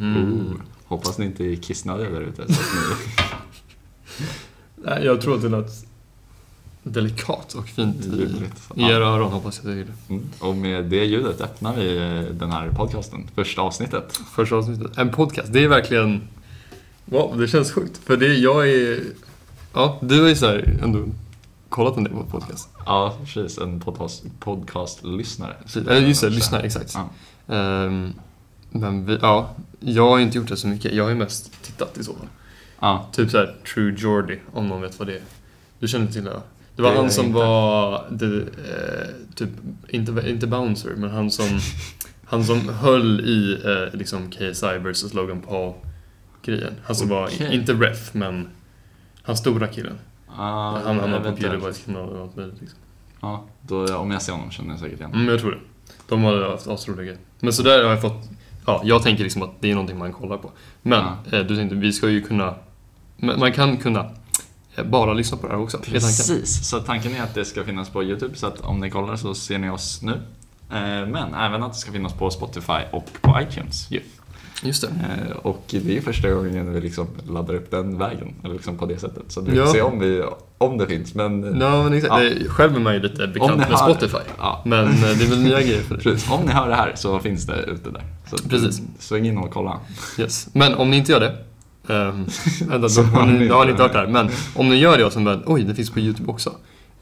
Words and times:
Mm. 0.00 0.46
Oh, 0.50 0.60
hoppas 0.84 1.18
ni 1.18 1.24
inte 1.26 1.44
är 1.44 1.56
kissnödiga 1.56 2.10
där 2.10 2.20
ute. 2.20 2.44
Ni... 2.48 2.54
Nej, 4.84 5.04
jag 5.04 5.20
tror 5.20 5.34
att 5.34 5.42
det 5.42 5.48
lät 5.48 5.86
delikat 6.82 7.54
och 7.54 7.68
fint 7.68 8.04
i, 8.04 8.08
Ljuvligt. 8.08 8.70
i 8.76 8.82
era 8.82 9.06
öron 9.06 9.32
hoppas 9.32 9.60
jag 9.64 9.76
det. 9.76 9.86
Mm. 10.08 10.28
Och 10.40 10.56
med 10.56 10.84
det 10.84 11.04
ljudet 11.04 11.40
öppnar 11.40 11.76
vi 11.76 11.98
den 12.32 12.50
här 12.50 12.70
podcasten, 12.70 13.28
första 13.34 13.62
avsnittet. 13.62 14.20
Första 14.34 14.56
avsnittet. 14.56 14.98
En 14.98 15.10
podcast, 15.10 15.52
det 15.52 15.64
är 15.64 15.68
verkligen... 15.68 16.20
Wow, 17.04 17.38
det 17.38 17.48
känns 17.48 17.72
sjukt. 17.72 17.98
För 18.04 18.16
det, 18.16 18.34
jag 18.34 18.68
är... 18.70 19.00
Ja, 19.72 19.98
du 20.02 20.20
har 20.20 20.28
ju 20.28 20.36
så 20.36 20.46
här 20.46 20.78
ändå 20.82 21.04
kollat 21.68 21.96
en 21.96 22.04
del 22.04 22.12
på 22.12 22.24
podcast. 22.24 22.68
Ja, 22.86 23.16
precis. 23.24 23.58
En 23.58 23.80
podcast, 23.80 24.24
podcastlyssnare. 24.40 25.56
Eller 25.76 26.06
just 26.06 26.20
det, 26.20 26.28
lyssna, 26.30 26.60
exakt. 26.60 26.94
Ja. 26.94 27.54
Ehm, 27.54 28.12
men 28.72 29.06
vi, 29.06 29.18
ja, 29.22 29.54
jag 29.80 30.08
har 30.10 30.18
inte 30.18 30.38
gjort 30.38 30.48
det 30.48 30.56
så 30.56 30.66
mycket. 30.68 30.92
Jag 30.94 31.04
har 31.04 31.10
ju 31.10 31.16
mest 31.16 31.62
tittat 31.62 31.98
i 31.98 32.04
så 32.04 32.12
fall. 32.14 32.26
Ja, 32.80 33.08
Typ 33.12 33.30
såhär 33.30 33.54
True 33.74 33.94
Geordie, 33.98 34.38
om 34.52 34.68
någon 34.68 34.80
vet 34.82 34.98
vad 34.98 35.08
det 35.08 35.14
är. 35.16 35.22
Du 35.78 35.88
känner 35.88 36.06
till 36.06 36.24
det? 36.24 36.30
va? 36.30 36.42
Det 36.76 36.82
var 36.82 36.90
Det 36.90 36.96
han 36.96 37.10
som 37.10 37.26
inte. 37.26 37.38
var, 37.38 38.04
det, 38.10 38.36
eh, 38.36 39.34
typ, 39.34 39.48
inte, 39.88 40.30
inte 40.30 40.46
Bouncer, 40.46 40.90
men 40.96 41.10
han 41.10 41.30
som, 41.30 41.60
han 42.24 42.44
som 42.44 42.68
höll 42.68 43.20
i 43.20 43.60
eh, 43.64 43.98
liksom 43.98 44.30
KSI 44.30 44.78
vs 44.78 45.14
Logan 45.14 45.40
Paul-grejen. 45.40 46.74
Han 46.84 46.96
som 46.96 47.08
var, 47.08 47.24
Okej. 47.26 47.54
inte 47.54 47.72
ref, 47.72 48.14
men 48.14 48.48
han 49.22 49.36
stora 49.36 49.66
killen. 49.68 49.98
Ja, 50.36 50.80
han 50.84 51.00
hamnade 51.00 51.30
på. 51.30 51.36
Pewdiepies 51.36 51.78
kanal 51.84 52.08
och 52.08 52.22
allt 52.22 52.36
möjligt. 52.36 52.60
Liksom. 52.60 52.78
Ja, 53.20 53.44
då, 53.62 53.96
om 53.96 54.10
jag 54.10 54.22
ser 54.22 54.32
honom 54.32 54.50
känner 54.50 54.70
jag 54.70 54.78
säkert 54.80 54.98
igen. 54.98 55.12
Mm, 55.14 55.28
jag 55.28 55.40
tror 55.40 55.50
det. 55.50 55.58
De 56.08 56.22
har 56.24 56.50
haft 56.50 56.66
asroliga 56.66 57.04
grejer. 57.04 57.18
Men 57.40 57.52
så 57.52 57.62
där 57.62 57.84
har 57.84 57.90
jag 57.90 58.00
fått, 58.02 58.28
ja, 58.66 58.80
jag 58.84 59.02
tänker 59.02 59.22
liksom 59.24 59.42
att 59.42 59.50
det 59.60 59.70
är 59.70 59.74
någonting 59.74 59.98
man 59.98 60.12
kollar 60.12 60.36
på. 60.36 60.50
Men 60.82 61.04
Ja. 61.30 61.38
eh, 61.38 61.44
du 61.46 61.56
tänkte, 61.56 61.76
vi 61.76 61.92
ska 61.92 62.08
ju 62.08 62.22
kunna, 62.22 62.54
man 63.16 63.52
kan 63.52 63.76
kunna 63.76 64.10
eh, 64.76 64.84
bara 64.84 65.12
lyssna 65.14 65.36
på 65.38 65.46
det 65.46 65.52
här 65.52 65.60
också. 65.62 65.78
Precis, 65.78 66.68
så 66.68 66.80
tanken 66.80 67.14
är 67.14 67.22
att 67.22 67.34
det 67.34 67.44
ska 67.44 67.64
finnas 67.64 67.88
på 67.88 68.02
YouTube 68.04 68.34
så 68.36 68.46
att 68.46 68.60
om 68.60 68.80
ni 68.80 68.90
kollar 68.90 69.16
så 69.16 69.34
ser 69.34 69.58
ni 69.58 69.70
oss 69.70 70.02
nu. 70.02 70.12
Eh, 70.70 71.06
Men 71.06 71.34
även 71.34 71.62
att 71.62 71.72
det 71.72 71.78
ska 71.78 71.92
finnas 71.92 72.12
på 72.12 72.30
Spotify 72.30 72.78
och 72.92 73.06
på 73.20 73.40
iTunes. 73.40 73.90
ju. 73.90 74.00
Just 74.62 74.82
det. 74.82 74.88
Eh, 74.88 75.36
Och 75.36 75.64
det 75.70 75.96
är 75.96 76.00
första 76.00 76.30
gången 76.30 76.72
vi 76.72 76.80
liksom 76.80 77.06
laddar 77.28 77.54
upp 77.54 77.70
den 77.70 77.98
vägen, 77.98 78.34
eller 78.44 78.54
liksom 78.54 78.78
på 78.78 78.86
det 78.86 78.98
sättet. 78.98 79.22
Så 79.28 79.40
vi 79.40 79.56
Ja. 79.56 79.66
får 79.66 79.72
se 79.72 79.82
om, 79.82 79.98
vi, 79.98 80.22
om 80.58 80.78
det 80.78 80.86
finns. 80.86 81.14
Men 81.14 81.60
Ja, 81.60 81.82
men 81.82 81.92
exakt. 81.92 82.24
Ja. 82.24 82.48
Själv 82.48 82.76
är 82.76 82.80
man 82.80 82.94
ju 82.94 83.00
lite 83.00 83.26
bekant 83.26 83.56
med 83.56 83.66
hör- 83.66 83.76
Spotify. 83.94 84.18
ja, 84.38 84.62
Men 84.64 84.84
eh, 84.84 85.00
det 85.00 85.24
är 85.24 85.30
väl 85.30 85.42
nya 85.42 85.60
grejer 85.60 85.80
för 85.82 85.96
precis. 85.96 86.30
om 86.30 86.40
ni 86.46 86.52
hör 86.52 86.68
det 86.68 86.74
här 86.74 86.92
så 86.94 87.18
finns 87.18 87.46
det 87.46 87.62
ute 87.62 87.90
där. 87.90 88.02
Så 88.30 88.48
Precis. 88.48 88.82
Sväng 88.98 89.26
in 89.26 89.38
och 89.38 89.50
kolla. 89.50 89.80
Yes. 90.18 90.48
Men 90.52 90.74
om 90.74 90.90
ni 90.90 90.96
inte 90.96 91.12
gör 91.12 91.20
det. 91.20 91.36
Um, 91.94 92.26
vänta, 92.68 92.88
då, 92.88 93.02
har 93.02 93.26
ni 93.26 93.48
då 93.48 93.54
har 93.54 93.64
ni 93.64 93.70
inte 93.70 93.82
hört 93.82 93.92
det 93.92 93.98
här. 93.98 94.06
Men 94.06 94.28
om 94.54 94.68
ni 94.68 94.76
gör 94.76 94.98
det 94.98 95.04
och 95.04 95.12
sen 95.12 95.24
bara, 95.24 95.40
oj, 95.46 95.62
det 95.64 95.74
finns 95.74 95.90
på 95.90 96.00
YouTube 96.00 96.30
också. 96.32 96.52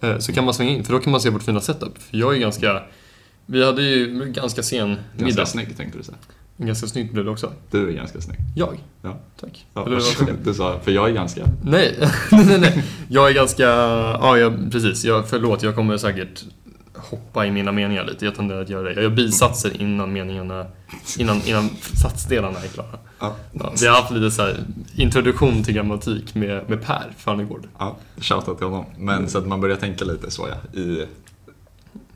eh, 0.01 0.19
så 0.19 0.33
kan 0.33 0.45
man 0.45 0.55
svänga 0.55 0.71
in, 0.71 0.85
för 0.85 0.93
då 0.93 0.99
kan 0.99 1.11
man 1.11 1.21
se 1.21 1.31
vårt 1.31 1.43
fina 1.43 1.61
setup. 1.61 1.99
För 2.03 2.17
jag 2.17 2.35
är 2.35 2.39
ganska, 2.39 2.83
vi 3.47 3.65
hade 3.67 3.83
ju 3.83 4.25
ganska 4.33 4.63
sen 4.63 4.89
Ganska 4.89 5.25
middag. 5.25 5.47
snygg 5.47 5.77
tänkte 5.77 5.99
du 5.99 6.05
säga. 6.05 6.19
Ganska 6.66 6.86
snyggt 6.86 7.12
blev 7.12 7.25
det 7.25 7.30
också. 7.30 7.53
Du 7.70 7.89
är 7.89 7.92
ganska 7.92 8.20
snygg. 8.20 8.39
Jag? 8.55 8.78
Ja. 9.03 9.16
Tack. 9.41 9.66
Ja, 9.75 9.86
Eller 9.86 10.00
du 10.44 10.55
sa, 10.55 10.80
för 10.80 10.91
jag 10.91 11.08
är 11.08 11.12
ganska... 11.12 11.44
Nej, 11.62 11.98
nej, 12.30 12.61
nej. 12.61 12.84
Jag 13.08 13.28
är 13.30 13.34
ganska, 13.34 13.62
ja, 13.62 14.39
jag, 14.39 14.72
precis. 14.72 15.05
Jag, 15.05 15.28
förlåt, 15.28 15.62
jag 15.62 15.75
kommer 15.75 15.97
säkert 15.97 16.44
hoppa 16.94 17.47
i 17.47 17.50
mina 17.50 17.72
meningar 17.72 18.05
lite. 18.05 18.25
Jag 18.25 18.34
tenderar 18.34 18.62
att 18.62 18.69
göra 18.69 18.83
det. 18.83 18.92
Jag 18.92 19.03
gör 19.03 19.11
bisatser 19.11 19.81
innan 19.83 20.12
meningarna, 20.12 20.66
innan, 21.19 21.42
innan 21.47 21.69
satsdelarna 21.78 22.58
är 22.58 22.69
klara. 22.69 22.98
Ja. 23.20 23.36
Ja, 23.53 23.72
vi 23.81 23.86
har 23.86 23.97
haft 23.97 24.12
lite 24.12 24.31
så 24.31 24.42
här 24.42 24.56
introduktion 24.97 25.64
till 25.64 25.75
grammatik 25.75 26.34
med, 26.34 26.70
med 26.70 26.83
Per 26.83 27.12
Farnegård. 27.19 27.69
Ja, 27.78 27.97
shoutout 28.16 28.59
till 28.59 28.66
honom. 28.66 28.84
Men 28.99 29.28
så 29.28 29.38
att 29.38 29.47
man 29.47 29.60
börjar 29.60 29.76
tänka 29.76 30.04
lite 30.04 30.31
så 30.31 30.49
ja, 30.49 30.81
i 30.81 31.06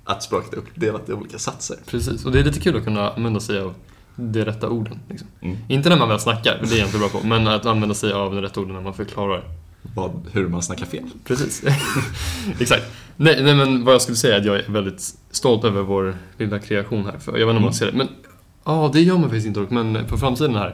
att 0.05 0.23
språket 0.23 0.53
är 0.53 0.57
uppdelat 0.57 1.09
i 1.09 1.13
olika 1.13 1.39
satser. 1.39 1.77
Precis, 1.87 2.25
och 2.25 2.33
det 2.33 2.41
är 2.41 2.45
lite 2.45 2.61
kul 2.61 2.77
att 2.77 2.85
kunna 2.85 3.11
använda 3.11 3.41
sig 3.41 3.61
av 3.61 3.75
de 4.17 4.45
rätta 4.45 4.69
orden. 4.69 4.99
Liksom. 5.09 5.29
Mm. 5.41 5.57
Inte 5.69 5.89
när 5.89 5.97
man 5.97 6.09
väl 6.09 6.21
snackar, 6.21 6.61
det 6.63 6.75
är 6.75 6.79
jag 6.79 6.89
inte 6.89 6.99
bra 6.99 7.09
på, 7.09 7.27
men 7.27 7.49
att 7.49 7.67
använda 7.67 7.95
sig 7.95 8.13
av 8.13 8.35
de 8.35 8.41
rätta 8.43 8.61
orden 8.61 8.75
när 8.75 8.83
man 8.83 8.95
förklarar. 8.95 9.45
Vad, 9.95 10.23
hur 10.33 10.49
man 10.49 10.63
snackar 10.63 10.87
fel. 10.87 11.05
Precis. 11.25 11.63
Exakt. 12.61 12.83
Nej, 13.17 13.43
nej, 13.43 13.55
men 13.55 13.85
vad 13.85 13.95
jag 13.95 14.03
skulle 14.03 14.17
säga 14.17 14.35
är 14.37 14.41
att 14.41 14.47
jag 14.47 14.57
är 14.57 14.65
väldigt 14.69 15.15
stolt 15.31 15.65
över 15.65 15.83
vår 15.83 16.17
lilla 16.39 16.59
kreation 16.59 17.05
här. 17.05 17.19
För 17.19 17.39
jag 17.39 17.47
vet 17.47 17.51
inte 17.51 17.51
om 17.51 17.57
Mm. 17.57 17.63
man 17.63 17.75
ser 17.75 17.87
det, 17.87 17.93
men 17.93 18.09
ja, 18.65 18.91
det 18.93 19.01
gör 19.01 19.15
man 19.15 19.23
faktiskt 19.23 19.47
inte 19.47 19.61
dock. 19.61 19.71
Men 19.71 20.05
på 20.09 20.19
framsidan 20.19 20.55
här, 20.55 20.71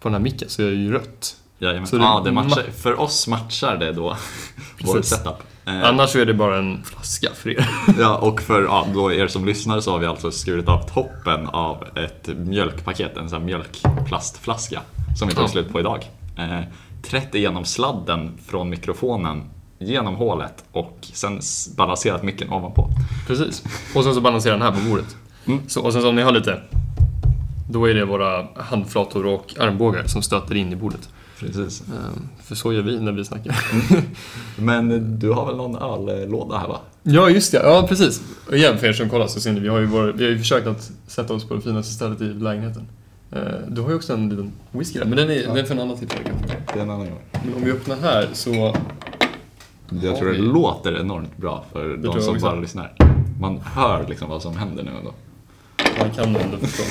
på 0.00 0.08
den 0.08 0.12
här 0.14 0.20
micken, 0.20 0.48
så 0.48 0.62
är 0.62 0.66
det 0.66 0.72
ju 0.76 0.92
rött. 0.92 1.36
Jajamän. 1.58 1.86
Så 1.86 1.96
det- 1.96 2.02
ja, 2.02 2.22
det 2.24 2.32
matchar, 2.32 2.62
för 2.76 3.00
oss 3.00 3.28
matchar 3.28 3.76
det 3.76 3.92
då 3.92 4.16
vår 4.84 5.02
setup. 5.02 5.34
Eh, 5.66 5.84
Annars 5.84 6.10
så 6.10 6.18
är 6.18 6.26
det 6.26 6.34
bara 6.34 6.58
en 6.58 6.84
flaska 6.84 7.28
för 7.34 7.50
er. 7.50 7.68
Ja, 7.98 8.16
och 8.16 8.40
för 8.40 8.62
ja, 8.62 8.86
då 8.94 9.12
er 9.12 9.26
som 9.28 9.44
lyssnar 9.44 9.80
så 9.80 9.90
har 9.90 9.98
vi 9.98 10.06
alltså 10.06 10.30
skurit 10.30 10.68
av 10.68 10.88
toppen 10.88 11.46
av 11.46 11.84
ett 11.96 12.28
mjölkpaket, 12.36 13.16
en 13.16 13.28
sån 13.28 13.38
här 13.38 13.46
mjölkplastflaska 13.46 14.80
som 15.18 15.28
vi 15.28 15.34
tar 15.34 15.46
slut 15.46 15.72
på 15.72 15.80
idag. 15.80 16.10
Eh, 16.38 16.60
trätt 17.02 17.34
igenom 17.34 17.64
sladden 17.64 18.38
från 18.46 18.70
mikrofonen 18.70 19.42
genom 19.78 20.14
hålet 20.14 20.64
och 20.72 20.98
sen 21.00 21.40
balanserat 21.76 22.22
micken 22.22 22.52
ovanpå. 22.52 22.88
Precis. 23.26 23.62
Och 23.94 24.04
sen 24.04 24.14
så 24.14 24.20
balanserar 24.20 24.54
den 24.58 24.62
här 24.62 24.72
på 24.72 24.88
bordet. 24.90 25.16
Mm. 25.46 25.60
Så, 25.68 25.80
och 25.80 25.92
sen 25.92 26.02
så 26.02 26.08
om 26.08 26.16
ni 26.16 26.22
har 26.22 26.32
lite, 26.32 26.60
då 27.70 27.88
är 27.88 27.94
det 27.94 28.04
våra 28.04 28.46
handflator 28.56 29.26
och 29.26 29.54
armbågar 29.58 30.04
som 30.06 30.22
stöter 30.22 30.54
in 30.54 30.72
i 30.72 30.76
bordet. 30.76 31.08
Precis. 31.46 31.80
Ehm, 31.88 32.28
För 32.42 32.54
så 32.54 32.72
gör 32.72 32.82
vi 32.82 33.00
när 33.00 33.12
vi 33.12 33.24
snackar. 33.24 33.56
Men 34.62 35.18
du 35.18 35.30
har 35.30 35.46
väl 35.46 35.56
någon 35.56 35.76
öllåda 35.76 36.58
här 36.58 36.68
va? 36.68 36.80
Ja, 37.02 37.30
just 37.30 37.52
det. 37.52 37.58
Ja, 37.64 37.86
precis. 37.88 38.22
Och 38.48 38.56
igen, 38.56 38.78
för 38.78 38.86
er 38.86 38.92
som 38.92 39.08
kollar 39.10 39.26
så 39.26 39.40
ser 39.40 39.52
ni, 39.52 39.60
vi 39.60 39.68
har 39.68 39.78
ju, 39.78 39.86
vår, 39.86 40.12
vi 40.16 40.24
har 40.24 40.30
ju 40.30 40.38
försökt 40.38 40.66
att 40.66 40.90
sätta 41.06 41.34
oss 41.34 41.44
på 41.48 41.54
det 41.54 41.60
finaste 41.60 41.92
stället 41.92 42.20
i 42.20 42.24
lägenheten. 42.24 42.82
Eh, 43.32 43.40
Du 43.68 43.80
har 43.80 43.88
ju 43.88 43.94
också 43.96 44.12
en 44.12 44.28
liten 44.28 44.52
whisky 44.72 44.98
där, 44.98 45.06
men 45.06 45.16
den 45.16 45.30
är, 45.30 45.42
den 45.42 45.56
är 45.56 45.64
för 45.64 45.74
en 45.74 45.80
annan 45.80 45.96
tillfälle 45.98 46.22
kanske. 46.24 46.56
Det 46.72 46.78
är 46.78 46.82
en 46.82 46.90
annan 46.90 47.06
gång. 47.10 47.20
Men 47.44 47.54
om 47.54 47.62
vi 47.64 47.70
öppnar 47.72 47.96
här 47.96 48.28
så... 48.32 48.76
Jag 50.02 50.16
tror 50.16 50.26
det 50.26 50.32
vi- 50.32 50.38
låter 50.38 51.00
enormt 51.00 51.36
bra 51.36 51.64
för 51.72 51.80
tror 52.02 52.14
de 52.14 52.20
som 52.22 52.38
bara 52.40 52.54
lyssnar. 52.60 52.92
Man 53.40 53.60
hör 53.64 54.06
liksom 54.08 54.28
vad 54.30 54.42
som 54.42 54.56
händer 54.56 54.82
nu 54.82 54.90
ändå. 54.98 55.12
Man 56.00 56.10
kan 56.10 56.36
ändå 56.36 56.56
förstå. 56.58 56.82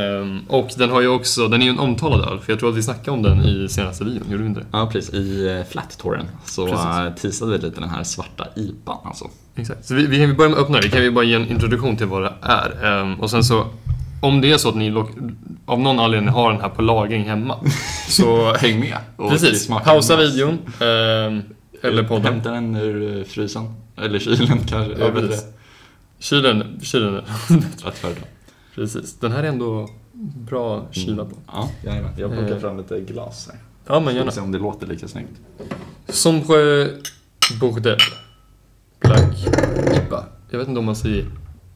Ehm, 0.00 0.40
och 0.48 0.70
den 0.76 0.90
har 0.90 1.00
ju 1.00 1.08
också, 1.08 1.48
den 1.48 1.60
är 1.62 1.64
ju 1.66 1.70
en 1.70 1.78
omtalad 1.78 2.20
öl, 2.32 2.38
för 2.40 2.52
jag 2.52 2.60
tror 2.60 2.68
att 2.70 2.76
vi 2.76 2.82
snackade 2.82 3.10
om 3.10 3.22
den 3.22 3.42
i 3.44 3.68
senaste 3.68 4.04
videon, 4.04 4.30
gjorde 4.30 4.42
vi 4.42 4.48
inte 4.48 4.60
det? 4.60 4.66
Ja, 4.72 4.88
precis. 4.92 5.14
I 5.14 5.48
eh, 5.58 5.64
Flat-touren 5.70 6.26
så 6.44 6.66
Precis. 6.66 6.84
eh, 6.84 7.14
teasade 7.14 7.52
vi 7.52 7.58
lite 7.58 7.80
den 7.80 7.88
här 7.90 8.02
svarta 8.04 8.46
IPAn 8.56 8.98
alltså. 9.04 9.24
Exakt. 9.56 9.84
Så 9.86 9.94
vi, 9.94 10.06
vi 10.06 10.16
kan 10.18 10.28
ju 10.28 10.34
börja 10.34 10.50
med 10.50 10.58
att 10.58 10.64
öppna 10.64 10.76
det. 10.76 10.82
Vi 10.84 10.90
kan 10.90 11.02
ju 11.02 11.10
bara 11.10 11.24
ge 11.24 11.34
en 11.34 11.48
introduktion 11.48 11.96
till 11.96 12.06
vad 12.06 12.22
det 12.22 12.32
är. 12.42 12.84
Ehm, 13.02 13.14
och 13.20 13.30
sen 13.30 13.44
så, 13.44 13.66
om 14.22 14.40
det 14.40 14.52
är 14.52 14.56
så 14.58 14.68
att 14.68 14.74
ni 14.76 15.04
av 15.66 15.80
någon 15.80 15.98
anledning 16.00 16.28
har 16.34 16.52
den 16.52 16.60
här 16.60 16.68
på 16.68 16.82
lagring 16.82 17.24
hemma, 17.24 17.56
så 18.08 18.54
Häng 18.54 18.80
med! 18.80 18.98
precis, 19.30 19.68
pausa 19.84 20.16
videon. 20.16 20.58
ehm, 20.80 21.42
eller 21.82 22.02
podden. 22.02 22.32
Hämta 22.32 22.50
den 22.50 22.76
ur 22.76 23.18
eh, 23.18 23.24
frysen. 23.24 23.74
Eller 23.96 24.18
kylen 24.18 24.58
kanske. 24.66 24.94
Ja, 24.98 25.10
precis. 25.10 25.44
Kylen, 26.18 26.80
kylen. 26.82 27.22
Föredra. 27.94 28.22
Precis. 28.80 29.14
Den 29.18 29.32
här 29.32 29.42
är 29.42 29.48
ändå 29.48 29.88
bra 30.36 30.86
kyla 30.90 31.24
på. 31.24 31.36
Ja, 31.46 31.70
jajamän. 31.84 32.12
Jag 32.16 32.30
plockar 32.32 32.52
Eh. 32.54 32.58
fram 32.60 32.76
lite 32.78 33.00
glas 33.00 33.48
här. 33.52 33.58
Ja, 33.86 33.94
men 34.00 34.04
Ska 34.04 34.12
gärna. 34.14 34.30
vi 34.30 34.34
se 34.34 34.40
om 34.40 34.52
det 34.52 34.58
låter 34.58 34.86
lika 34.86 35.08
snyggt. 35.08 35.30
Sombre 36.08 36.88
Bordel. 37.60 37.98
Black 39.00 39.46
IPA. 39.96 40.24
Jag 40.50 40.58
vet 40.58 40.68
inte 40.68 40.78
om 40.78 40.84
man 40.84 40.96
säger 40.96 41.26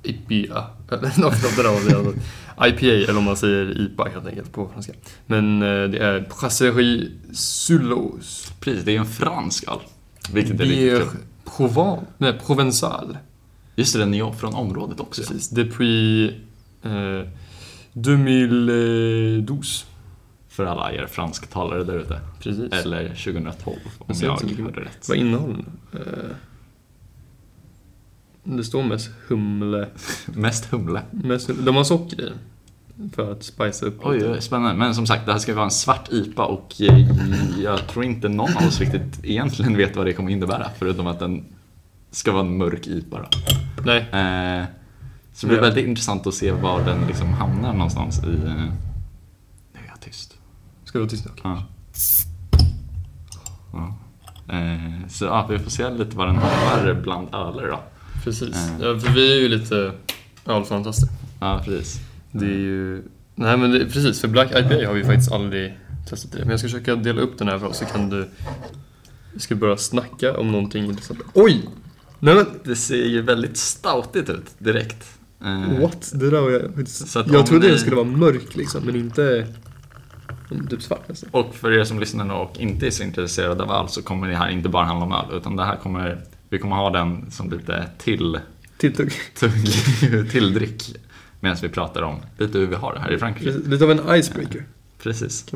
IPA. 0.02 0.66
Eller 0.90 1.20
något 1.20 1.44
av 1.44 1.56
det 1.56 1.62
där. 1.62 2.12
det. 2.12 2.68
IPA 2.68 2.86
eller 3.10 3.18
om 3.18 3.24
man 3.24 3.36
säger 3.36 3.80
IPA 3.80 4.04
helt 4.14 4.26
enkelt 4.26 4.52
på 4.52 4.68
franska. 4.72 4.92
Men 5.26 5.62
eh, 5.62 5.68
det 5.90 5.98
är 5.98 6.28
Brasserie 6.40 7.08
Sulos. 7.32 8.52
Precis, 8.60 8.84
det 8.84 8.92
är 8.96 8.98
en 9.00 9.06
fransk 9.06 9.64
öl. 9.68 9.78
Vilket 10.32 10.60
är 10.60 10.64
Bière 10.64 10.98
kul. 10.98 11.06
Provence. 11.56 12.06
Nej, 12.18 12.38
Provençal. 12.46 13.16
Just 13.76 13.92
det, 13.92 13.98
den 13.98 14.14
är 14.14 14.32
från 14.32 14.54
området 14.54 15.00
också. 15.00 15.22
Precis. 15.22 15.48
Depuis 15.48 16.32
eh, 16.84 17.26
2012. 17.94 19.62
För 20.48 20.66
alla 20.66 20.92
er 20.92 21.06
fransktalare 21.06 21.84
där 21.84 21.98
ute. 21.98 22.20
Precis. 22.40 22.72
Eller 22.72 23.08
2012 23.08 23.76
om 23.98 24.14
Jag 24.22 24.30
hörde 24.64 24.80
rätt. 24.80 25.08
Vad 25.08 25.16
innehåller 25.16 25.54
den? 25.54 25.66
Eh, 25.92 26.36
det 28.44 28.64
står 28.64 28.82
mest 28.82 29.10
humle. 29.28 29.88
Mest 30.26 30.64
humle. 30.64 31.02
Mest, 31.10 31.50
de 31.58 31.76
har 31.76 31.84
socker 31.84 32.20
i. 32.20 32.32
För 33.14 33.32
att 33.32 33.42
spicea 33.42 33.88
upp 33.88 34.00
Oj, 34.02 34.18
lite. 34.18 34.40
spännande. 34.40 34.74
Men 34.74 34.94
som 34.94 35.06
sagt, 35.06 35.26
det 35.26 35.32
här 35.32 35.38
ska 35.38 35.54
vara 35.54 35.64
en 35.64 35.70
svart 35.70 36.12
IPA 36.12 36.44
och 36.44 36.80
eh, 36.80 37.08
jag 37.62 37.86
tror 37.86 38.04
inte 38.04 38.28
någon 38.28 38.56
av 38.56 38.66
oss 38.66 38.80
riktigt 38.80 39.24
egentligen 39.24 39.76
vet 39.76 39.96
vad 39.96 40.06
det 40.06 40.12
kommer 40.12 40.30
innebära. 40.30 40.66
Förutom 40.78 41.06
att 41.06 41.18
den 41.18 41.44
ska 42.10 42.32
vara 42.32 42.42
en 42.46 42.56
mörk 42.56 42.86
IPA 42.86 43.18
då. 43.18 43.28
Nej, 43.84 43.98
Eh, 44.12 44.64
så 45.34 45.46
det 45.46 45.48
blir 45.48 45.56
Ja. 45.58 45.62
väldigt 45.62 45.86
intressant 45.86 46.26
att 46.26 46.34
se 46.34 46.50
var 46.50 46.84
den 46.84 47.06
liksom 47.06 47.28
hamnar 47.32 47.72
någonstans 47.72 48.24
i... 48.24 48.46
eh, 48.46 49.94
tyst. 50.00 50.34
Ska 50.84 50.98
vi 50.98 51.02
vara 51.02 51.10
tysta? 51.10 51.30
Ja. 51.42 51.62
ja. 53.72 53.94
Eh, 54.54 55.08
så 55.08 55.24
ja, 55.24 55.46
vi 55.50 55.58
får 55.58 55.70
se 55.70 55.90
lite 55.90 56.16
vad 56.16 56.28
den 56.28 56.36
har 56.36 56.94
bland 57.02 57.34
öler 57.34 57.68
då. 57.68 57.80
Precis. 58.24 58.68
Mm. 58.68 58.80
Ja, 58.82 59.00
för 59.00 59.12
vi 59.12 59.32
är 59.36 59.40
ju 59.40 59.48
lite 59.48 59.92
ölfantaster. 60.46 61.08
Ja, 61.40 61.62
precis. 61.64 62.00
Det 62.32 62.44
är 62.46 62.50
ju... 62.58 63.02
Nej 63.34 63.56
men 63.56 63.70
det, 63.70 63.78
precis, 63.86 64.20
för 64.20 64.28
Black 64.28 64.50
IPA 64.50 64.86
har 64.88 64.94
vi 64.94 65.04
faktiskt 65.04 65.32
aldrig 65.32 65.78
testat 66.08 66.32
det. 66.32 66.38
Men 66.38 66.50
jag 66.50 66.58
ska 66.58 66.68
försöka 66.68 66.96
dela 66.96 67.20
upp 67.20 67.38
den 67.38 67.48
här 67.48 67.58
för 67.58 67.66
oss 67.66 67.78
så 67.78 67.84
kan 67.84 68.10
du... 68.10 68.28
Vi 69.32 69.40
ska 69.40 69.54
börja 69.54 69.76
snacka 69.76 70.38
om 70.38 70.52
någonting 70.52 70.84
intressant. 70.84 71.20
Oj! 71.34 71.68
Nej 72.18 72.34
men... 72.34 72.46
Det 72.64 72.76
ser 72.76 73.04
ju 73.06 73.22
väldigt 73.22 73.56
stoutigt 73.56 74.28
ut 74.30 74.54
direkt. 74.58 75.18
Eh, 75.44 75.80
What? 75.80 76.12
Det 76.14 76.30
där 76.30 76.40
var 76.40 76.50
jag 76.50 76.62
faktiskt... 76.62 77.08
Så 77.08 77.18
att 77.18 77.28
Jag 77.32 77.46
trodde 77.46 77.64
ni- 77.66 77.70
den 77.70 77.80
skulle 77.80 77.96
vara 77.96 78.06
mörk 78.06 78.54
liksom, 78.56 78.84
men 78.84 78.96
inte... 78.96 79.46
Typ 80.70 80.82
svart 80.82 81.08
nästan. 81.08 81.30
Och 81.32 81.54
för 81.54 81.72
er 81.72 81.84
som 81.84 82.00
lyssnar 82.00 82.34
och 82.34 82.56
inte 82.58 82.86
är 82.86 82.90
så 82.90 83.02
intresserade 83.02 83.62
av 83.64 83.70
öl 83.72 83.88
så 83.88 84.02
kommer 84.02 84.28
det 84.28 84.36
här 84.36 84.48
inte 84.48 84.68
bara 84.68 84.84
handla 84.84 85.04
om 85.06 85.12
öl 85.12 85.36
utan 85.36 85.56
det 85.56 85.64
här 85.64 85.76
kommer, 85.76 86.20
vi 86.48 86.58
kommer 86.58 86.76
ha 86.76 86.90
den 86.90 87.30
som 87.30 87.50
lite 87.50 87.86
till, 87.98 88.38
Tilltugg. 88.78 89.12
till, 89.34 89.50
tilldryck 90.30 90.82
medan 91.40 91.56
vi 91.62 91.68
pratar 91.68 92.02
om 92.02 92.16
lite 92.38 92.58
hur 92.58 92.66
vi 92.66 92.74
har 92.74 92.94
det 92.94 93.00
här 93.00 93.12
i 93.12 93.18
Frankrike. 93.18 93.50
Precis, 93.52 93.66
Lite 93.66 93.84
av 93.84 93.90
en 93.90 94.16
icebreaker, 94.18 94.64
Precis. 95.02 95.46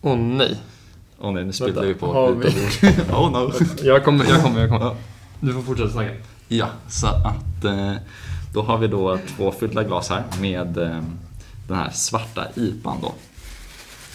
Åh 0.00 0.16
nej. 0.18 0.56
Åh 1.18 1.32
nej, 1.32 1.44
nu 1.44 1.52
spillde 1.52 1.86
vi 1.86 1.94
på 1.94 2.36
lite 2.44 2.56
vi- 2.82 3.12
oh 3.12 3.30
no. 3.32 3.52
Jag 3.82 4.04
kommer, 4.04 4.24
jag 4.30 4.42
kommer, 4.42 4.60
jag 4.60 4.70
kommer. 4.70 4.96
Du 5.40 5.52
får 5.52 5.62
fortsätta 5.62 5.90
snacka. 5.90 6.10
Ja, 6.48 6.68
så 6.88 7.06
att 7.06 7.64
eh, 7.64 7.92
då 8.52 8.62
har 8.62 8.78
vi 8.78 8.86
då 8.86 9.18
två 9.36 9.52
fyllda 9.60 9.84
glas 9.84 10.10
här 10.10 10.24
med 10.40 10.78
eh, 10.78 11.02
den 11.68 11.76
här 11.76 11.90
svarta 11.90 12.46
IPan 12.54 12.96
då. 13.02 13.14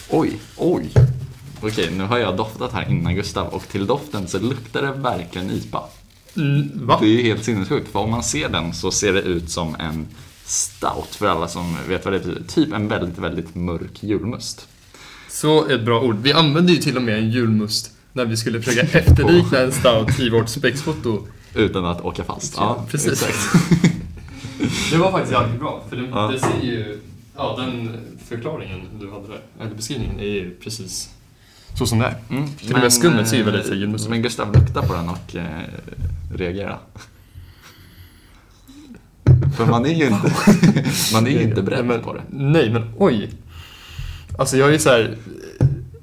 Oj, 0.10 0.38
oj. 0.58 0.90
Okej, 1.62 1.92
nu 1.92 2.04
har 2.04 2.18
jag 2.18 2.38
doftat 2.38 2.74
här 2.74 2.90
innan 2.90 3.16
Gustav 3.16 3.48
och 3.48 3.68
till 3.68 3.86
doften 3.86 4.28
så 4.28 4.40
luktar 4.40 4.82
det 4.82 4.92
verkligen 4.92 5.52
IPA. 5.52 5.84
Mm, 6.38 6.72
va? 6.74 6.98
Det 7.02 7.06
är 7.06 7.10
ju 7.10 7.24
helt 7.24 7.44
sinnessjukt, 7.44 7.92
för 7.92 8.00
om 8.00 8.12
man 8.12 8.24
ser 8.24 8.50
den 8.50 8.74
så 8.74 8.92
ser 8.92 9.14
det 9.14 9.22
ut 9.22 9.50
som 9.50 9.76
en 9.80 10.08
stout 10.46 11.16
för 11.16 11.28
alla 11.28 11.48
som 11.48 11.78
vet 11.88 12.06
vad 12.06 12.14
det 12.14 12.20
betyder. 12.20 12.44
Typ 12.48 12.74
en 12.74 12.88
väldigt, 12.88 13.18
väldigt 13.18 13.56
mörk 13.56 14.04
julmust. 14.04 14.68
Så 15.30 15.68
ett 15.68 15.86
bra 15.86 16.02
ord. 16.02 16.18
Vi 16.22 16.34
använde 16.34 16.72
ju 16.72 16.78
till 16.78 16.98
och 16.98 17.04
med 17.04 17.18
en 17.18 17.32
julmust 17.32 17.92
när 18.14 18.26
vi 18.26 18.38
skulle 18.38 18.62
försöka 18.62 18.82
efterlikna 19.00 19.60
en 19.60 19.72
stout 19.72 20.20
i 20.20 20.30
vårt 20.30 20.50
spexfoto. 20.50 21.28
Utan 21.54 21.86
att 21.86 22.02
åka 22.02 22.24
fast. 22.24 22.54
Ja, 22.58 22.86
precis. 22.90 23.24
Exakt. 23.24 23.92
Det 24.92 24.98
var 24.98 25.12
faktiskt 25.12 25.34
jävligt 25.34 25.60
bra, 25.60 25.84
för 25.90 25.96
det, 25.96 26.08
Ja. 26.12 26.28
det 26.34 26.40
ser 26.40 26.62
ju... 26.64 27.00
Ja, 27.38 27.56
den 27.60 27.98
förklaringen 28.28 28.82
du 29.00 29.12
hade 29.12 29.28
där, 29.28 29.40
eller 29.66 29.76
beskrivningen, 29.76 30.20
är 30.20 30.24
ju 30.24 30.56
precis 30.64 31.10
så 31.78 31.86
som 31.86 32.00
det 32.00 32.06
är. 32.06 32.16
Mm, 32.30 32.48
Till 32.50 32.74
och 32.74 32.80
med 32.80 32.94
skummet 32.94 33.28
ser 33.28 33.38
ju 33.38 33.44
väldigt 33.44 33.72
eh, 33.72 33.78
julmustigt 33.78 34.06
ut. 34.08 34.10
Men 34.10 34.22
Gustav, 34.22 34.54
lukta 34.54 34.82
på 34.82 34.94
den 34.94 35.10
och 35.10 35.36
eh, 35.36 35.46
reagera. 36.36 36.78
För 39.58 39.66
man 39.66 39.86
är 39.86 39.94
ju 39.94 40.06
inte, 40.08 40.34
man 41.14 41.28
är 41.28 41.32
ju 41.32 41.42
inte 41.42 41.62
beredd 41.62 41.86
Nej, 41.86 41.96
men, 41.98 42.02
på 42.06 42.14
det. 42.14 42.22
Nej, 42.30 42.70
men 42.70 42.94
oj. 42.98 43.30
Alltså 44.40 44.58
jag 44.58 44.74
är 44.74 44.78
så 44.78 44.90
här... 44.90 45.16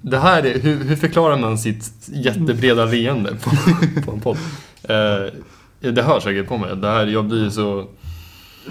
Det 0.03 0.19
här 0.19 0.43
är, 0.47 0.59
hur, 0.61 0.85
hur 0.85 0.97
förklarar 0.97 1.39
man 1.39 1.59
sitt 1.59 1.91
jättebreda 2.13 2.85
leende 2.85 3.37
på, 3.43 3.51
på 4.05 4.13
en 4.13 4.21
podd? 4.21 4.37
Eh, 4.85 5.91
det 5.93 6.03
hör 6.03 6.21
säkert 6.21 6.49
på 6.49 6.59
mig. 6.59 6.77
Det 6.77 6.91
här, 6.91 7.07
jag 7.07 7.25
blir 7.25 7.51
så... 7.51 7.87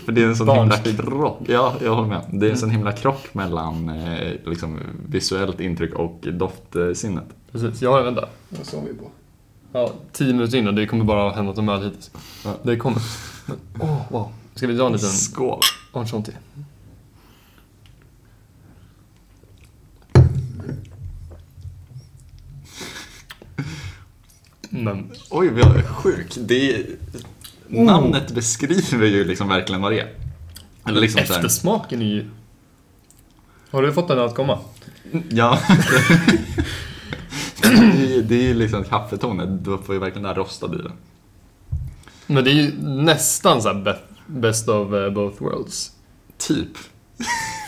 För 0.06 0.12
det 0.12 0.22
är 0.22 0.28
en 0.28 0.36
sån 0.36 0.50
himla 0.50 0.78
krock. 0.78 1.42
Ja, 1.48 1.76
jag 1.82 1.96
håller 1.96 2.08
med. 2.08 2.22
Det 2.32 2.48
är 2.48 2.52
en 2.52 2.58
sån 2.58 2.70
himla 2.70 2.92
krock 2.92 3.34
mellan 3.34 3.90
eh, 3.90 4.34
liksom, 4.46 4.80
visuellt 5.10 5.60
intryck 5.60 5.94
och 5.94 6.28
doftsinnet. 6.34 7.26
Precis, 7.52 7.82
ja 7.82 8.02
vänta. 8.02 8.30
Vad 8.50 8.66
sa 8.66 8.78
vi 8.88 8.94
på? 8.94 9.10
Ja, 9.74 9.92
tio 10.12 10.34
minuter 10.34 10.58
innan, 10.58 10.76
det 10.76 10.86
kommer 10.86 11.06
bara 11.06 11.22
ha 11.22 11.36
hänt 11.36 11.58
något 11.58 11.70
öl 11.70 11.84
hittills. 11.84 12.12
Ja. 12.46 12.54
Det 12.64 12.78
kommer. 12.78 13.02
Men, 13.46 13.58
åh, 13.80 14.02
wow. 14.10 14.32
Ska 14.56 14.68
vi 14.68 14.74
dra 14.74 14.86
en 14.86 14.92
liten 14.92 15.10
Skål! 15.10 15.60
till? 16.26 16.34
Men, 24.70 25.12
Oj, 25.30 25.50
vi 25.50 25.62
har 25.62 25.82
sjuk. 25.82 26.36
Det 26.38 26.76
är, 26.76 26.86
Namnet 27.72 28.32
beskriver 28.32 29.06
ju 29.06 29.24
liksom 29.26 29.48
verkligen 29.48 29.82
vad 29.82 29.92
det 29.92 30.00
är. 30.00 30.14
Eller 30.88 31.02
liksom 31.02 31.22
eftersmaken 31.22 32.02
är 32.02 32.06
ju... 32.06 32.26
Har 33.72 33.82
du 33.82 33.94
fått 33.94 34.08
den 34.08 34.20
att 34.20 34.36
komma? 34.36 34.60
Ja. 35.30 35.60
det 37.62 37.68
är 37.68 38.32
ju- 38.32 38.42
ju 38.42 38.54
liksom 38.54 38.84
kaffetonen. 38.84 39.64
Du 39.64 39.78
får 39.86 39.96
ju 39.96 40.00
verkligen 40.02 40.24
det 40.24 40.30
här 40.30 40.36
rostade 40.36 40.78
i 40.80 40.82
den. 40.82 40.92
Men 42.28 42.44
det 42.44 42.50
är 42.52 42.54
ju 42.54 42.72
nästan 42.82 43.62
så 43.62 43.68
här 43.74 43.82
be- 43.84 44.00
best 44.28 44.68
of 44.70 44.94
eh, 44.94 45.10
both 45.10 45.44
worlds. 45.44 45.92
Typ. 46.38 46.78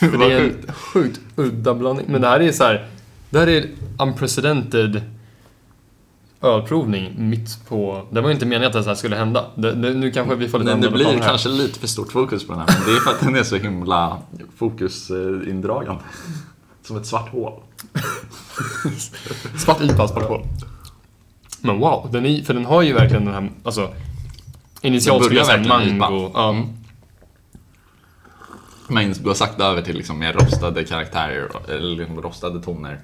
För 0.00 0.18
det 0.18 0.32
är 0.34 0.40
en 0.40 0.72
sjukt 0.72 1.20
udda 1.36 1.74
blandning. 1.74 2.06
Men 2.08 2.20
det 2.20 2.28
här 2.28 2.40
är 2.40 2.52
så 2.52 2.64
här, 2.64 2.88
det 3.30 3.38
här 3.38 3.46
är 3.46 3.66
unprecedented 3.98 5.02
ölprovning 6.44 7.14
mitt 7.16 7.68
på... 7.68 8.06
Det 8.10 8.20
var 8.20 8.28
ju 8.28 8.34
inte 8.34 8.46
meningen 8.46 8.66
att 8.66 8.84
det 8.84 8.90
här 8.90 8.94
skulle 8.94 9.16
hända. 9.16 9.44
Det, 9.54 9.72
det, 9.72 9.94
nu 9.94 10.10
kanske 10.10 10.34
vi 10.34 10.48
får 10.48 10.58
lite 10.58 10.70
det 10.70 10.74
andra 10.74 10.90
blir 10.90 11.06
här. 11.06 11.18
kanske 11.18 11.48
lite 11.48 11.78
för 11.78 11.86
stort 11.86 12.12
fokus 12.12 12.46
på 12.46 12.52
den 12.52 12.60
här. 12.60 12.78
Men 12.78 12.86
det 12.86 12.96
är 12.96 13.00
för 13.00 13.10
att 13.10 13.20
den 13.20 13.36
är 13.36 13.42
så 13.42 13.56
himla 13.56 14.18
fokusindragande. 14.56 16.02
Som 16.82 16.96
ett 16.96 17.06
svart 17.06 17.28
hål. 17.28 17.52
Svart 19.58 19.80
IPA, 19.80 20.08
svart 20.08 20.28
hål. 20.28 20.46
Men 21.60 21.78
wow, 21.78 22.08
den 22.12 22.26
är, 22.26 22.42
för 22.42 22.54
den 22.54 22.64
har 22.64 22.82
ju 22.82 22.92
verkligen 22.92 23.24
den 23.24 23.34
här, 23.34 23.50
alltså... 23.64 23.88
Initialt 24.80 25.24
skulle 25.24 25.40
jag 25.40 25.46
säga 25.46 25.68
mango. 25.68 26.30
Ja, 26.34 26.54
Mm. 28.88 29.08
Men 29.14 29.14
har 29.24 29.34
sagt 29.34 29.60
över 29.60 29.82
till 29.82 29.96
liksom 29.96 30.18
mer 30.18 30.32
rostade 30.32 30.84
karaktärer, 30.84 31.48
eller 31.68 31.96
liksom 31.96 32.22
rostade 32.22 32.62
toner. 32.62 33.00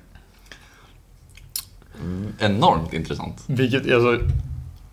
Enormt 2.39 2.93
intressant. 2.93 3.45
Vilket, 3.47 3.93
alltså... 3.93 4.19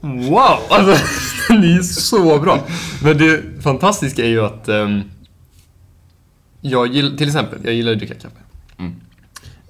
Wow! 0.02 0.60
Alltså, 0.70 1.06
den 1.54 1.64
är 1.64 1.82
så 1.82 2.40
bra. 2.40 2.60
Men 3.04 3.18
det 3.18 3.64
fantastiska 3.64 4.24
är 4.24 4.30
ju 4.30 4.42
att... 4.42 4.70
ehm, 4.70 5.02
jag 6.62 6.88
gillar, 6.88 7.18
till 7.18 7.28
exempel, 7.28 7.60
jag 7.64 7.74
gillar 7.74 7.92
att 7.92 7.98
dricka 7.98 8.14
kaffe. 8.14 8.40
Mm. 8.78 8.96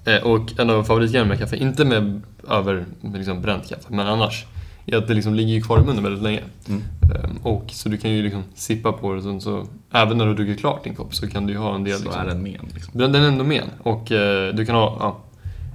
Eh, 0.05 0.23
och 0.23 0.59
en 0.59 0.69
av 0.69 0.83
favoritgrejerna 0.83 1.29
med 1.29 1.39
kaffe, 1.39 1.57
inte 1.57 1.85
med 1.85 2.21
över 2.49 2.85
liksom 3.13 3.41
bränt 3.41 3.69
kaffe, 3.69 3.85
men 3.89 4.07
annars, 4.07 4.45
är 4.85 4.97
att 4.97 5.07
det 5.07 5.13
liksom 5.13 5.33
ligger 5.33 5.61
kvar 5.61 5.79
i 5.79 5.83
munnen 5.83 6.03
väldigt 6.03 6.23
länge. 6.23 6.41
Mm. 6.67 6.81
Ehm, 7.01 7.37
och 7.43 7.65
så 7.71 7.89
du 7.89 7.97
kan 7.97 8.11
ju 8.11 8.23
liksom 8.23 8.43
sippa 8.55 8.91
på 8.91 9.13
det, 9.13 9.21
så, 9.21 9.39
så 9.39 9.67
även 9.91 10.17
när 10.17 10.25
du 10.25 10.33
dricker 10.33 10.55
klart 10.55 10.83
din 10.83 10.95
kopp 10.95 11.15
så 11.15 11.29
kan 11.29 11.47
du 11.47 11.53
ju 11.53 11.59
ha 11.59 11.75
en 11.75 11.83
del... 11.83 11.97
Så 11.97 12.03
liksom, 12.03 12.21
är 12.21 12.25
den 12.25 12.43
med 12.43 12.59
liksom. 12.73 12.99
den, 12.99 13.11
den 13.11 13.23
är 13.23 13.27
ändå 13.27 13.43
med 13.43 13.63
och 13.83 14.11
eh, 14.11 14.53
du 14.53 14.65
kan 14.65 14.75
ha 14.75 14.97
ja, 14.99 15.17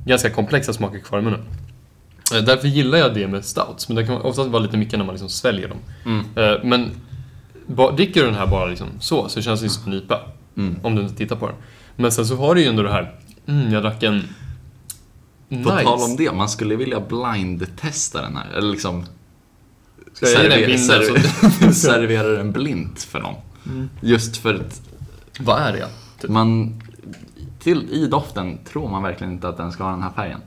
ganska 0.07 0.31
komplexa 0.31 0.73
smaker 0.73 0.99
kvar 0.99 1.19
i 1.19 1.23
munnen. 1.23 1.41
Därför 2.41 2.69
gillar 2.69 2.99
jag 2.99 3.15
det 3.15 3.29
med 3.29 3.45
stouts, 3.45 3.89
men 3.89 3.97
det 3.97 4.07
kan 4.07 4.17
oftast 4.23 4.51
vara 4.51 4.63
lite 4.63 4.77
mycket 4.77 4.99
när 4.99 5.05
man 5.07 5.15
liksom 5.15 5.29
sväljer 5.29 5.69
dem. 5.69 5.79
Mm. 6.05 6.25
Eh, 6.37 6.65
men 6.65 6.91
dricker 7.97 8.21
du 8.21 8.27
den 8.27 8.35
här 8.35 8.47
bara 8.47 8.67
liksom 8.67 8.89
så, 9.01 9.29
så 9.29 9.43
känns 9.43 9.61
det 9.61 9.69
som 9.69 9.93
en 9.93 9.99
IPA. 9.99 10.21
Mm. 10.57 10.77
Om 10.83 10.95
du 10.95 11.03
inte 11.03 11.15
tittar 11.15 11.37
på 11.37 11.47
den. 11.47 11.57
Men 11.97 12.13
sen 12.13 12.27
så 12.27 12.37
har 12.37 12.55
du 12.55 12.61
ju 12.61 12.67
ändå 12.69 12.83
det 12.83 12.91
här, 12.93 13.15
mm, 13.47 13.73
jag 13.73 13.83
drack 13.83 14.03
en... 14.03 14.23
På 15.49 15.55
Nice. 15.57 15.83
tal 15.83 16.01
om 16.03 16.17
det, 16.17 16.33
man 16.33 16.49
skulle 16.49 16.77
vilja 16.77 17.01
blind-testa 17.01 18.23
den 18.23 18.37
här. 18.37 18.51
Eller 18.57 18.71
liksom 18.71 19.07
Ska 20.13 20.27
jag 20.29 20.43
ge 20.43 20.49
dig 20.49 20.73
en 20.73 20.79
serve- 20.79 21.13
bild 21.13 21.25
serve- 21.27 21.73
servera 21.73 22.29
den 22.29 22.53
blint 22.53 23.03
för 23.03 23.21
någon. 23.21 23.35
Mm. 23.67 23.89
Just 24.01 24.37
för 24.37 24.55
att 24.55 24.83
Vad 25.41 25.61
är 25.63 25.73
det? 25.73 25.87
Typ. 26.21 26.31
man 26.31 26.81
till, 27.59 27.91
i 27.91 28.07
doften 28.07 28.59
tror 28.65 28.89
man 28.89 29.03
verkligen 29.03 29.33
inte 29.33 29.49
att 29.49 29.57
den 29.57 29.73
ska 29.73 29.85
ha 29.85 29.91
den 29.91 30.03
här 30.03 30.11
färgen. 30.17 30.41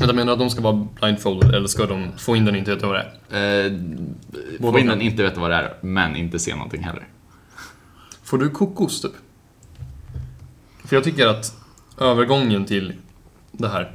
Men 0.00 0.08
jag 0.08 0.16
menar 0.16 0.32
att 0.32 0.38
de 0.38 0.50
ska 0.50 0.60
vara 0.60 0.86
blindfolded, 1.00 1.54
eller 1.54 1.68
ska 1.68 1.86
de 1.86 2.06
få 2.18 2.36
in 2.36 2.44
den 2.44 2.54
och 2.54 2.58
inte 2.58 2.74
veta 2.74 2.86
vad 2.86 2.96
det 2.96 3.36
är? 3.36 3.64
Eh, 3.66 3.72
få 4.60 4.78
in 4.78 4.86
den, 4.86 5.00
inte 5.00 5.22
veta 5.22 5.40
vad 5.40 5.50
det 5.50 5.56
är, 5.56 5.74
men 5.80 6.16
inte 6.16 6.38
se 6.38 6.54
någonting 6.54 6.82
heller. 6.84 7.08
Får 8.24 8.38
du 8.38 8.50
kokos 8.50 9.00
typ? 9.02 9.12
För 10.84 10.96
jag 10.96 11.04
tycker 11.04 11.26
att 11.26 11.54
övergången 12.00 12.64
till 12.64 12.92
det 13.52 13.68
här 13.68 13.92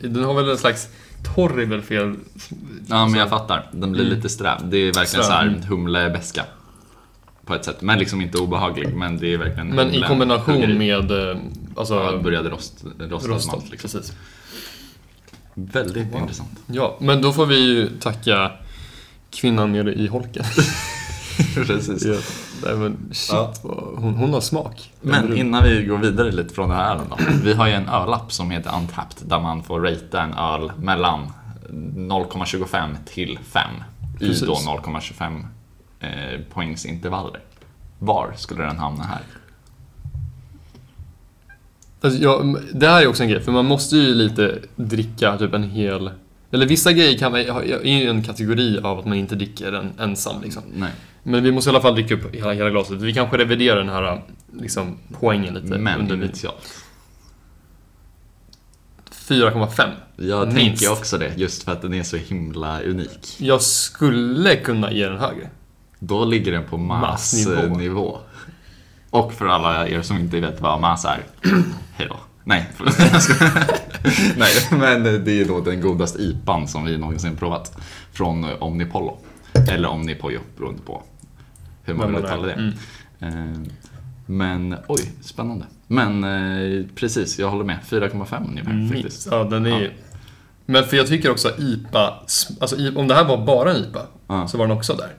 den 0.00 0.24
har 0.24 0.34
väl 0.34 0.48
en 0.50 0.58
slags 0.58 0.88
torr 1.34 1.60
är 1.60 1.66
väl 1.66 1.82
fel. 1.82 2.14
Ja, 2.86 3.06
men 3.06 3.20
jag 3.20 3.28
fattar. 3.28 3.70
Den 3.72 3.92
blir 3.92 4.04
Mm. 4.04 4.16
lite 4.16 4.28
sträv. 4.28 4.58
Det 4.70 4.76
är 4.76 4.92
verkligen 4.92 5.24
så 5.24 5.32
här 5.32 5.48
humlebeska. 5.68 6.44
På 7.44 7.54
ett 7.54 7.64
sätt. 7.64 7.82
Men 7.82 7.98
liksom 7.98 8.20
inte 8.20 8.38
obehaglig. 8.38 8.94
Men 8.94 9.18
det 9.18 9.32
är 9.34 9.38
verkligen 9.38 9.68
Men 9.68 9.94
i 9.94 10.00
kombination 10.02 10.78
med 10.78 11.10
eh, 11.30 11.36
alltså, 11.76 11.94
Ja, 11.94 12.18
började 12.22 12.48
rost, 12.50 12.84
rostad 12.98 13.28
rostat. 13.32 13.52
malt. 13.52 13.70
Liksom. 13.70 13.90
Precis. 13.90 14.16
Väldigt 15.58 16.12
Wow. 16.12 16.20
intressant. 16.20 16.58
Ja, 16.66 16.96
men 17.00 17.22
då 17.22 17.32
får 17.32 17.46
vi 17.46 17.58
ju 17.60 17.88
tacka 17.98 18.50
kvinnan 19.30 19.72
nere 19.72 19.92
i 19.94 20.06
holken. 20.06 20.44
Precis. 21.54 22.04
Ja. 22.04 22.16
Nej, 22.64 22.76
men 22.76 22.96
shit, 23.12 23.32
Ja. 23.32 23.52
vad, 23.62 24.02
hon, 24.02 24.14
hon 24.14 24.32
har 24.32 24.40
smak. 24.40 24.92
Men 25.00 25.36
innan 25.36 25.64
vi 25.64 25.84
går 25.84 25.98
vidare 25.98 26.32
lite 26.32 26.54
från 26.54 26.68
det 26.68 26.74
här 26.74 26.94
ölen 26.94 27.06
då. 27.10 27.16
Vi 27.42 27.54
har 27.54 27.66
ju 27.66 27.72
en 27.72 27.88
ölapp 27.88 28.32
som 28.32 28.50
heter 28.50 28.76
Untapped 28.78 29.28
där 29.28 29.40
man 29.40 29.62
får 29.62 29.80
ratea 29.80 30.22
en 30.22 30.34
öl 30.34 30.72
mellan 30.78 31.32
0,25 31.70 32.94
till 33.06 33.38
5 33.52 33.62
i 34.20 34.26
Precis. 34.28 34.40
då 34.46 34.54
0,25 34.54 35.44
eh, 36.00 36.40
poängsintervaller. 36.52 37.40
Var 37.98 38.32
skulle 38.36 38.62
den 38.64 38.78
hamna 38.78 39.04
här? 39.04 39.20
Alltså, 42.00 42.22
ja, 42.22 42.56
det 42.72 42.88
här 42.88 43.02
är 43.02 43.06
också 43.06 43.22
en 43.22 43.28
grej, 43.28 43.40
för 43.40 43.52
man 43.52 43.64
måste 43.64 43.96
ju 43.96 44.14
lite 44.14 44.58
dricka 44.76 45.38
typ 45.38 45.54
en 45.54 45.62
hel... 45.62 46.10
Eller 46.50 46.66
vissa 46.66 46.92
grejer 46.92 47.18
kan 47.18 47.32
man, 47.32 47.40
är 47.40 47.84
ju 47.84 48.10
en 48.10 48.24
kategori 48.24 48.78
av 48.82 48.98
att 48.98 49.04
man 49.06 49.18
inte 49.18 49.34
dricker 49.34 49.72
den 49.72 49.92
ensam 49.98 50.42
liksom. 50.42 50.62
Nej. 50.74 50.90
Men 51.22 51.44
vi 51.44 51.52
måste 51.52 51.70
i 51.70 51.72
alla 51.72 51.80
fall 51.80 51.94
dricka 51.94 52.14
upp 52.14 52.34
hela, 52.34 52.52
hela 52.52 52.70
glaset. 52.70 53.00
Vi 53.02 53.14
kanske 53.14 53.38
reviderar 53.38 53.76
den 53.76 53.88
här 53.88 54.22
liksom, 54.60 54.98
poängen 55.20 55.54
lite. 55.54 55.78
Men 55.78 56.00
under 56.00 56.14
initialt. 56.14 56.84
4,5. 59.10 59.90
Jag 60.16 60.46
Minst. 60.46 60.60
tänker 60.60 60.92
också 60.92 61.18
det, 61.18 61.32
just 61.36 61.62
för 61.62 61.72
att 61.72 61.82
den 61.82 61.94
är 61.94 62.02
så 62.02 62.16
himla 62.16 62.82
unik. 62.82 63.36
Jag 63.38 63.62
skulle 63.62 64.56
kunna 64.56 64.92
ge 64.92 65.08
den 65.08 65.18
högre. 65.18 65.48
Då 65.98 66.24
ligger 66.24 66.52
den 66.52 66.64
på 66.64 66.76
Massnivå. 66.76 67.68
massnivå. 67.68 68.18
Och 69.10 69.32
för 69.32 69.46
alla 69.46 69.88
er 69.88 70.02
som 70.02 70.16
inte 70.18 70.40
vet 70.40 70.60
vad 70.60 70.80
mass 70.80 71.04
är, 71.04 71.24
hej 71.92 72.08
då. 72.08 72.16
Nej. 72.44 72.68
Nej, 74.36 74.54
men 74.70 75.02
det 75.24 75.40
är 75.40 75.44
då 75.44 75.60
den 75.60 75.80
godaste 75.80 76.22
IPan 76.22 76.68
som 76.68 76.84
vi 76.84 76.98
någonsin 76.98 77.36
provat. 77.36 77.78
Från 78.12 78.44
Omnipollo. 78.58 79.18
Eller 79.68 79.88
Omnipojo, 79.88 80.40
beroende 80.56 80.82
på 80.82 81.02
hur 81.84 81.94
man 81.94 82.14
vill 82.14 82.24
uttala 82.24 82.46
det. 82.46 82.52
Mm. 82.52 82.72
Eh, 83.20 83.60
Men 84.26 84.76
oj, 84.88 85.12
spännande. 85.20 85.64
Men 85.86 86.24
eh, 86.24 86.86
precis, 86.94 87.38
jag 87.38 87.50
håller 87.50 87.64
med. 87.64 87.78
4,5 87.88 88.48
ungefär 88.48 88.88
faktiskt. 88.88 89.02
Minst. 89.04 89.28
Ja, 89.30 89.44
den 89.44 89.66
är 89.66 89.82
Ja. 89.82 89.88
Men 90.66 90.84
för 90.84 90.96
jag 90.96 91.06
tycker 91.06 91.30
också 91.30 91.48
IPA, 91.58 92.14
alltså 92.60 92.76
om 92.96 93.08
det 93.08 93.14
här 93.14 93.24
var 93.24 93.46
bara 93.46 93.70
en 93.70 93.76
IPA, 93.76 94.00
Ja. 94.28 94.48
så 94.48 94.58
var 94.58 94.66
den 94.66 94.76
också 94.76 94.94
där. 94.94 95.10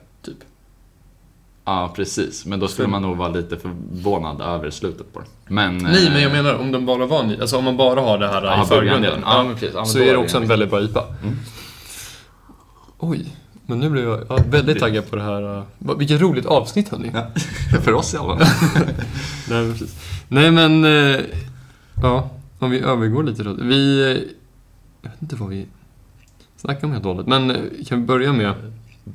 Ja, 1.68 1.92
precis. 1.96 2.46
Men 2.46 2.60
då 2.60 2.68
skulle 2.68 2.88
man 2.88 3.02
nog 3.02 3.16
vara 3.16 3.28
lite 3.28 3.56
förvånad 3.56 4.40
över 4.40 4.70
slutet 4.70 5.12
på 5.12 5.20
det. 5.20 5.26
Men, 5.48 5.78
Nej, 5.78 6.06
eh, 6.06 6.12
men 6.12 6.22
jag 6.22 6.32
menar 6.32 6.54
om 6.54 6.72
den 6.72 6.86
bara 6.86 7.06
var 7.06 7.22
en 7.22 7.40
Alltså 7.40 7.56
om 7.58 7.64
man 7.64 7.76
bara 7.76 8.00
har 8.00 8.18
det 8.18 8.28
här 8.28 8.44
Ja, 8.44 8.62
i 8.62 8.66
förgrunden. 8.66 9.20
ja. 9.24 9.46
Precis. 9.54 9.70
Ja, 9.74 9.84
så 9.84 9.98
är 9.98 10.06
det 10.12 10.16
också 10.16 10.36
en 10.36 10.42
en- 10.42 10.48
väldigt 10.48 10.70
bra 10.70 10.80
IPA. 10.82 11.04
Mm. 11.22 11.36
Oj, 12.98 13.26
men 13.66 13.78
nu 13.80 13.90
blev 13.90 14.04
jag 14.04 14.20
ja, 14.28 14.38
väldigt 14.50 14.78
taggad 14.78 15.10
på 15.10 15.16
det 15.16 15.22
här. 15.22 15.62
vad- 15.78 15.98
Vilket 15.98 16.20
roligt 16.20 16.46
avsnitt 16.46 16.88
hörni. 16.88 17.10
Ja, 17.14 17.26
för 17.82 17.92
oss 17.94 18.14
i 18.14 18.16
alla 18.16 18.36
fall. 18.38 18.46
Nej, 19.48 19.62
men 19.62 19.72
precis. 19.72 19.96
Nej, 20.28 20.50
men... 20.50 20.84
eh, 20.84 21.20
Ja, 22.02 22.30
om 22.58 22.70
vi 22.70 22.80
övergår 22.80 23.22
lite 23.22 23.42
då. 23.42 23.52
Vi... 23.52 24.00
eh, 24.02 24.06
Jag 25.02 25.10
vet 25.10 25.22
inte 25.22 25.36
vad 25.36 25.48
vi 25.48 25.66
snackar 26.56 26.86
om 26.86 26.92
helt 26.92 27.04
och 27.04 27.10
hållet, 27.14 27.26
men 27.26 27.50
eh, 27.50 27.56
kan 27.88 28.00
vi 28.00 28.06
börja 28.06 28.32
med... 28.32 28.54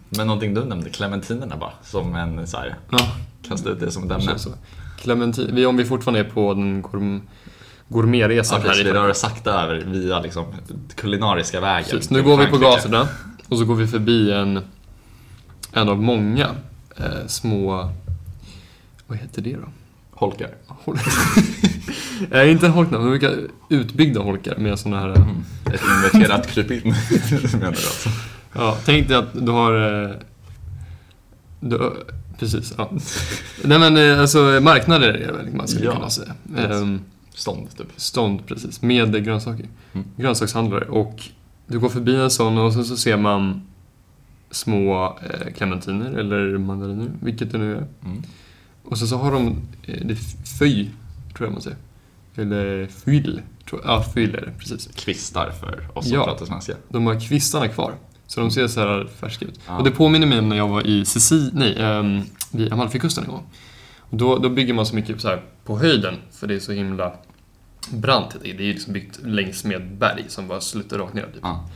Men 0.10 0.28
någonting 0.28 0.54
du 0.54 0.66
nämnde, 0.66 0.90
clementinerna 0.90 1.58
bara, 1.58 1.72
som 1.84 2.16
en 2.16 2.48
så 2.48 2.58
här, 2.58 2.76
Ja, 2.92 3.00
kasta 3.48 3.70
ut 3.70 3.80
det 3.80 3.92
som 3.92 4.04
ett 4.04 4.12
ämne. 4.12 4.40
så. 4.40 4.50
Clementin, 5.02 5.56
vi, 5.56 5.66
om 5.66 5.78
vi 5.78 5.86
fortfarande 5.86 6.20
är 6.20 6.24
på 6.24 6.54
den 6.54 6.82
gourm, 6.82 7.22
gourmetresan 7.88 8.62
precis, 8.62 8.78
här 8.78 8.84
vi 8.84 8.90
i 8.90 8.94
rör 8.94 9.10
oss 9.10 9.20
sakta 9.20 9.52
över 9.64 9.76
via 9.86 10.20
liksom 10.20 10.46
kulinariska 10.96 11.60
vägen. 11.62 11.90
Precis, 11.92 12.10
nu 12.10 12.24
går 12.24 12.38
vi 12.38 12.46
på 12.46 12.58
gatorna 12.58 13.08
och 13.48 13.58
så 13.58 13.66
går 13.66 13.76
vi 13.76 13.88
förbi 13.88 14.32
en, 14.32 14.60
en 15.74 15.90
av 15.90 16.02
många 16.04 16.50
eh, 16.98 17.28
små... 17.28 17.90
Vad 19.08 19.18
heter 19.18 19.42
det 19.42 19.54
då? 19.54 19.68
Holkar. 20.12 20.50
Hol- 20.86 21.00
Nej, 22.32 22.52
inte 22.52 22.68
holkar, 22.68 23.00
men 23.00 23.12
vilka 23.12 23.32
utbyggda 23.70 24.22
holkar 24.22 24.58
med 24.58 24.80
såna 24.80 25.00
här... 25.00 25.10
Mm. 25.16 25.44
Ett 25.74 25.82
inverterat 26.14 26.48
krypin, 26.48 26.82
menar 27.54 27.60
du 27.60 27.66
alltså? 27.68 28.10
Ja, 28.56 28.78
tänk 28.86 29.08
dig 29.08 29.18
att 29.18 29.46
du 29.46 29.52
har... 29.52 30.04
eh, 30.10 30.16
Du, 31.60 31.94
precis, 32.40 32.74
ja. 32.78 32.92
Nej 33.64 33.80
men 33.80 33.98
eh, 33.98 34.20
alltså 34.20 34.60
marknader 34.62 35.08
är 35.14 35.28
det 35.28 35.34
väl 35.34 35.56
man 35.56 35.68
skulle 35.68 35.86
Ja, 35.86 35.92
kunna 35.96 36.10
säga. 36.10 36.34
yes. 36.58 36.72
Ehm, 36.72 37.02
Stånd, 37.36 37.78
typ. 37.78 37.88
stånd, 37.96 38.46
precis, 38.48 38.82
med 38.82 39.24
grönsaker. 39.26 39.66
Mm. 39.94 40.08
Grönsakshandlare. 40.18 40.86
Och 40.86 41.24
du 41.68 41.80
går 41.80 41.90
förbi 41.90 42.16
en 42.16 42.30
sån 42.32 42.58
och 42.58 42.74
sen 42.74 42.86
så 42.86 42.98
ser 42.98 43.18
man 43.18 43.62
små 44.52 45.18
eh, 45.30 45.54
clementiner 45.54 46.12
eller 46.12 46.58
mandariner, 46.58 47.12
vilket 47.22 47.52
det 47.52 47.58
nu 47.58 47.72
är. 47.74 47.88
Mm. 48.06 48.24
Och 48.86 48.98
sen 48.98 49.08
så 49.08 49.18
har 49.18 49.32
de, 49.32 49.48
eh, 49.84 50.06
det 50.06 50.14
är 50.14 50.18
tror 51.38 51.48
jag 51.48 51.52
man 51.52 51.62
säger. 51.62 51.78
Eller 52.36 52.88
fyll, 52.88 53.42
tror 53.70 53.82
jag. 53.84 53.92
Ja, 53.92 54.04
fyll 54.04 54.36
är 54.36 54.42
det, 54.42 54.52
precis. 54.60 54.90
Kvistar 54.96 55.52
för 55.60 55.90
oss 55.94 56.06
som 56.10 56.14
Ja. 56.18 56.24
pratar 56.26 56.46
svenska. 56.46 56.74
De 56.90 57.06
har 57.06 57.20
kvistarna 57.20 57.68
kvar. 57.68 57.94
Så 58.28 58.40
de 58.40 58.52
ser 58.52 58.68
så 58.68 58.80
här 58.80 59.08
färska 59.20 59.46
ut. 59.46 59.60
Ja. 59.68 59.78
Och 59.78 59.84
det 59.84 59.92
påminner 59.92 60.28
mig 60.28 60.40
om 60.40 60.50
när 60.50 60.56
jag 60.56 60.68
var 60.68 60.88
i 60.88 61.06
Sicilien, 61.06 61.52
nej, 61.54 62.00
um, 62.00 62.22
vid 62.52 62.74
Amalfikusten 62.74 63.24
en 63.24 63.30
gång. 63.30 63.44
Och 64.00 64.18
då, 64.18 64.38
då 64.38 64.50
bygger 64.50 64.74
man 64.74 64.86
så 64.86 64.96
mycket 64.96 65.22
så 65.22 65.28
här 65.28 65.42
på 65.66 65.80
höjden, 65.80 66.16
för 66.32 66.48
det 66.48 66.56
är 66.56 66.60
så 66.60 66.72
himla 66.72 67.14
brant. 67.90 68.36
Det 68.44 68.50
är 68.50 68.58
liksom 68.58 68.94
byggt 68.94 69.20
längs 69.24 69.64
med 69.64 69.96
berg 69.98 70.26
som 70.28 70.48
bara 70.48 70.62
slutar 70.62 70.98
rakt 70.98 71.14
ner. 71.14 71.24
Typ. 71.34 71.42
Ja. 71.42 71.70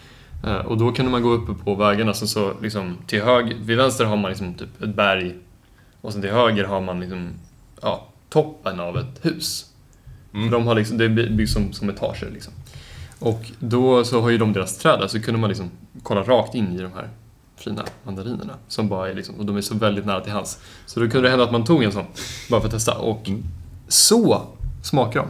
Eh, 0.44 0.58
och 0.58 0.77
då 0.77 0.92
kunde 0.92 1.12
man 1.12 1.22
gå 1.22 1.30
uppe 1.30 1.63
på 1.63 1.75
vägarna, 1.75 2.13
sen 2.13 2.27
så 2.27 2.54
liksom 2.62 2.98
till 3.08 3.22
höger, 3.22 3.56
vid 3.62 3.77
vänster 3.77 4.06
har 4.06 4.18
man 4.18 4.30
liksom 4.32 4.54
typ 4.54 4.82
ett 4.82 4.96
berg 4.96 5.36
och 6.01 6.13
sen 6.13 6.22
till 6.22 6.32
höger 6.32 6.63
har 6.63 6.82
man 6.82 7.00
liksom, 7.00 7.34
ja, 7.82 8.08
toppen 8.30 8.80
av 8.80 8.98
ett 8.98 9.25
hus. 9.25 9.66
Mm. 10.34 10.51
De 10.51 10.68
har 10.68 10.75
liksom, 10.75 10.98
det 10.98 11.10
byggs 11.10 11.54
som, 11.54 11.74
som 11.74 11.89
etager 11.89 12.30
liksom. 12.34 12.54
Och 13.19 13.51
då 13.59 14.03
så 14.03 14.21
har 14.21 14.29
ju 14.29 14.38
de 14.38 14.53
deras 14.53 14.77
träd 14.77 15.00
där, 15.00 15.07
så 15.07 15.21
kunde 15.21 15.39
man 15.39 15.50
liksom 15.50 15.69
kolla 16.03 16.21
rakt 16.24 16.55
in 16.55 16.71
i 16.74 16.81
de 16.81 16.91
här 16.93 17.09
fina 17.55 17.83
mandarinerna. 18.03 18.53
Som 18.67 18.88
bara 18.89 19.09
är 19.09 19.13
liksom, 19.13 19.36
och 19.36 19.45
de 19.45 19.57
är 19.57 19.62
så 19.62 19.75
väldigt 19.75 20.05
nära 20.05 20.21
till 20.21 20.31
hands. 20.31 20.59
Så 20.86 21.00
då 21.00 21.07
kunde 21.09 21.21
det 21.21 21.29
hända 21.29 21.45
att 21.45 21.51
man 21.51 21.63
tog 21.63 21.83
en 21.83 21.91
sån, 21.91 22.05
bara 22.50 22.62
för 22.62 22.67
att 22.67 22.74
testa. 22.74 22.97
Och 22.97 23.27
Mm. 23.29 23.43
så 23.88 24.41
smakar 24.81 25.19
de, 25.19 25.27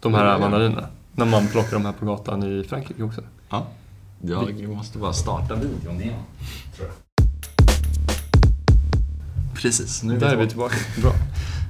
de 0.00 0.14
här 0.14 0.26
ja. 0.26 0.38
mandarinerna. 0.38 0.86
När 1.12 1.24
man 1.26 1.48
plockar 1.48 1.72
de 1.72 1.84
här 1.84 1.92
på 1.92 2.06
gatan 2.06 2.42
i 2.42 2.64
Frankrike 2.64 3.02
också. 3.02 3.20
Ja. 3.50 3.66
Jag 4.20 4.68
måste 4.68 4.98
bara 4.98 5.12
starta 5.12 5.54
videon 5.54 6.00
igen, 6.00 6.14
tror 6.76 6.88
jag. 6.88 6.96
Precis, 9.54 10.02
nu 10.02 10.12
är 10.12 10.18
vi 10.18 10.24
Där 10.24 10.32
är 10.32 10.36
vi 10.36 10.46
tillbaka. 10.48 10.74
Bra. 11.02 11.12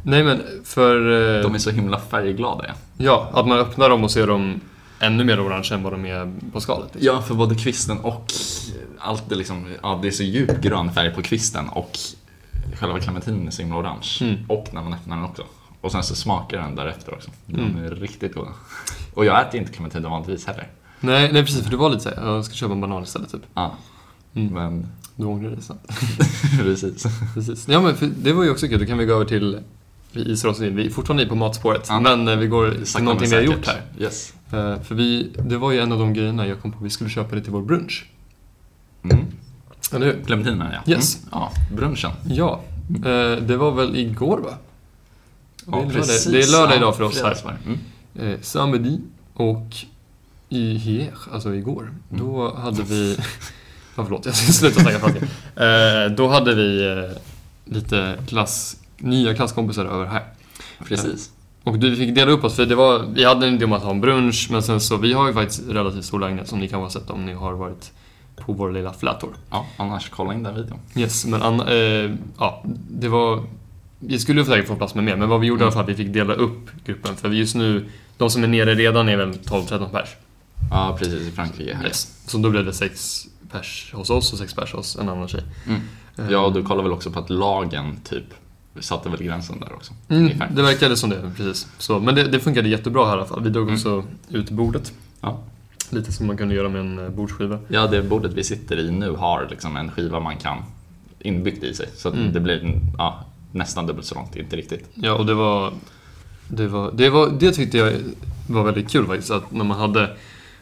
Nej 0.03 0.25
men 0.25 0.43
för... 0.65 0.97
eh, 1.37 1.43
De 1.43 1.55
är 1.55 1.59
så 1.59 1.71
himla 1.71 2.01
färgglada. 2.01 2.65
Ja. 2.69 2.75
Ja, 2.97 3.31
att 3.41 3.47
man 3.49 3.59
öppnar 3.59 3.89
dem 3.89 4.05
och 4.05 4.11
ser 4.11 4.27
dem 4.27 4.61
ännu 5.01 5.25
mer 5.25 5.47
orange 5.47 5.69
än 5.73 5.83
vad 5.83 5.93
de 5.93 6.05
är 6.07 6.33
på 6.53 6.61
skalet. 6.61 6.95
Liksom. 6.95 7.15
Ja, 7.15 7.23
för 7.23 7.35
både 7.35 7.55
kvisten 7.55 7.99
och 7.99 8.33
allt 8.99 9.29
det 9.29 9.35
liksom, 9.35 9.67
ja 9.83 9.99
det 10.03 10.09
är 10.09 10.13
så 10.13 10.23
djup 10.23 10.61
grön 10.63 10.93
färg 10.93 11.15
på 11.15 11.23
kvisten 11.23 11.69
och 11.69 11.99
själva 12.75 13.01
clementinen 13.01 13.47
är 13.47 13.51
så 13.51 13.63
himla 13.63 13.77
orange. 13.79 14.19
Mm. 14.21 14.37
Och 14.49 14.69
när 14.73 14.83
man 14.83 14.95
öppnar 14.95 15.17
den 15.17 15.25
också. 15.25 15.43
Och 15.81 15.93
sen 15.93 16.03
så 16.03 16.15
smakar 16.15 16.59
den 16.59 16.75
därefter 16.77 17.15
också. 17.15 17.31
De 17.47 17.61
Mm. 17.61 17.85
är 17.85 17.91
riktigt 17.91 18.35
goda. 18.35 18.51
Och 19.15 19.25
jag 19.25 19.41
äter 19.49 19.61
inte 19.61 19.73
clementiner 19.73 20.09
vanligtvis 20.09 20.47
heller. 20.47 20.69
Nej, 21.01 21.31
nej, 21.33 21.45
precis. 21.45 21.63
För 21.63 21.71
det 21.71 21.77
var 21.77 21.91
lite 21.91 22.03
såhär, 22.03 22.27
jag 22.27 22.45
ska 22.45 22.55
köpa 22.55 22.73
en 22.73 22.81
banan 22.81 23.03
istället 23.03 23.31
typ. 23.33 23.43
Ja, 23.55 23.75
Mm. 24.37 24.53
men 24.55 24.87
Du 25.17 25.25
ångrar 25.25 25.51
dig 25.51 25.63
snabbt. 25.63 25.87
precis. 26.59 27.05
Precis. 27.35 27.69
Ja, 27.69 27.81
men 27.81 28.15
det 28.23 28.33
var 28.33 28.45
ju 28.45 28.51
också 28.51 28.69
kul. 28.69 28.79
Då 28.81 28.87
kan 28.87 28.99
vi 28.99 29.05
gå 29.05 29.15
över 29.15 29.25
till 29.25 29.59
vi 30.13 30.33
isar 30.33 30.49
oss 30.49 30.61
in. 30.61 30.77
Vi 30.77 30.87
är 30.87 30.91
fortfarande 30.91 31.27
på 31.27 31.35
matspåret. 31.35 31.87
Ja. 31.89 32.01
Men 32.01 32.29
eh, 32.29 32.37
vi 32.37 32.47
går 32.47 32.71
till 32.95 33.03
någonting 33.05 33.31
vi 33.31 33.37
har 33.37 33.43
gjort 33.43 33.67
här. 33.67 33.83
Yes. 33.99 34.34
Eh, 34.53 34.81
För 34.83 34.95
vi, 34.95 35.31
det 35.39 35.57
var 35.59 35.73
ju 35.73 35.81
en 35.81 35.93
av 35.93 35.99
de 35.99 36.13
grejerna 36.15 36.47
jag 36.47 36.61
kom 36.63 36.73
på. 36.73 36.85
Vi 36.85 36.91
skulle 36.91 37.11
köpa 37.11 37.35
det 37.37 37.43
till 37.43 37.53
vår 37.53 37.63
brunch. 37.63 38.07
Mm. 39.03 39.27
Eller 39.93 40.07
hur? 40.07 40.23
Clementinerna 40.27 40.83
ja. 40.87 40.93
Yes. 40.93 41.17
Mm. 41.17 41.29
Ja, 41.33 41.53
brunchen. 41.73 42.11
Ja. 42.29 42.61
Eh, 42.97 43.43
Det 43.43 43.57
var 43.57 43.71
väl 43.73 43.97
igår 43.97 44.39
va? 44.39 44.51
Ja, 45.67 45.77
det, 45.77 45.85
är 45.87 45.91
precis. 45.91 46.25
det 46.25 46.39
är 46.43 46.53
lördag 46.53 46.77
idag 46.77 46.97
för 46.97 47.05
oss 47.05 47.23
här. 47.23 47.57
Mm. 47.67 47.79
eh, 48.33 48.41
samedi 48.41 49.01
och 49.35 49.75
i 50.49 50.75
hier, 50.75 51.15
alltså 51.33 51.55
igår, 51.55 51.83
Mm. 51.83 52.25
då 52.27 52.55
hade 52.55 52.83
vi... 52.83 53.17
Ja, 53.97 54.05
förlåt, 54.05 54.27
jag 54.27 54.35
ska 54.35 54.53
sluta 54.53 54.81
snacka 54.81 54.99
franska. 54.99 56.09
Då 56.17 56.29
hade 56.29 56.55
vi 56.55 57.09
lite 57.65 58.15
klass, 58.29 58.77
nya 58.99 59.35
klasskompisar 59.35 59.85
över 59.85 60.07
här. 60.07 60.25
Precis. 60.89 61.31
Och 61.65 61.79
du 61.79 61.97
fick 61.97 62.15
dela 62.15 62.31
upp 62.31 62.45
oss, 62.45 62.57
för 62.57 62.67
det 62.67 62.75
var, 62.75 63.07
vi 63.15 63.25
hade 63.25 63.47
en 63.47 63.55
idé 63.55 63.65
om 63.65 63.73
att 63.73 63.83
ha 63.83 63.91
en 63.91 64.01
brunch, 64.01 64.49
men 64.51 64.63
sen 64.63 64.81
så, 64.81 64.97
vi 64.97 65.13
har 65.13 65.27
ju 65.27 65.33
faktiskt 65.35 65.63
relativt 65.69 66.05
stor 66.05 66.21
lägenhet 66.21 66.49
som 66.49 66.59
ni 66.59 66.69
kan 66.69 66.81
ha 66.81 66.91
sett 66.91 67.11
om 67.11 67.27
ni 67.27 67.33
har 67.33 67.53
varit 67.53 67.93
på 68.37 68.53
vår 68.53 68.73
lilla 68.73 68.93
flätor. 68.93 69.31
Ja, 69.51 69.67
annars 69.77 70.09
kolla 70.11 70.35
in 70.35 70.43
den 70.43 70.55
videon. 70.55 70.79
Yes, 70.97 71.27
men 71.27 71.43
Anna, 71.43 71.73
eh, 71.73 72.11
ja, 72.39 72.63
det 72.89 73.09
var... 73.09 73.43
Vi 73.99 74.19
skulle 74.19 74.41
ju 74.41 74.47
säkert 74.47 74.69
få 74.69 74.77
plats 74.77 74.95
med 74.95 75.05
mer, 75.05 75.17
men 75.17 75.29
vad 75.29 75.41
vi 75.41 75.47
gjorde 75.47 75.61
i 75.61 75.65
alla 75.65 75.73
fall, 75.73 75.87
vi 75.87 75.95
fick 75.95 76.13
dela 76.13 76.35
upp 76.35 76.71
gruppen. 76.85 77.17
För 77.17 77.31
just 77.31 77.55
nu, 77.55 77.89
de 78.17 78.31
som 78.31 78.45
är 78.45 78.49
nere 78.49 78.75
redan 78.75 79.09
är 79.09 79.17
väl 79.17 79.33
12-13 79.33 79.89
pers. 79.89 80.09
Ja, 80.71 80.97
precis. 80.99 81.29
I 81.29 81.31
Frankrike 81.31 81.75
här. 81.75 81.85
Yes. 81.87 82.23
Så 82.27 82.39
då 82.39 82.51
blev 82.51 82.65
det 82.65 82.73
sex 82.73 83.27
pers 83.53 83.93
hos 83.95 84.11
oss 84.11 84.33
och 84.33 84.39
sex 84.39 84.55
pers 84.55 84.73
hos 84.73 84.97
en 84.97 85.09
annan 85.09 85.29
tjej. 85.29 85.43
Mm. 85.67 85.81
Eh, 86.19 86.33
Ja, 86.33 86.39
och 86.39 86.53
du 86.53 86.63
kollar 86.63 86.83
väl 86.83 86.93
också 86.93 87.11
på 87.11 87.19
att 87.21 87.31
lagen 87.31 87.97
typ 88.05 88.25
satte 88.83 89.09
väl 89.09 89.23
gränsen 89.23 89.61
där 89.61 89.73
också. 89.73 89.93
Mm, 90.09 90.31
det 90.51 90.63
verkade 90.63 90.97
som 90.97 91.11
det, 91.11 91.31
precis. 91.37 91.69
Så, 91.79 91.99
men 92.01 92.15
det, 92.15 92.23
det 92.29 92.41
funkade 92.41 92.69
jättebra 92.69 93.05
här 93.05 93.11
i 93.13 93.19
alla 93.19 93.27
fall. 93.27 93.43
Vi 93.43 93.51
drog 93.51 93.63
Mm. 93.69 93.75
också 93.75 94.05
ut 94.29 94.51
bordet. 94.51 94.93
Ja. 95.21 95.39
Lite 95.91 96.13
som 96.13 96.27
man 96.27 96.37
kunde 96.37 96.55
göra 96.55 96.69
med 96.69 96.81
en 96.81 96.99
eh, 96.99 97.09
bordsskiva. 97.11 97.59
Ja, 97.69 97.87
det 97.87 98.03
bordet 98.03 98.33
vi 98.33 98.45
sitter 98.45 98.79
i 98.79 98.91
nu 98.91 99.11
har 99.11 99.47
liksom 99.51 99.77
en 99.77 99.91
skiva 99.91 100.21
man 100.21 100.37
kan 100.37 100.59
inbyggt 101.19 101.65
i 101.65 101.75
sig. 101.75 101.89
Så 101.97 102.09
Mm. 102.11 102.33
det 102.33 102.41
blir 102.41 102.81
ja, 102.99 103.25
nästan 103.53 103.87
dubbelt 103.87 104.07
så 104.07 104.15
långt, 104.15 104.37
inte 104.37 104.57
riktigt. 104.57 104.89
Ja, 104.95 105.13
och 105.13 105.27
det 105.27 105.35
var... 105.35 105.73
Det, 106.49 106.67
var, 106.69 106.91
det, 106.95 107.11
var, 107.11 107.31
det 107.41 107.53
tyckte 107.53 107.79
jag 107.79 107.93
var 108.49 108.65
väldigt 108.65 108.91
kul 108.91 109.07
faktiskt. 109.07 109.31
Att 109.31 109.53
när 109.53 109.65
man 109.65 109.79
hade 109.79 110.17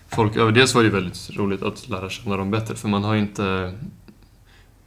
folk 0.08 0.36
över. 0.36 0.52
Dels 0.52 0.74
var 0.74 0.82
det 0.82 0.88
ju 0.88 0.94
väldigt 0.94 1.30
roligt 1.36 1.62
att 1.62 1.88
lära 1.88 2.10
känna 2.10 2.36
dem 2.36 2.50
bättre. 2.50 2.74
För 2.74 2.88
man 2.88 3.04
har 3.04 3.14
inte... 3.16 3.72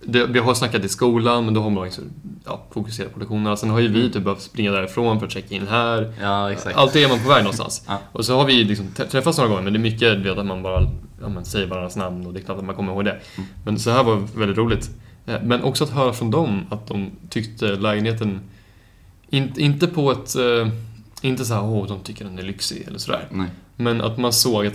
Det, 0.03 0.25
vi 0.25 0.39
har 0.39 0.53
snackat 0.53 0.83
i 0.83 0.89
skolan, 0.89 1.45
men 1.45 1.53
då 1.53 1.61
har 1.61 1.69
man 1.69 1.83
liksom, 1.83 2.03
ja, 2.45 2.65
fokuserat 2.71 3.13
på 3.13 3.19
lektionerna. 3.19 3.57
Sen 3.57 3.69
har 3.69 3.79
ju 3.79 3.87
vi 3.87 4.11
typ 4.11 4.23
behövt 4.23 4.41
springa 4.41 4.71
därifrån 4.71 5.19
för 5.19 5.25
att 5.25 5.31
checka 5.31 5.55
in 5.55 5.67
här. 5.67 6.13
Ja. 6.21 6.55
Alltid 6.73 7.03
är 7.03 7.09
man 7.09 7.19
på 7.19 7.29
väg 7.29 7.43
någonstans. 7.43 7.83
Ja. 7.87 7.99
Och 8.11 8.25
så 8.25 8.37
har 8.37 8.45
vi 8.45 8.63
liksom 8.63 8.87
träffats 9.09 9.37
några 9.37 9.49
gånger, 9.49 9.63
men 9.63 9.73
det 9.73 9.79
är 9.79 9.81
mycket 9.81 10.17
vet, 10.17 10.37
att 10.37 10.45
man 10.45 10.63
bara 10.63 10.87
ja, 11.21 11.29
men 11.29 11.45
säger 11.45 11.67
varandras 11.67 11.95
namn 11.95 12.27
och 12.27 12.33
det 12.33 12.39
är 12.39 12.43
klart 12.43 12.57
att 12.57 12.65
man 12.65 12.75
kommer 12.75 12.93
ihåg 12.93 13.05
det. 13.05 13.11
Mm. 13.35 13.49
Men 13.65 13.79
så 13.79 13.89
här 13.91 14.03
var 14.03 14.15
väldigt 14.35 14.57
roligt. 14.57 14.89
Eh, 15.25 15.41
Men 15.43 15.63
också 15.63 15.83
att 15.83 15.89
höra 15.89 16.13
från 16.13 16.31
dem 16.31 16.65
att 16.69 16.87
de 16.87 17.11
tyckte 17.29 17.75
lägenheten, 17.75 18.39
in, 19.29 19.53
inte 19.57 19.87
på 19.87 20.11
ett, 20.11 20.35
eh, 20.35 20.67
inte 21.21 21.45
så 21.45 21.53
här, 21.53 21.63
åh, 21.63 21.87
de 21.87 21.99
tycker 21.99 22.25
den 22.25 22.39
är 22.39 22.43
lyxig 22.43 22.83
eller 22.87 22.99
sådär. 22.99 23.27
Nej. 23.31 23.47
Men 23.75 24.01
att 24.01 24.17
man 24.17 24.33
såg 24.33 24.65
att, 24.65 24.73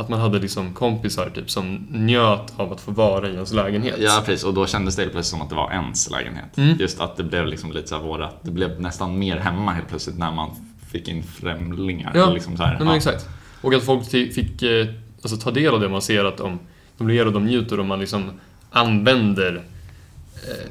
att 0.00 0.08
man 0.08 0.20
hade 0.20 0.38
liksom 0.38 0.74
kompisar 0.74 1.30
typ 1.34 1.50
som 1.50 1.86
njöt 1.90 2.52
av 2.56 2.72
att 2.72 2.80
få 2.80 2.90
vara 2.90 3.28
i 3.28 3.32
ens 3.32 3.52
lägenhet. 3.52 3.96
Ja, 3.98 4.22
precis. 4.26 4.44
Och 4.44 4.54
då 4.54 4.66
kändes 4.66 4.96
det 4.96 5.02
helt 5.02 5.12
plötsligt 5.12 5.30
som 5.30 5.42
att 5.42 5.48
det 5.48 5.56
var 5.56 5.72
ens 5.72 6.10
lägenhet. 6.10 6.58
Mm. 6.58 6.76
Just 6.78 7.00
att 7.00 7.16
det 7.16 7.24
blev 7.24 7.46
liksom 7.46 7.72
lite 7.72 7.88
så 7.88 7.96
här 7.96 8.02
vårat. 8.02 8.40
Det 8.42 8.50
blev 8.50 8.80
nästan 8.80 9.18
mer 9.18 9.36
hemma 9.36 9.72
helt 9.72 9.88
plötsligt 9.88 10.18
när 10.18 10.32
man 10.32 10.50
fick 10.92 11.08
in 11.08 11.22
främlingar. 11.22 12.12
Ja, 12.14 12.30
liksom 12.30 12.56
så 12.56 12.62
här, 12.62 12.78
men 12.78 12.94
exakt. 12.94 13.28
Och 13.60 13.74
att 13.74 13.82
folk 13.82 14.10
fick 14.10 14.62
eh, 14.62 14.86
alltså, 15.22 15.36
ta 15.36 15.50
del 15.50 15.74
av 15.74 15.80
det 15.80 15.88
man 15.88 16.02
ser 16.02 16.24
att 16.24 16.36
de, 16.36 16.58
de 16.98 17.08
ler 17.08 17.26
och 17.26 17.32
de 17.32 17.44
njuter 17.44 17.80
och 17.80 17.86
man 17.86 18.00
liksom 18.00 18.30
använder 18.70 19.62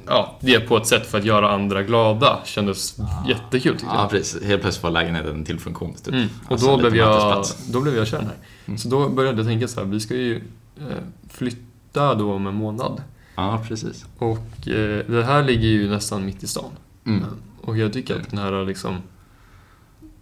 ja, 0.08 0.38
det 0.42 0.60
på 0.60 0.78
ett 0.78 0.88
sätt 0.88 1.06
för 1.06 1.18
att 1.18 1.26
göra 1.26 1.52
andra 1.52 1.84
glada 1.84 2.40
kändes 2.46 2.98
jättekul 3.28 3.72
tyckte 3.74 3.86
Ja, 3.96 4.02
jag. 4.02 4.10
precis. 4.10 4.44
Helt 4.44 4.62
plötsligt 4.62 4.84
var 4.84 4.92
lägenheten 4.92 5.36
en 5.36 5.46
till 5.46 5.60
funktion. 5.60 5.94
Typ. 5.94 6.14
Mm. 6.14 6.28
Och 6.46 6.52
Alltså, 6.52 6.68
då, 6.68 6.78
blev 6.78 6.96
jag, 6.96 7.46
då 7.72 7.82
blev 7.82 7.96
jag 7.96 8.08
kär 8.08 8.20
här. 8.22 8.36
Mm. 8.66 8.78
Så 8.78 8.90
då 8.90 9.10
började 9.10 9.38
jag 9.38 9.48
tänka 9.48 9.68
så 9.68 9.80
här, 9.80 9.88
vi 9.88 10.00
ska 10.00 10.16
ju 10.16 10.36
eh, 10.78 10.98
flytta 11.30 12.16
då 12.16 12.34
om 12.34 12.48
en 12.48 12.56
månad. 12.56 13.02
Ja, 13.36 13.64
precis. 13.68 14.06
Och 14.18 14.68
eh, 14.68 15.06
det 15.08 15.24
här 15.24 15.44
ligger 15.44 15.68
ju 15.68 15.90
nästan 15.90 16.26
mitt 16.26 16.44
i 16.44 16.48
stan. 16.48 16.72
Mm. 17.06 17.24
Och 17.62 17.78
jag 17.78 17.94
tycker 17.94 18.16
att 18.16 18.30
den 18.30 18.40
här 18.40 18.66
liksom... 18.66 18.98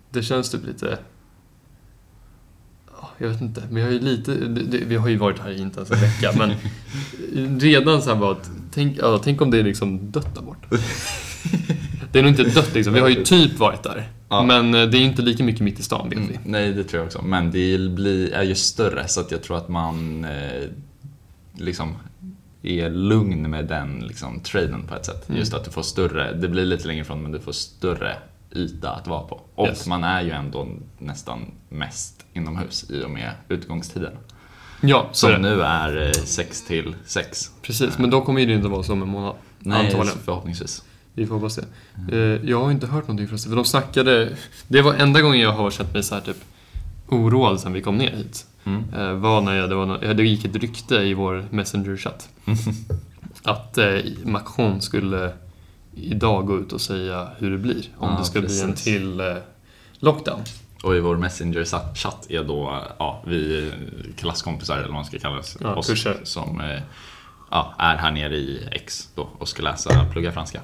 Det 0.09 0.23
känns 0.23 0.49
typ 0.51 0.65
lite... 0.67 0.99
ja, 3.01 3.09
Jag 3.17 3.29
vet 3.29 3.41
inte, 3.41 3.63
men 3.69 3.81
jag 3.81 3.87
har 3.89 3.93
ju 3.93 3.99
lite... 3.99 4.31
Det, 4.35 4.63
det, 4.63 4.77
vi 4.77 4.95
har 4.95 5.07
ju 5.07 5.17
varit 5.17 5.39
här 5.39 5.49
i 5.51 5.61
inte 5.61 5.79
ens 5.79 5.91
en 5.91 5.99
vecka, 6.01 6.31
men 6.37 6.51
redan 7.59 8.01
så 8.01 8.09
här 8.13 8.17
bara 8.19 8.31
att, 8.31 8.49
tänk, 8.71 8.97
ja, 8.97 9.19
tänk 9.23 9.41
om 9.41 9.51
det 9.51 9.57
är 9.59 9.63
liksom 9.63 10.11
dött 10.11 10.35
där 10.35 10.41
bort. 10.41 10.65
Det 12.11 12.19
är 12.19 12.23
nog 12.23 12.31
inte 12.31 12.43
dött 12.43 12.73
liksom, 12.73 12.93
vi 12.93 12.99
har 12.99 13.09
ju 13.09 13.23
typ 13.23 13.59
varit 13.59 13.83
där. 13.83 14.09
Ja. 14.29 14.43
Men 14.43 14.73
eh, 14.73 14.85
det 14.85 14.97
är 14.97 15.01
inte 15.01 15.21
lika 15.21 15.43
mycket 15.43 15.61
mitt 15.61 15.79
i 15.79 15.83
stan 15.83 16.09
vet 16.09 16.19
vi. 16.19 16.23
Mm, 16.23 16.37
nej, 16.45 16.73
det 16.73 16.83
tror 16.83 16.99
jag 16.99 17.05
också. 17.05 17.21
Men 17.21 17.51
det 17.51 17.91
blir, 17.91 18.33
är 18.33 18.43
ju 18.43 18.55
större 18.55 19.07
så 19.07 19.21
att 19.21 19.31
jag 19.31 19.43
tror 19.43 19.57
att 19.57 19.69
man 19.69 20.25
eh, 20.25 20.63
liksom 21.57 21.95
är 22.63 22.89
lugn 22.89 23.49
med 23.49 23.65
den 23.65 23.99
liksom, 24.07 24.39
traden 24.39 24.83
på 24.87 24.95
ett 24.95 25.05
sätt. 25.05 25.29
Mm. 25.29 25.39
Just 25.39 25.53
att 25.53 25.65
du 25.65 25.71
får 25.71 25.81
större, 25.81 26.33
det 26.33 26.47
blir 26.47 26.65
lite 26.65 26.87
längre 26.87 27.01
ifrån 27.01 27.23
men 27.23 27.31
du 27.31 27.39
får 27.39 27.51
större 27.51 28.15
yta 28.55 28.91
att 28.91 29.07
vara 29.07 29.21
på. 29.23 29.41
Och 29.55 29.67
Yes. 29.67 29.87
man 29.87 30.03
är 30.03 30.21
ju 30.21 30.31
ändå 30.31 30.67
nästan 30.99 31.51
mest 31.69 32.25
inomhus 32.33 32.89
i 32.89 33.03
och 33.03 33.09
med 33.09 33.31
utgångstiden. 33.49 34.13
Ja, 34.81 35.09
så 35.11 35.31
Som 35.33 35.41
nu 35.41 35.61
är 35.61 36.13
6 36.13 36.61
till 36.61 36.95
6. 37.05 37.51
Precis, 37.61 37.97
men 37.97 38.09
då 38.09 38.21
kommer 38.21 38.45
det 38.45 38.53
inte 38.53 38.67
vara 38.67 38.83
så 38.83 38.93
om 38.93 39.01
en 39.01 39.07
månad. 39.07 39.35
Nej, 39.59 39.85
Antagligen. 39.85 40.17
förhoppningsvis. 40.25 40.83
Vi 41.13 41.27
får 41.27 41.35
hoppas 41.35 41.55
det. 41.55 41.65
Eh, 42.17 42.49
Jag 42.49 42.63
har 42.63 42.71
inte 42.71 42.87
hört 42.87 43.03
någonting 43.03 43.27
förresten, 43.27 43.51
för 43.51 43.55
de 43.55 43.65
snackade... 43.65 44.29
Det 44.67 44.81
var 44.81 44.93
enda 44.93 45.21
gången 45.21 45.39
jag 45.39 45.51
har 45.51 45.71
känt 45.71 45.93
mig 45.93 46.03
så 46.03 46.15
här 46.15 46.21
typ 46.21 46.37
oroad 47.07 47.59
sen 47.59 47.73
vi 47.73 47.81
kom 47.81 47.97
ner 47.97 48.11
hit. 48.11 48.45
Mm. 48.65 48.83
Eh, 48.97 49.13
var 49.13 49.41
när 49.41 49.55
jag, 49.55 49.69
det, 49.69 49.75
var, 49.75 50.13
det 50.13 50.23
gick 50.23 50.45
ett 50.45 50.55
rykte 50.55 50.95
i 50.95 51.13
vår 51.13 51.45
Messenger-chatt. 51.49 52.29
att 53.43 53.77
eh, 53.77 53.95
Macron 54.23 54.81
skulle 54.81 55.31
idag 55.95 56.45
gå 56.47 56.59
ut 56.59 56.73
och 56.73 56.81
säga 56.81 57.27
hur 57.37 57.51
det 57.51 57.57
blir. 57.57 57.89
Om 57.97 58.09
Ja, 58.09 58.17
det 58.19 58.25
ska 58.25 58.41
bli 58.41 58.61
en 58.61 58.69
precis. 58.69 58.83
till 58.83 59.19
eh, 59.19 59.35
lockdown. 59.99 60.39
Och 60.83 60.95
i 60.95 60.99
vår 60.99 61.17
Messenger-chatt 61.17 62.25
är 62.29 62.43
då 62.43 62.81
ja, 62.99 63.23
vi 63.27 63.71
klasskompisar, 64.17 64.75
eller 64.77 64.85
vad 64.87 64.93
man 64.93 65.05
ska 65.05 65.19
kalla 65.19 65.41
Ja, 65.59 65.75
oss 65.75 65.87
kursare. 65.87 66.17
som 66.23 66.61
eh, 66.61 66.81
ja, 67.51 67.75
är 67.77 67.95
här 67.97 68.11
nere 68.11 68.35
i 68.35 68.67
X 68.71 69.09
då 69.15 69.29
och 69.37 69.47
ska 69.49 69.63
läsa 69.63 70.05
plugga 70.11 70.31
franska. 70.31 70.61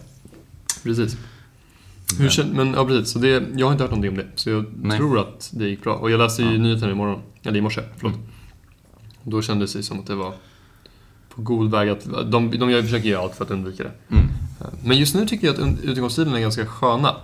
Precis. 0.83 1.17
Hur 2.19 2.29
kän, 2.29 2.47
men 2.49 2.73
ja, 2.73 2.85
precis. 2.85 3.13
Så 3.13 3.19
det, 3.19 3.43
jag 3.55 3.67
har 3.67 3.71
inte 3.71 3.83
hört 3.83 3.91
någonting 3.91 4.11
om 4.11 4.17
det. 4.17 4.27
Så 4.35 4.49
jag 4.49 4.65
Nej. 4.81 4.97
tror 4.97 5.19
att 5.19 5.49
det 5.53 5.67
gick 5.67 5.83
bra. 5.83 5.95
Och 5.95 6.11
jag 6.11 6.17
läste 6.17 6.41
ju 6.43 6.51
Ja. 6.51 6.57
nyheterna 6.57 6.91
imorgon. 6.91 7.21
Eller 7.43 7.57
i 7.57 7.61
morse, 7.61 7.81
förlåt. 7.97 8.15
Mm. 8.15 8.27
Då 9.23 9.41
kändes 9.41 9.73
det 9.73 9.83
som 9.83 9.99
att 9.99 10.07
det 10.07 10.15
var 10.15 10.33
på 11.35 11.41
god 11.41 11.71
väg 11.71 11.89
att... 11.89 12.31
De, 12.31 12.51
de 12.59 12.69
jag 12.69 12.83
försöker 12.83 13.09
göra 13.09 13.21
allt 13.23 13.35
för 13.35 13.45
att 13.45 13.51
undvika 13.51 13.83
det. 13.83 13.91
Mm. 14.15 14.25
Men 14.83 14.97
just 14.97 15.15
nu 15.15 15.25
tycker 15.25 15.47
jag 15.47 15.55
att 15.61 15.83
utegångstiderna 15.83 16.37
är 16.37 16.41
ganska 16.41 16.65
sköna. 16.65 17.15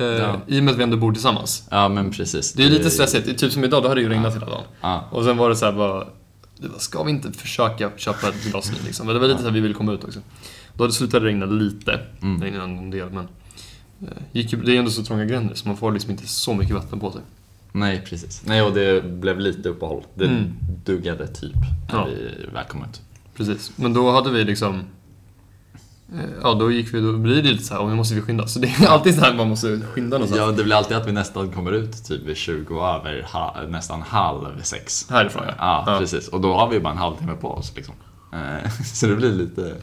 Eh, 0.00 0.06
Ja. 0.06 0.40
I 0.46 0.60
och 0.60 0.64
med 0.64 0.72
att 0.72 0.78
vi 0.78 0.82
ändå 0.82 0.96
bor 0.96 1.12
tillsammans. 1.12 1.68
Ja, 1.70 1.88
men 1.88 2.10
precis. 2.10 2.52
Det 2.52 2.64
är 2.64 2.70
lite 2.70 2.90
stressigt. 2.90 3.38
Typ 3.38 3.52
som 3.52 3.64
idag, 3.64 3.82
då 3.82 3.88
hade 3.88 4.00
det 4.00 4.04
ju 4.04 4.08
regnat 4.10 4.34
hela 4.34 4.46
dagen. 4.46 4.64
Ja, 4.80 5.08
Och 5.10 5.24
sen 5.24 5.36
var 5.36 5.48
det 5.48 5.56
så 5.56 5.64
här 5.64 5.72
bara... 5.72 6.06
Ska 6.78 7.02
vi 7.02 7.10
inte 7.10 7.32
försöka 7.32 7.90
köpa 7.96 8.28
ett 8.28 8.44
glas 8.50 8.70
vin 8.70 8.78
liksom? 8.86 9.06
Men 9.06 9.14
det 9.14 9.20
var 9.20 9.28
lite 9.28 9.40
så 9.40 9.46
här 9.46 9.52
vi 9.54 9.60
ville 9.60 9.74
komma 9.74 9.92
ut 9.92 10.04
också. 10.04 10.20
Då 10.74 10.82
hade 10.84 10.88
det 10.92 10.96
slutat 10.96 11.22
regna 11.22 11.46
lite. 11.46 12.00
Mm. 12.22 12.40
Det 12.40 12.46
regnade 12.46 12.64
en 12.64 12.90
del 12.90 13.10
men... 13.10 13.28
eh, 14.02 14.08
Gick, 14.32 14.52
ju- 14.52 14.62
det 14.62 14.74
är 14.74 14.78
ändå 14.78 14.90
så 14.90 15.04
trånga 15.04 15.24
gränder 15.24 15.54
så 15.54 15.68
man 15.68 15.76
får 15.76 15.92
liksom 15.92 16.10
inte 16.10 16.28
så 16.28 16.54
mycket 16.54 16.74
vatten 16.74 17.00
på 17.00 17.10
sig. 17.12 17.20
nej 17.72 18.02
precis. 18.08 18.42
Nej, 18.46 18.62
och 18.62 18.72
det 18.74 19.04
blev 19.04 19.40
lite 19.40 19.68
uppehåll. 19.68 20.02
Det 20.14 20.24
Mm. 20.24 20.44
duggade 20.84 21.26
typ 21.26 21.54
när 21.92 21.98
Ja. 21.98 22.04
vi 22.04 22.46
väl 22.54 22.64
kom 22.68 22.82
ut. 22.84 23.00
Precis. 23.36 23.72
Men 23.76 23.92
då 23.92 24.10
hade 24.10 24.30
vi 24.30 24.44
liksom... 24.44 24.82
Ja, 26.42 26.54
då 26.54 26.70
gick 26.70 26.94
vi, 26.94 27.00
då 27.00 27.12
blir 27.12 27.42
det 27.42 27.50
lite 27.50 27.64
så 27.64 27.74
här, 27.74 27.80
och 27.82 27.88
nu 27.88 27.94
måste 27.94 28.14
vi 28.14 28.20
skynda. 28.20 28.46
Så 28.46 28.58
det 28.58 28.68
är 28.68 28.86
alltid 28.88 29.14
så 29.14 29.20
här 29.20 29.34
man 29.34 29.48
måste 29.48 29.80
skynda 29.80 30.16
någonstans. 30.18 30.40
Ja, 30.40 30.50
det 30.56 30.64
blir 30.64 30.74
alltid 30.76 30.96
att 30.96 31.08
vi 31.08 31.12
nästan 31.12 31.50
kommer 31.52 31.72
ut 31.72 32.04
typ 32.04 32.22
vid 32.26 32.36
20 32.36 32.74
över 32.80 33.26
ha, 33.32 33.56
nästan 33.68 34.02
halv 34.02 34.62
sex. 34.62 35.06
Härifrån 35.10 35.42
ja. 35.46 35.84
Ja, 35.86 35.96
precis. 35.98 36.28
Och 36.28 36.40
då 36.40 36.54
har 36.54 36.68
vi 36.68 36.80
bara 36.80 36.92
en 36.92 36.98
halvtimme 36.98 37.32
på 37.40 37.48
oss 37.50 37.72
liksom. 37.76 37.94
Eh, 38.32 38.70
Så 38.94 39.06
det 39.06 39.16
blir 39.16 39.32
lite 39.32 39.74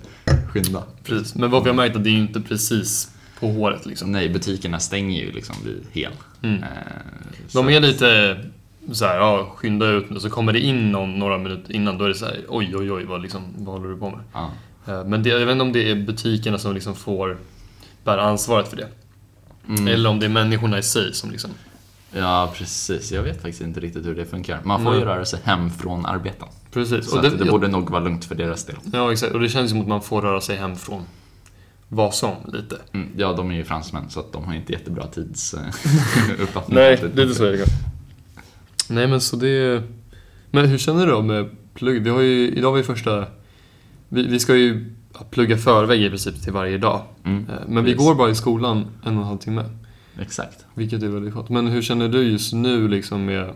skynda. 0.53 0.83
Precis. 1.03 1.35
Men 1.35 1.51
vad 1.51 1.63
vi 1.63 1.69
har 1.69 1.75
märkt 1.75 1.95
är 1.95 1.97
att 1.99 2.03
det 2.03 2.09
är 2.09 2.11
ju 2.11 2.19
inte 2.21 2.41
precis 2.41 3.11
på 3.39 3.47
håret 3.47 3.85
liksom. 3.85 4.11
Nej, 4.11 4.29
butikerna 4.29 4.79
stänger 4.79 5.21
ju 5.21 5.31
liksom 5.31 5.55
vid 5.65 5.83
hel. 5.91 6.11
Mm. 6.41 6.63
Eh, 6.63 6.69
så- 7.47 7.61
De 7.61 7.69
är 7.73 7.79
lite 7.79 8.37
så 8.91 9.05
här, 9.05 9.15
ja, 9.17 9.53
skynda 9.55 9.85
ut 9.87 10.09
nu. 10.09 10.19
Så 10.19 10.29
kommer 10.29 10.53
det 10.53 10.59
in 10.59 10.91
någon, 10.91 11.19
några 11.19 11.37
minuter 11.37 11.73
innan, 11.73 11.97
då 11.97 12.05
är 12.05 12.09
det 12.09 12.15
så 12.15 12.25
här, 12.25 12.37
oj, 12.47 12.73
oj, 12.77 12.91
oj, 12.91 13.05
vad, 13.05 13.21
liksom, 13.21 13.41
vad 13.57 13.75
håller 13.77 13.89
du 13.89 13.97
på 13.97 14.09
med? 14.09 14.19
Ja. 14.33 14.51
Eh, 14.87 15.03
Men 15.05 15.23
det, 15.23 15.29
jag 15.29 15.39
vet 15.39 15.51
inte 15.51 15.61
om 15.63 15.73
det 15.73 15.91
är 15.91 15.95
butikerna 15.95 16.57
som 16.57 16.73
liksom 16.73 16.95
får 16.95 17.37
bära 18.03 18.21
ansvaret 18.21 18.67
för 18.67 18.77
det. 18.77 18.87
Mm. 19.67 19.87
Eller 19.87 20.09
om 20.09 20.19
det 20.19 20.25
är 20.25 20.29
människorna 20.29 20.77
i 20.77 20.83
sig 20.83 21.13
som 21.13 21.31
liksom... 21.31 21.51
ja, 22.11 22.53
precis. 22.55 23.11
Jag 23.11 23.23
vet 23.23 23.41
faktiskt 23.41 23.61
inte 23.61 23.79
riktigt 23.79 24.05
hur 24.05 24.15
det 24.15 24.25
funkar. 24.25 24.61
Man 24.63 24.83
får 24.83 24.93
ju 24.93 24.99
Nej. 24.99 25.07
röra 25.07 25.25
sig 25.25 25.39
hem 25.43 25.69
från 25.69 26.05
arbeten. 26.05 26.47
Precis. 26.71 27.09
Så 27.09 27.15
Och 27.17 27.23
det, 27.23 27.29
det 27.29 27.45
borde 27.45 27.67
nog 27.67 27.89
vara 27.89 28.03
lugnt 28.03 28.25
för 28.25 28.35
deras 28.35 28.65
del. 28.65 28.75
Ja, 28.93 29.11
exakt. 29.11 29.33
Och 29.33 29.39
det 29.39 29.49
känns 29.49 29.69
som 29.71 29.81
att 29.81 29.87
man 29.87 30.01
får 30.01 30.21
röra 30.21 30.41
sig 30.41 30.55
hem 30.55 30.75
från 30.75 31.01
vad 31.87 32.13
som, 32.13 32.35
lite. 32.53 32.77
Mm. 32.93 33.09
Ja, 33.17 33.33
de 33.33 33.51
är 33.51 33.55
ju 33.55 33.63
fransmän 33.63 34.09
så 34.09 34.19
att 34.19 34.33
de 34.33 34.43
har 34.43 34.53
inte 34.53 34.73
jättebra 34.73 35.07
tidsuppfattning. 35.07 36.65
Nej, 36.77 37.03
lite 37.15 37.35
så 37.35 37.45
är 37.45 37.51
det. 37.51 37.65
Nej, 38.89 39.07
men 39.07 39.21
så 39.21 39.35
det... 39.35 39.83
Men 40.51 40.65
hur 40.65 40.77
känner 40.77 41.05
du 41.05 41.11
då 41.11 41.21
med 41.21 41.49
plugg? 41.73 42.03
Vi 42.03 42.09
har 42.09 42.21
ju, 42.21 42.49
idag 42.49 42.71
var 42.71 42.77
ju 42.77 42.83
första... 42.83 43.25
Vi, 44.09 44.27
vi 44.27 44.39
ska 44.39 44.55
ju 44.55 44.93
plugga 45.29 45.57
förväg 45.57 46.01
i 46.01 46.09
princip 46.09 46.43
till 46.43 46.53
varje 46.53 46.77
dag. 46.77 47.01
Mm. 47.23 47.45
Eh, 47.49 47.55
Men 47.67 47.83
vi 47.83 47.91
Precis. 47.91 48.07
går 48.07 48.15
bara 48.15 48.29
i 48.29 48.35
skolan 48.35 48.77
en 48.77 49.15
och 49.17 49.21
en 49.21 49.27
halv 49.27 49.37
timme. 49.37 49.63
Exakt. 50.19 50.65
Vilket 50.73 51.03
är 51.03 51.07
väldigt 51.07 51.33
skönt. 51.33 51.49
Men 51.49 51.67
hur 51.67 51.81
känner 51.81 52.09
du 52.09 52.23
just 52.23 52.53
nu 52.53 52.87
liksom 52.87 53.25
med 53.25 53.53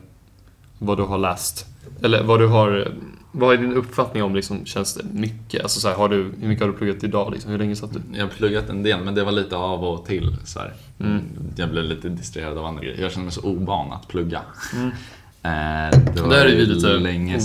vad 0.80 0.98
du 0.98 1.04
har 1.04 1.18
läst? 1.18 1.66
Eller 2.02 2.24
vad 2.24 2.40
du 2.40 2.48
har... 2.48 2.94
Vad 3.34 3.54
är 3.54 3.58
din 3.58 3.74
uppfattning 3.74 4.24
om 4.24 4.36
liksom, 4.36 4.66
känns 4.66 4.94
det 4.94 5.04
mycket? 5.14 5.64
Alltså 5.64 5.80
så 5.80 5.88
här, 5.88 5.96
har 5.96 6.10
du, 6.10 6.34
hur 6.40 6.48
mycket 6.48 6.66
har 6.66 6.72
du 6.72 6.78
pluggat 6.78 7.04
idag 7.04 7.32
liksom? 7.32 7.52
Hur 7.52 7.58
länge 7.58 7.76
satt 7.76 7.94
du? 7.94 8.00
Jag 8.14 8.24
har 8.24 8.30
pluggat 8.30 8.70
en 8.70 8.84
del, 8.84 9.04
men 9.04 9.16
det 9.16 9.24
var 9.24 9.32
lite 9.32 9.56
av 9.56 9.84
och 9.84 10.06
till. 10.06 10.36
Så. 10.44 10.60
Mm. 11.00 11.22
Jag 11.56 11.70
blev 11.70 11.84
lite 11.84 12.10
distraherad 12.10 12.58
av 12.58 12.66
andra 12.66 12.84
grejer. 12.84 13.02
Jag 13.02 13.12
känner 13.12 13.24
mig 13.24 13.34
så 13.34 13.42
ovan 13.42 13.92
att 13.92 14.08
plugga. 14.08 14.42
Mm. 14.76 14.92
Eh, 15.44 16.00
det 16.16 16.22
var 16.22 16.30
Där 16.30 16.46
är 16.46 16.56
vi 16.56 16.66
lite 16.66 16.98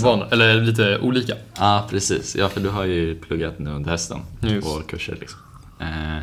ovana, 0.07 0.25
eller 0.31 0.61
lite 0.61 0.99
olika. 0.99 1.33
Ja, 1.57 1.87
precis. 1.89 2.35
Ja, 2.35 2.49
för 2.49 2.59
du 2.61 2.69
har 2.69 2.83
ju 2.85 3.15
pluggat 3.15 3.59
nu 3.59 3.69
under 3.69 3.91
hösten 3.91 4.19
Just. 4.41 4.67
på 4.67 4.81
kurser. 4.87 5.17
Liksom. 5.19 5.39
Eh, 5.79 6.17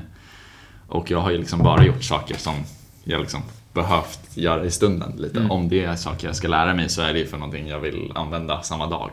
Och 0.89 1.11
jag 1.11 1.21
har 1.21 1.31
ju 1.31 1.39
liksom 1.39 1.59
bara 1.59 1.85
gjort 1.85 2.03
saker 2.05 2.37
som 2.37 2.55
jag 3.05 3.21
liksom 3.21 3.43
behövt 3.73 4.21
göra 4.35 4.65
i 4.65 4.71
stunden 4.71 5.13
lite. 5.19 5.39
Mm. 5.39 5.51
Om 5.51 5.69
det 5.69 5.85
är 5.85 5.97
saker 5.97 6.27
jag 6.27 6.37
ska 6.37 6.49
lära 6.49 6.75
mig 6.75 6.89
så 6.89 7.03
är 7.03 7.13
det 7.13 7.19
ju 7.19 7.27
för 7.27 7.37
någonting 7.39 7.69
jag 7.69 7.81
vill 7.81 8.13
använda 8.15 8.63
samma 8.63 8.87
dag 8.87 9.11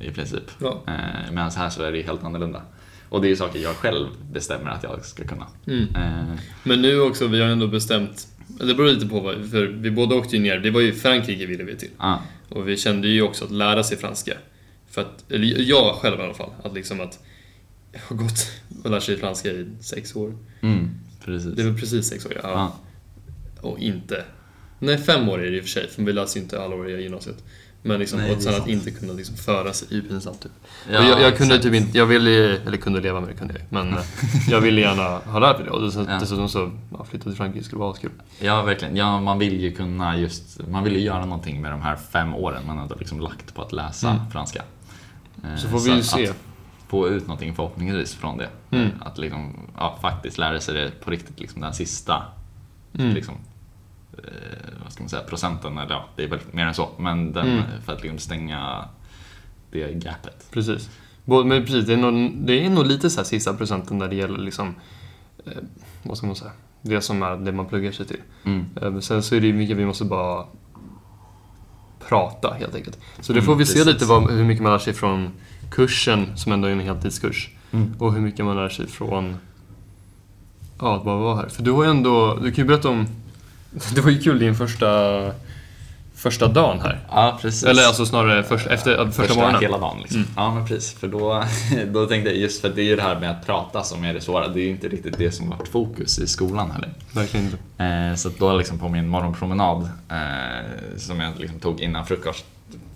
i 0.00 0.10
princip. 0.10 0.44
Ja. 0.58 0.82
Eh, 0.86 1.32
Medan 1.32 1.50
här 1.50 1.70
så 1.70 1.82
är 1.82 1.92
det 1.92 1.98
ju 1.98 2.04
helt 2.04 2.24
annorlunda. 2.24 2.62
Och 3.08 3.20
det 3.20 3.26
är 3.26 3.30
ju 3.30 3.36
saker 3.36 3.58
jag 3.58 3.74
själv 3.76 4.06
bestämmer 4.32 4.70
att 4.70 4.82
jag 4.82 5.04
ska 5.04 5.24
kunna. 5.24 5.46
Mm. 5.66 5.88
Eh, 5.94 6.34
Men 6.62 6.82
nu 6.82 7.00
också, 7.00 7.26
vi 7.26 7.40
har 7.40 7.48
ändå 7.48 7.66
bestämt, 7.66 8.26
det 8.66 8.74
beror 8.74 8.88
lite 8.88 9.06
på 9.06 9.20
vad, 9.20 9.50
för 9.50 9.66
vi 9.66 9.90
båda 9.90 10.14
åkte 10.14 10.36
ju 10.36 10.42
ner, 10.42 10.58
det 10.58 10.70
var 10.70 10.80
ju 10.80 10.92
Frankrike 10.92 11.46
ville 11.46 11.64
vi 11.64 11.76
till. 11.76 11.90
ah, 11.98 12.18
Och 12.48 12.68
vi 12.68 12.76
kände 12.76 13.08
ju 13.08 13.22
också 13.22 13.44
att 13.44 13.50
lära 13.50 13.82
sig 13.84 13.96
franska. 13.96 14.32
För 14.90 15.00
att, 15.00 15.30
eller 15.32 15.60
jag 15.60 15.94
själv 15.94 16.20
i 16.20 16.22
alla 16.22 16.34
fall, 16.34 16.50
att 16.64 16.74
liksom 16.74 17.00
att 17.00 17.18
jag 17.92 18.00
har 18.00 18.16
gått 18.16 18.50
och 18.84 18.90
lärt 18.90 19.02
sig 19.02 19.16
franska 19.16 19.48
i 19.50 19.66
sex 19.80 20.16
år. 20.16 20.38
mm, 20.60 20.90
precis. 21.24 21.52
Det 21.52 21.62
väl 21.62 21.78
precis 21.78 22.06
sex 22.06 22.26
år, 22.26 22.32
ja. 22.42 22.48
Ah, 22.48 22.72
Och 23.60 23.78
inte... 23.78 24.24
Nej, 24.80 24.98
fem 24.98 25.28
år 25.28 25.44
är 25.44 25.50
det 25.50 25.56
i 25.56 25.60
och 25.60 25.64
för 25.64 25.70
sig, 25.70 25.88
för 25.88 26.02
vi 26.02 26.12
läser 26.12 26.36
ju 26.38 26.42
inte 26.42 26.62
alla 26.62 26.74
år 26.76 26.90
i 26.90 27.02
gymnasiet. 27.02 27.44
Men 27.82 27.98
liksom, 27.98 28.18
Nej, 28.20 28.36
och 28.36 28.42
sen 28.42 28.54
att 28.62 28.68
inte 28.68 28.90
kunna 28.90 29.12
liksom 29.12 29.36
föra 29.36 29.72
sig 29.72 29.88
ju 29.90 30.02
pinsamt 30.02 30.40
typ. 30.42 30.52
ja, 30.92 31.02
jag, 31.02 31.20
jag 31.20 31.36
kunde 31.36 31.58
typ 31.58 31.74
inte, 31.74 31.98
jag 31.98 32.06
ville, 32.06 32.56
eller 32.58 32.76
kunde 32.76 33.00
leva 33.00 33.20
med 33.20 33.28
det 33.28 33.34
kunde 33.34 33.54
jag 33.54 33.62
men 33.68 33.92
eh, 33.92 34.04
jag 34.48 34.60
ville 34.60 34.80
gärna 34.80 35.02
ha 35.32 35.38
lärt 35.38 35.56
mig 35.58 35.64
det 35.66 35.70
och 35.70 35.82
dessutom, 35.82 36.12
Ja. 36.12 36.18
dessutom 36.20 36.48
så, 36.48 36.70
ja, 36.92 37.04
flytta 37.04 37.24
till 37.24 37.34
Frankrike 37.36 37.64
skulle 37.64 37.80
vara 37.80 37.90
askul. 37.92 38.10
Ja, 38.40 38.62
verkligen. 38.62 38.96
Ja, 38.96 39.20
man 39.20 39.38
vill 39.38 39.60
ju 39.60 39.72
kunna 39.72 40.16
just, 40.18 40.68
man 40.68 40.84
vill 40.84 40.92
ju 40.96 41.00
göra 41.02 41.24
någonting 41.24 41.62
med 41.62 41.70
de 41.72 41.80
här 41.82 41.96
fem 41.96 42.34
åren 42.34 42.62
man 42.66 42.78
har 42.78 42.96
liksom 42.98 43.20
lagt 43.20 43.54
på 43.54 43.62
att 43.62 43.72
läsa 43.72 44.10
Mm. 44.10 44.30
franska. 44.30 44.62
Eh, 45.44 45.56
Så 45.56 45.68
får 45.68 45.80
vi 45.80 45.90
ju 45.96 46.02
se. 46.02 46.28
Att 46.28 46.36
få 46.88 47.08
ut 47.08 47.22
någonting 47.26 47.54
förhoppningsvis 47.54 48.14
från 48.14 48.38
det. 48.38 48.48
Mm. 48.70 48.90
Att 49.00 49.18
liksom, 49.18 49.56
ja, 49.76 49.98
faktiskt 50.02 50.38
lära 50.38 50.60
sig 50.60 50.74
det 50.74 50.90
på 51.04 51.10
riktigt, 51.10 51.40
liksom 51.40 51.60
den 51.60 51.74
sista 51.74 52.22
Mm. 52.98 53.14
liksom, 53.14 53.34
eh, 53.34 53.40
vad 54.82 54.92
ska 54.92 55.02
man 55.02 55.08
säga, 55.10 55.22
procenten, 55.22 55.78
eller 55.78 55.90
ja, 55.94 56.04
det 56.16 56.24
är 56.24 56.28
väl 56.28 56.38
mer 56.52 56.66
än 56.66 56.74
så, 56.74 56.88
men 56.98 57.32
den, 57.32 57.46
Mm. 57.48 57.62
för 57.84 57.92
att 57.92 58.02
liksom 58.02 58.18
stänga 58.18 58.84
det 59.70 59.92
gapet. 59.92 60.46
Precis. 60.50 60.90
Både, 61.24 61.48
men 61.48 61.64
precis, 61.64 61.86
det 61.86 61.92
är, 61.92 61.96
nog, 61.96 62.32
det 62.36 62.64
är 62.66 62.70
nog 62.70 62.86
lite 62.86 63.10
så 63.10 63.16
här 63.20 63.24
sista 63.24 63.54
procenten 63.54 63.98
där 63.98 64.08
det 64.08 64.16
gäller 64.16 64.38
liksom, 64.38 64.74
eh, 65.46 65.52
vad 66.02 66.18
ska 66.18 66.26
man 66.26 66.36
säga, 66.36 66.50
det 66.82 67.00
som 67.00 67.22
är 67.22 67.36
det 67.36 67.52
man 67.52 67.66
pluggar 67.66 67.92
sig 67.92 68.06
till. 68.06 68.20
Mm. 68.44 68.64
Eh, 68.82 68.98
sen 69.00 69.22
så 69.22 69.34
är 69.34 69.40
det 69.40 69.52
mycket 69.52 69.76
vi 69.76 69.86
måste 69.86 70.04
bara 70.04 70.44
prata 72.08 72.54
helt 72.60 72.74
enkelt. 72.74 72.98
Så 73.20 73.32
det 73.32 73.38
Mm, 73.38 73.46
får 73.46 73.54
vi 73.54 73.66
se 73.66 73.72
precis. 73.72 73.86
lite 73.92 74.04
vad, 74.04 74.30
hur 74.30 74.44
mycket 74.44 74.62
man 74.62 74.72
lär 74.72 74.78
sig 74.78 74.92
från 74.94 75.30
kursen, 75.70 76.36
som 76.36 76.52
ändå 76.52 76.68
är 76.68 76.72
en 76.72 76.80
heltidskurs. 76.80 77.50
Mm. 77.72 77.94
Och 77.98 78.12
hur 78.14 78.20
mycket 78.20 78.44
man 78.44 78.56
lär 78.56 78.68
sig 78.68 78.86
från 78.86 79.36
Ja, 80.80 80.96
att 80.96 81.04
bara 81.04 81.16
vara 81.16 81.36
här. 81.36 81.48
För 81.48 81.62
du 81.62 81.70
har 81.70 81.84
ju 81.84 81.90
ändå, 81.90 82.34
du 82.42 82.52
kan 82.52 82.64
ju 82.64 82.68
berätta 82.68 82.88
om 82.88 83.06
Det 83.94 84.00
var 84.00 84.10
ju 84.10 84.18
kul 84.18 84.38
din 84.38 84.54
första 84.54 85.32
Första 86.18 86.48
dagen 86.48 86.80
här. 86.80 87.00
Ja, 87.10 87.38
precis. 87.42 87.64
Eller 87.64 87.86
alltså 87.86 88.06
snarare 88.06 88.42
först, 88.42 88.66
efter, 88.66 88.96
första, 88.96 89.12
Första 89.22 89.34
morgonen. 89.34 89.60
hela 89.60 89.78
dagen 89.78 90.00
liksom. 90.00 90.20
Mm. 90.20 90.30
Ja 90.36 90.54
men 90.54 90.66
precis, 90.66 90.92
för 90.92 91.08
då, 91.08 91.44
då 91.86 92.06
tänkte 92.06 92.30
jag 92.30 92.38
just 92.38 92.60
för 92.60 92.68
det 92.68 92.82
är 92.82 92.84
ju 92.84 92.96
det 92.96 93.02
här 93.02 93.20
med 93.20 93.30
att 93.30 93.46
prata 93.46 93.82
som 93.82 94.04
är 94.04 94.14
det 94.14 94.20
svåra. 94.20 94.48
Det 94.48 94.60
är 94.60 94.64
ju 94.64 94.70
inte 94.70 94.88
riktigt 94.88 95.18
det 95.18 95.32
som 95.32 95.50
varit 95.50 95.68
fokus 95.68 96.18
i 96.18 96.26
skolan 96.26 96.70
heller. 96.70 96.90
Verkligen 97.12 97.46
inte. 97.46 97.84
Eh, 97.84 98.14
så 98.14 98.30
då 98.38 98.56
liksom 98.56 98.78
på 98.78 98.88
min 98.88 99.08
morgonpromenad 99.08 99.90
eh, 100.10 100.96
som 100.96 101.20
jag 101.20 101.38
liksom 101.38 101.60
tog 101.60 101.80
innan 101.80 102.06
frukost, 102.06 102.44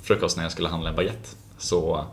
frukost 0.03 0.37
när 0.37 0.45
jag 0.45 0.53
skulle 0.53 0.69
handla 0.69 0.91
en 0.91 0.97
baguette 0.97 1.29
så 1.59 2.05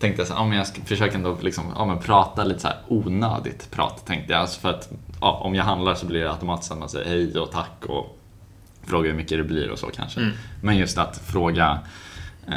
tänkte 0.00 0.20
jag 0.20 0.28
så 0.28 0.34
här, 0.34 0.40
ja, 0.40 0.46
men 0.48 0.58
jag 0.58 0.66
ska 0.66 0.80
försöka 0.84 1.14
ändå 1.14 1.38
liksom, 1.40 1.64
ja, 1.76 1.84
men 1.86 1.98
prata 1.98 2.44
lite 2.44 2.60
så 2.60 2.68
här 2.68 2.76
onödigt 2.88 3.70
prat 3.70 4.06
tänkte 4.06 4.32
jag. 4.32 4.40
Alltså 4.40 4.60
för 4.60 4.70
att 4.70 4.88
ja, 5.20 5.40
om 5.44 5.54
jag 5.54 5.64
handlar 5.64 5.94
så 5.94 6.06
blir 6.06 6.20
det 6.20 6.30
automatiskt 6.30 6.72
att 6.72 6.78
man 6.78 6.88
säger 6.88 7.08
hej 7.08 7.38
och 7.38 7.50
tack 7.52 7.84
och 7.86 8.18
frågar 8.86 9.10
hur 9.10 9.16
mycket 9.16 9.38
det 9.38 9.44
blir 9.44 9.70
och 9.70 9.78
så 9.78 9.86
kanske. 9.86 10.20
Mm. 10.20 10.32
Men 10.62 10.76
just 10.76 10.98
att 10.98 11.20
fråga 11.26 11.78
eh, 12.48 12.54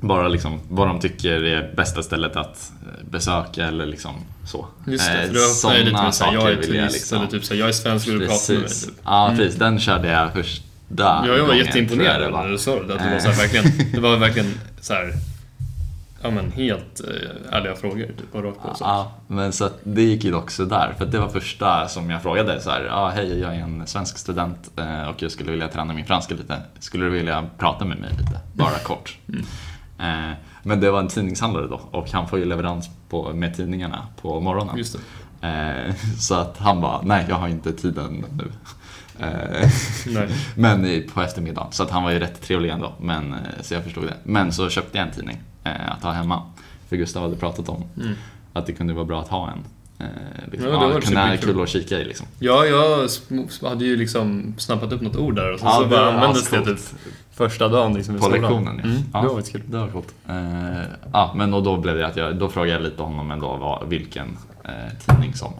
bara 0.00 0.28
liksom 0.28 0.60
vad 0.68 0.86
de 0.88 1.00
tycker 1.00 1.44
är 1.44 1.74
bästa 1.76 2.02
stället 2.02 2.36
att 2.36 2.72
eh, 2.82 3.04
besöka 3.10 3.66
eller 3.66 3.86
liksom 3.86 4.14
så. 4.46 4.66
Just 4.86 5.06
det, 5.06 5.20
Eh, 5.22 5.26
för 5.26 5.34
du 5.34 5.50
öppnar 5.50 5.74
ju 5.78 5.84
lite 5.84 6.02
med 6.02 6.14
såhär, 6.14 6.32
jag 6.32 6.42
är 6.46 6.50
jag 6.52 6.62
turist 6.62 6.92
liksom- 6.94 7.18
eller 7.18 7.30
typ 7.30 7.44
såhär, 7.44 7.60
jag 7.60 7.68
är 7.68 7.72
svensk, 7.72 8.08
vill 8.08 8.18
du 8.18 8.26
prata 8.26 8.52
med 8.52 8.60
mig? 8.60 8.70
Typ. 8.70 8.94
Ja, 9.04 9.32
precis. 9.36 9.58
Den 9.58 9.78
körde 9.80 10.08
jag 10.08 10.32
första 10.32 10.64
Ja, 10.96 11.26
jag 11.26 11.32
var 11.32 11.38
gången, 11.38 11.56
jätteimponerad 11.58 12.22
jag 12.22 12.32
när 12.32 12.48
du 12.48 12.58
sa 12.58 12.82
det. 12.82 12.94
Att 12.94 12.98
det 13.00 13.08
var 13.08 13.16
Eh. 13.16 13.18
så 13.22 13.28
här, 13.28 13.36
verkligen, 13.36 13.92
det 13.92 14.00
var 14.00 14.16
verkligen 14.16 14.54
så 14.80 14.92
här, 14.94 15.12
ja 16.22 16.30
men 16.30 16.50
helt 16.52 17.00
eh, 17.00 17.56
ärliga 17.56 17.74
frågor 17.74 18.06
typ, 18.06 18.34
och 18.34 18.44
rakt 18.44 18.62
på. 18.62 18.74
Så. 18.74 18.84
Ja, 18.84 19.12
men 19.26 19.52
så 19.52 19.68
det 19.84 20.02
gick 20.02 20.24
ju 20.24 20.30
dock 20.30 20.50
sådär. 20.50 20.94
För 20.98 21.06
det 21.06 21.18
var 21.18 21.28
första 21.28 21.88
som 21.88 22.10
jag 22.10 22.22
frågade 22.22 22.60
så 22.60 22.70
här, 22.70 22.84
ja 22.84 23.08
hej 23.14 23.40
jag 23.40 23.54
är 23.56 23.60
en 23.60 23.86
svensk 23.86 24.18
student 24.18 24.70
eh, 24.76 25.08
och 25.08 25.22
jag 25.22 25.30
skulle 25.30 25.50
vilja 25.50 25.68
träna 25.68 25.92
min 25.94 26.04
franska 26.04 26.34
lite. 26.34 26.62
Skulle 26.78 27.04
du 27.04 27.10
vilja 27.10 27.44
prata 27.58 27.84
med 27.84 27.98
mig 27.98 28.10
lite? 28.10 28.40
Bara 28.54 28.78
kort. 28.84 29.18
Eh, 29.98 30.30
Men 30.62 30.80
det 30.80 30.90
var 30.90 30.98
en 31.00 31.08
tidningshandlare 31.08 31.66
då 31.66 31.80
och 31.90 32.10
han 32.10 32.28
får 32.28 32.38
ju 32.38 32.44
leverans 32.44 32.90
på, 33.08 33.32
med 33.32 33.56
tidningarna 33.56 34.06
på 34.22 34.40
morgonen. 34.40 34.76
Just. 34.78 34.96
Eh, 35.40 35.94
Så 36.18 36.34
att 36.34 36.58
han 36.58 36.80
bara, 36.80 37.02
nej 37.02 37.26
jag 37.28 37.36
har 37.36 37.48
inte 37.48 37.72
tiden 37.72 38.24
nu. 38.38 38.44
Eh. 39.22 39.68
Men 40.54 41.02
på 41.14 41.22
eftermiddagen, 41.22 41.72
så 41.72 41.82
att 41.82 41.90
han 41.90 42.02
var 42.02 42.10
ju 42.10 42.18
rätt 42.18 42.42
trevlig 42.42 42.70
ändå. 42.70 42.92
Men, 43.00 43.32
eh, 43.32 43.38
så 43.60 43.74
jag 43.74 43.84
förstod 43.84 44.04
det. 44.04 44.14
Men 44.24 44.52
så 44.52 44.68
köpte 44.68 44.98
jag 44.98 45.06
en 45.06 45.12
tidning 45.14 45.38
att 45.62 46.02
ha 46.02 46.12
hemma. 46.12 46.42
För 46.88 46.96
Gustav 46.96 47.22
hade 47.22 47.36
pratat 47.36 47.68
om 47.68 47.84
Mm. 48.00 48.12
att 48.52 48.66
det 48.66 48.72
kunde 48.72 48.92
vara 48.94 49.04
bra 49.04 49.20
att 49.20 49.28
ha 49.28 49.50
en. 49.50 49.58
Eh, 49.98 50.06
liksom, 50.52 50.68
Ja, 50.70 50.86
det 50.86 50.94
var 50.94 51.00
superkul. 51.00 51.54
kul 51.54 51.62
att 51.62 51.68
kika 51.68 51.98
i 51.98 52.04
liksom. 52.04 52.26
Ja, 52.38 52.64
jag 52.66 53.08
hade 53.68 53.84
ju 53.84 53.96
liksom 53.96 54.54
snappat 54.58 54.92
upp 54.92 55.00
något 55.00 55.16
ord 55.16 55.36
där 55.36 55.52
och 55.52 55.60
så, 55.60 55.66
Ja, 55.66 55.78
så 55.82 55.86
bara 55.88 56.12
användes 56.14 56.50
det 56.50 56.64
typ 56.64 56.78
första 57.32 57.68
dagen 57.68 57.94
liksom 57.94 58.16
i 58.16 58.18
På 58.18 58.24
skolan. 58.24 58.40
lektionen 58.42 58.80
ja. 58.84 58.84
Mm, 58.90 59.02
ja. 59.12 59.20
Det 59.22 59.28
var 59.28 59.42
kul. 59.42 59.62
Det 59.66 59.78
var 59.78 59.88
coolt. 59.88 60.14
Eh, 60.28 60.82
ja, 61.12 61.32
men 61.36 61.54
och 61.54 61.62
då 61.62 61.76
blev 61.76 61.96
det 61.96 62.06
att 62.06 62.16
jag, 62.16 62.36
då 62.36 62.48
frågade 62.48 62.72
jag 62.72 62.82
lite 62.82 63.02
honom 63.02 63.30
ändå 63.30 63.56
vad, 63.56 63.88
vilken 63.88 64.36
eh, 64.64 64.98
tidning 65.06 65.34
som 65.34 65.52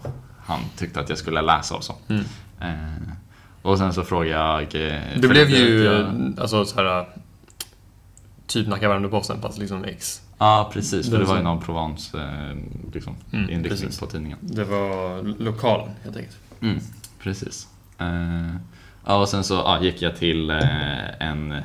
han 0.45 0.59
tyckte 0.77 0.99
att 0.99 1.09
jag 1.09 1.17
skulle 1.17 1.41
läsa 1.41 1.75
och 1.75 1.83
så. 1.83 1.93
Mm. 2.07 2.23
Eh, 2.61 3.11
och 3.61 3.77
sen 3.77 3.93
så 3.93 4.03
frågade 4.03 4.29
jag... 4.29 4.61
eh, 4.61 4.99
Det 5.17 5.27
blev 5.27 5.49
ju 5.49 5.83
jag- 5.83 6.33
alltså 6.41 6.65
så 6.65 6.75
här 6.83 7.05
typ 8.53 8.67
Nacka 8.67 8.89
Värmdö-Posten 8.89 9.41
fast 9.41 9.57
liksom 9.57 9.83
X. 9.85 10.21
Ja, 10.37 10.69
precis. 10.73 11.05
För 11.05 11.11
Den 11.11 11.21
det 11.21 11.27
var 11.31 11.37
ju 11.37 11.43
någon 11.43 11.59
Provence 11.61 12.17
eh, 12.17 12.57
liksom, 12.93 13.15
Mm, 13.31 13.49
inriktning 13.49 13.69
precis. 13.69 13.99
på 13.99 14.05
tidningen. 14.05 14.37
Det 14.41 14.63
var 14.63 15.21
lokalen 15.43 15.89
helt 16.03 16.17
enkelt. 16.17 16.37
Mm, 16.61 16.79
precis. 17.19 17.67
Ja, 19.05 19.21
och 19.21 19.29
sen 19.29 19.43
så 19.43 19.53
ja, 19.53 19.83
gick 19.83 20.01
jag 20.01 20.15
till 20.15 20.49
eh, 20.49 21.21
en 21.21 21.61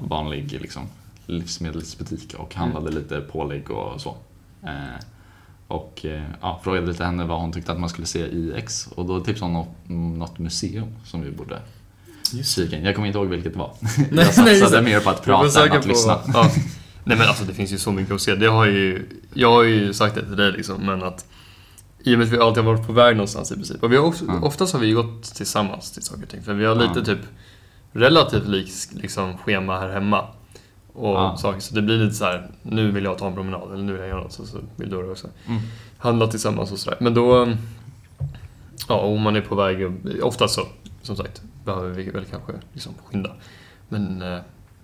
vanlig 0.00 0.52
liksom, 0.60 0.82
livsmedelsbutik 1.26 2.34
och 2.34 2.54
handlade 2.54 2.90
lite 2.90 3.20
pålägg 3.20 3.70
och 3.70 4.00
så. 4.00 4.16
Eh, 4.62 5.04
och 5.68 6.06
frågade 6.62 6.86
lite 6.86 7.04
henne 7.04 7.24
vad 7.24 7.40
hon 7.40 7.52
tyckte 7.52 7.72
att 7.72 7.80
man 7.80 7.88
skulle 7.88 8.06
se 8.06 8.20
i 8.20 8.52
X 8.56 8.88
och 8.94 9.06
då 9.06 9.20
tipsade 9.20 9.52
hon 9.52 9.66
om 9.88 10.18
något 10.18 10.38
museum 10.38 10.88
som 11.04 11.20
vi 11.22 11.30
borde 11.30 11.58
in. 12.34 12.84
Jag 12.84 12.94
kommer 12.94 13.06
inte 13.06 13.18
ihåg 13.18 13.28
vilket 13.28 13.52
det 13.52 13.58
var. 13.58 13.72
Nej, 13.80 13.96
jag 14.10 14.44
nej, 14.44 14.60
satsade 14.60 14.76
det. 14.76 14.82
mer 14.82 15.00
på 15.00 15.10
att 15.10 15.22
prata 15.24 15.66
än 15.66 15.72
att 15.72 15.86
lyssna. 15.86 16.18
Ja. 16.34 16.50
Nej 17.04 17.18
men 17.18 17.28
alltså 17.28 17.44
det 17.44 17.54
finns 17.54 17.72
ju 17.72 17.78
så 17.78 17.92
mycket 17.92 18.14
att 18.14 18.20
se. 18.20 18.34
Det 18.34 18.46
har 18.46 18.66
ju, 18.66 19.06
jag 19.34 19.50
har 19.52 19.62
ju 19.62 19.92
sagt 19.92 20.14
det 20.14 20.22
till 20.26 20.36
dig 20.36 20.52
liksom, 20.52 20.86
men 20.86 21.02
att 21.02 21.26
i 22.04 22.14
och 22.14 22.18
med 22.18 22.26
att 22.26 22.32
vi 22.32 22.38
alltid 22.38 22.64
har 22.64 22.72
varit 22.72 22.86
på 22.86 22.92
väg 22.92 23.16
någonstans 23.16 23.52
i 23.52 23.54
princip. 23.54 23.82
Och 23.82 23.92
vi 23.92 23.96
har 23.96 24.04
också, 24.04 24.24
Ja. 24.28 24.40
oftast 24.42 24.72
har 24.72 24.80
vi 24.80 24.92
gått 24.92 25.22
tillsammans 25.34 25.90
till 25.90 26.02
saker 26.02 26.22
och 26.22 26.28
ting. 26.28 26.42
För 26.42 26.54
vi 26.54 26.64
har 26.64 26.74
lite 26.74 26.92
Ja. 26.98 27.04
typ 27.04 27.18
relativt 27.92 28.46
likt 28.48 28.88
liksom, 28.92 29.38
schema 29.38 29.80
här 29.80 29.88
hemma. 29.88 30.24
Och 30.92 31.14
Ja. 31.14 31.36
saker. 31.36 31.60
Så 31.60 31.74
det 31.74 31.82
blir 31.82 31.96
lite 31.98 32.14
så 32.14 32.24
här, 32.24 32.50
nu 32.62 32.90
vill 32.90 33.04
jag 33.04 33.18
ta 33.18 33.26
en 33.26 33.34
promenad 33.34 33.72
eller 33.74 33.82
nu 33.84 33.92
vill 33.92 34.00
jag 34.00 34.08
göra 34.08 34.22
något. 34.22 34.32
Så, 34.32 34.46
så 34.46 34.58
vill 34.76 34.90
du 34.90 35.02
det 35.02 35.10
också. 35.10 35.28
Mm. 35.46 35.60
Handla 35.98 36.26
tillsammans 36.26 36.72
och 36.72 36.78
sådär. 36.78 36.98
Men 37.00 37.14
då, 37.14 37.52
ja 38.88 38.94
om 39.00 39.20
man 39.22 39.36
är 39.36 39.40
på 39.40 39.54
väg, 39.54 39.92
oftast 40.22 40.54
så, 40.54 40.66
som 41.02 41.16
sagt, 41.16 41.42
behöver 41.64 41.90
vi 41.90 42.10
väl 42.10 42.24
kanske 42.30 42.52
liksom 42.72 42.94
skynda. 43.06 43.30
Men 43.88 44.22
eh, 44.22 44.28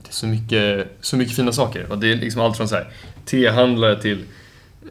det 0.02 0.08
är 0.08 0.12
så 0.12 0.26
mycket, 0.26 0.96
så 1.00 1.16
mycket 1.16 1.36
fina 1.36 1.52
saker. 1.52 1.86
Och 1.92 1.98
det 1.98 2.12
är 2.12 2.16
liksom 2.16 2.40
allt 2.42 2.56
från 2.56 2.68
så 2.68 2.74
här, 2.74 2.88
tehandlare 3.24 4.02
till 4.02 4.18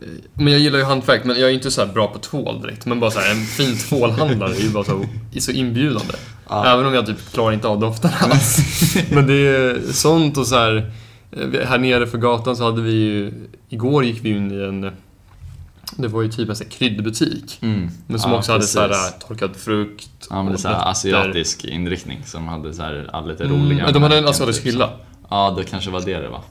eh, 0.01 0.07
men 0.33 0.47
jag 0.53 0.61
gillar 0.61 0.79
ju 0.79 0.85
hantverk, 0.85 1.23
men 1.23 1.39
jag 1.39 1.49
är 1.49 1.53
inte 1.53 1.71
så 1.71 1.85
här 1.85 1.93
bra 1.93 2.07
på 2.07 2.19
tvål 2.19 2.61
direkt. 2.61 2.85
Men 2.85 2.99
bara 2.99 3.11
så 3.11 3.19
här, 3.19 3.31
en 3.31 3.41
fin 3.45 3.77
tvålhandlare 3.77 4.55
är 4.55 4.61
ju 4.61 4.69
bara 4.69 4.83
så, 4.83 5.05
är 5.33 5.39
så 5.39 5.51
inbjudande. 5.51 6.13
Ja. 6.49 6.73
Även 6.73 6.85
om 6.85 6.93
jag 6.93 7.05
typ 7.05 7.31
klarar 7.33 7.51
inte 7.53 7.67
av 7.67 7.79
dofterna 7.79 8.13
alls. 8.19 8.57
Men 9.11 9.27
det 9.27 9.33
är 9.33 9.91
sånt 9.91 10.37
och 10.37 10.47
så 10.47 10.55
här. 10.55 10.91
eh, 11.31 11.67
Här 11.67 11.77
nere 11.77 12.07
för 12.07 12.17
gatan 12.17 12.55
så 12.55 12.63
hade 12.63 12.81
vi 12.81 12.91
ju, 12.91 13.33
igår 13.69 14.03
gick 14.05 14.23
vi 14.23 14.29
in 14.29 14.51
i 14.51 14.63
en, 14.63 14.91
det 15.97 16.07
var 16.07 16.21
ju 16.21 16.29
typ 16.31 16.49
en 16.49 16.55
sån 16.55 16.67
kryddbutik. 16.69 17.59
Mm. 17.61 17.89
Men 18.07 18.19
som 18.19 18.31
Ja, 18.31 18.37
också 18.37 18.51
hade 18.51 18.63
så 18.67 18.79
här 18.79 18.87
precis. 18.87 19.13
torkad 19.27 19.55
frukt 19.55 20.27
Ja, 20.29 20.43
men 20.43 20.51
det 20.53 20.57
så 20.59 20.67
här 20.67 20.89
asiatisk 20.91 21.65
inriktning 21.65 22.23
som 22.25 22.47
hade 22.47 22.73
så 22.73 22.81
här, 22.81 23.09
ja, 23.13 23.21
lite 23.21 23.43
Mm, 23.43 23.61
roliga 23.65 23.91
de 23.91 24.03
hade 24.03 24.17
en 24.17 24.27
asiatisk 24.27 24.63
typ, 24.63 24.73
hylla. 24.73 24.89
Ja, 25.29 25.53
det 25.57 25.63
kanske 25.63 25.91
var 25.91 26.01
det 26.01 26.19
det 26.19 26.29
var. 26.29 26.41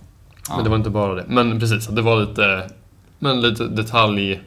Ja. 0.48 0.54
Men 0.54 0.64
det 0.64 0.70
var 0.70 0.76
inte 0.76 0.90
bara 0.90 1.14
det. 1.14 1.24
Men 1.28 1.60
precis, 1.60 1.86
det 1.86 2.02
var 2.02 2.20
lite, 2.26 2.70
men 3.18 3.40
lite 3.40 3.66
detalj... 3.66 4.40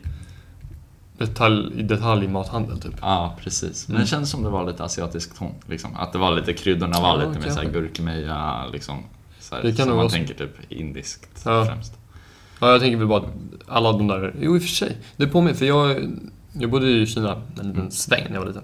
detalj, 1.17 1.83
detaljmathandel 1.83 2.79
typ. 2.81 2.93
Ja, 3.01 3.35
precis. 3.43 3.87
Men 3.87 3.95
Mm. 3.95 4.05
det 4.05 4.09
kändes 4.09 4.29
som 4.29 4.43
det 4.43 4.49
var 4.49 4.65
lite 4.67 4.83
asiatisk 4.83 5.37
ton. 5.37 5.51
Liksom. 5.69 5.95
Att 5.95 6.13
det 6.13 6.17
var 6.19 6.31
lite 6.35 6.53
kryddorna 6.53 6.99
var 7.01 7.09
Ja, 7.09 7.15
lite 7.15 7.27
mer 7.27 7.33
kanske. 7.33 7.51
såhär 7.51 7.69
gurkmeja, 7.73 8.65
liksom. 8.73 9.03
Så 9.39 9.55
här, 9.55 9.61
Det 9.63 9.73
kan 9.73 9.87
som 9.87 9.95
man 9.97 10.09
tänker 10.09 10.33
typ 10.33 10.71
indiskt 10.71 11.41
Ja. 11.45 11.65
främst. 11.65 11.96
Ja, 12.61 12.71
jag 12.71 12.81
tänker 12.81 12.97
väl 12.97 13.07
bara 13.07 13.19
att 13.19 13.33
alla 13.67 13.91
de 13.91 14.07
där... 14.07 14.33
Jo, 14.41 14.55
i 14.55 14.57
och 14.57 14.61
för 14.61 14.69
sig. 14.69 14.97
Det 15.17 15.27
påminner, 15.27 15.57
för 15.57 15.65
jag, 15.65 16.11
jag 16.53 16.69
bodde 16.69 16.87
i 16.89 17.05
Kina 17.05 17.41
en 17.59 17.67
liten 17.67 17.91
sväng 17.91 18.23
när 18.27 18.33
jag 18.33 18.39
var 18.39 18.47
liten. 18.47 18.63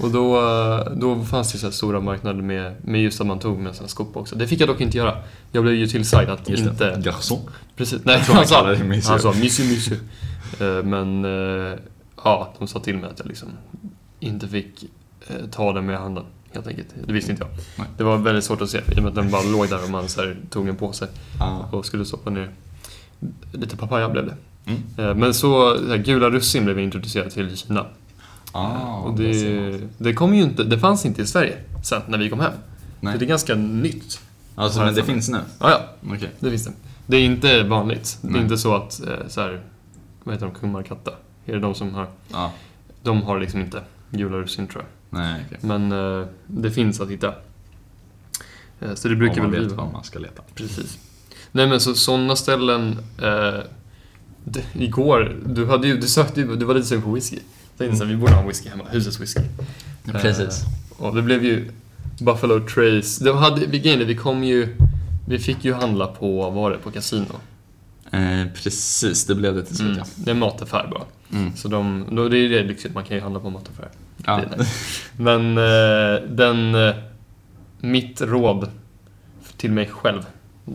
Och 0.00 0.10
då, 0.10 0.36
eh, 0.38 0.92
då 0.96 1.24
fanns 1.24 1.52
det 1.52 1.58
så 1.58 1.66
här 1.66 1.72
stora 1.72 2.00
marknader 2.00 2.42
med, 2.42 2.74
med 2.84 3.02
just 3.02 3.20
att 3.20 3.26
man 3.26 3.38
tog 3.38 3.58
med 3.58 3.80
en 3.82 3.88
skopa 3.88 4.20
också. 4.20 4.36
Det 4.36 4.46
fick 4.46 4.60
jag 4.60 4.68
dock 4.68 4.80
inte 4.80 4.96
göra. 4.98 5.16
Jag 5.52 5.62
blev 5.62 5.74
ju 5.74 5.86
tillsagd 5.86 6.30
att 6.30 6.48
Just 6.48 6.62
inte... 6.62 7.02
Garçon. 7.04 7.38
Precis. 7.76 8.04
Nej, 8.04 8.18
han 8.28 8.46
sa, 8.46 8.62
monsieur. 8.64 9.10
han 9.10 9.20
sa 9.20 9.32
monsieur, 9.32 9.70
monsieur. 9.70 9.98
Eh, 10.78 10.84
Men 10.84 11.24
eh, 11.24 11.78
ja, 12.24 12.54
de 12.58 12.68
sa 12.68 12.80
till 12.80 12.96
mig 12.98 13.10
att 13.10 13.18
jag 13.18 13.28
liksom 13.28 13.48
inte 14.20 14.48
fick 14.48 14.84
ta 15.50 15.72
den 15.72 15.86
med 15.86 15.98
handen. 15.98 16.24
Helt 16.52 16.66
enkelt. 16.66 16.88
Det 17.06 17.12
visste 17.12 17.30
inte 17.30 17.42
jag. 17.42 17.50
Nej. 17.78 17.86
Det 17.96 18.04
var 18.04 18.16
väldigt 18.16 18.44
svårt 18.44 18.60
att 18.60 18.70
se 18.70 18.78
i 18.78 18.98
och 18.98 19.02
med 19.02 19.06
att 19.06 19.14
den 19.14 19.30
bara 19.30 19.42
låg 19.42 19.68
där 19.68 19.84
och 19.84 19.90
man 19.90 20.08
så 20.08 20.20
här, 20.20 20.36
tog 20.50 20.66
den 20.66 20.76
på 20.76 20.92
sig 20.92 21.08
Ja. 21.38 21.68
och 21.72 21.86
skulle 21.86 22.04
stoppa 22.04 22.30
ner. 22.30 22.50
Lite 23.52 23.76
papaya 23.76 24.08
blev 24.08 24.26
det. 24.26 24.36
Mm. 24.66 24.82
Eh, 25.10 25.14
Men 25.16 25.34
så, 25.34 25.76
så 25.78 25.88
här, 25.88 25.96
gula 25.96 26.30
russin 26.30 26.64
blev 26.64 26.78
introducerat 26.78 27.30
till 27.30 27.56
Kina. 27.56 27.86
Ah, 28.52 28.96
och 28.96 29.18
där 29.18 29.32
ser 29.32 29.70
det, 29.70 29.80
det 29.98 30.12
kom 30.14 30.34
ju 30.34 30.42
inte, 30.42 30.64
det 30.64 30.78
fanns 30.78 31.06
inte 31.06 31.22
i 31.22 31.26
Sverige 31.26 31.58
sen 31.84 32.02
när 32.08 32.18
vi 32.18 32.30
kom 32.30 32.40
hem. 32.40 32.52
Nej. 33.00 33.12
Så 33.12 33.18
det 33.18 33.24
är 33.24 33.28
ganska 33.28 33.54
nytt. 33.54 34.20
Alltså, 34.54 34.80
men 34.80 34.94
det 34.94 35.02
finns 35.04 35.28
nu? 35.28 35.38
Ja, 35.58 35.70
ja, 35.70 35.80
Okej. 36.14 36.30
det 36.40 36.50
finns 36.50 36.64
det. 36.64 36.72
Det 37.06 37.16
är 37.16 37.24
inte 37.24 37.62
vanligt. 37.62 38.18
Det 38.22 38.28
är 38.28 38.32
Nej. 38.32 38.42
inte 38.42 38.58
så 38.58 38.74
att, 38.74 39.00
eh, 39.06 39.28
så 39.28 39.40
här, 39.40 39.60
vad 40.24 40.34
heter 40.34 40.46
de, 40.46 40.54
Kummarkatta? 40.54 41.10
Är 41.46 41.52
det 41.52 41.60
de 41.60 41.74
som 41.74 41.94
har? 41.94 42.06
Ja. 42.32 42.52
De 43.02 43.22
har 43.22 43.40
liksom 43.40 43.60
inte 43.60 43.82
gula 44.10 44.36
russin 44.36 44.66
tror 44.66 44.82
jag. 45.10 45.20
Nej, 45.20 45.42
okej. 45.46 45.58
Men 45.60 45.92
eh, 45.92 46.26
det 46.46 46.70
finns 46.70 47.00
att 47.00 47.10
hitta. 47.10 47.34
Eh, 48.80 48.94
så 48.94 49.08
det 49.08 49.16
brukar 49.16 49.36
Om 49.36 49.42
man 49.42 49.50
väl 49.50 49.60
vet 49.60 49.68
bli... 49.68 49.76
var 49.76 49.92
man 49.92 50.04
ska 50.04 50.18
leta. 50.18 50.42
Precis. 50.54 50.98
Nej 51.52 51.66
men 51.66 51.80
så 51.80 51.94
sådana 51.94 52.36
ställen... 52.36 52.98
Eh, 53.22 53.60
det, 54.44 54.62
igår, 54.72 55.36
du, 55.46 55.66
hade 55.66 55.88
ju, 55.88 55.96
du 56.00 56.06
sökte 56.08 56.42
du 56.42 56.64
var 56.64 56.74
lite 56.74 56.86
sugen 56.86 57.02
på 57.02 57.12
whisky. 57.12 57.36
Jag 57.36 57.88
tänkte 57.88 58.04
här, 58.04 58.12
vi 58.12 58.16
borde 58.16 58.32
ha 58.32 58.40
en 58.40 58.48
whisky 58.48 58.68
hemma, 58.68 58.84
husets 58.90 59.20
whisky. 59.20 59.40
Precis. 60.12 60.62
Eh, 60.62 61.06
och 61.06 61.14
det 61.14 61.22
blev 61.22 61.44
ju 61.44 61.70
Buffalo 62.20 62.60
Trace. 62.60 63.24
Det 63.24 63.34
hade, 63.34 63.66
vi, 63.66 64.04
vi 64.04 64.16
kom 64.16 64.44
ju... 64.44 64.76
Vi 65.28 65.38
fick 65.38 65.64
ju 65.64 65.72
handla 65.74 66.06
på, 66.06 66.36
vad 66.36 66.52
var 66.52 66.70
det, 66.70 66.78
på 66.78 66.90
Casino. 66.90 67.34
Eh, 68.10 68.46
precis, 68.54 69.26
det 69.26 69.34
blev 69.34 69.54
det 69.54 69.64
till 69.64 69.76
slut 69.76 69.88
Mm. 69.88 69.98
ja. 69.98 70.04
Det 70.16 70.30
är 70.30 70.34
en 70.34 70.38
mataffär 70.40 70.88
bara. 70.90 71.04
Mm. 71.40 71.56
Så 71.56 71.68
de, 71.68 72.04
då, 72.10 72.28
det 72.28 72.36
är 72.36 72.40
ju 72.40 72.48
det 72.48 72.62
lyxigt, 72.62 72.94
man 72.94 73.04
kan 73.04 73.16
ju 73.16 73.22
handla 73.22 73.40
på 73.40 73.46
en 73.46 73.52
mataffär. 73.52 73.88
ja. 74.26 74.40
Men 75.16 75.58
eh, 75.58 76.22
den... 76.28 76.74
Eh, 76.74 76.94
mitt 77.80 78.20
råd 78.20 78.70
till 79.56 79.72
mig 79.72 79.88
själv, 79.88 80.22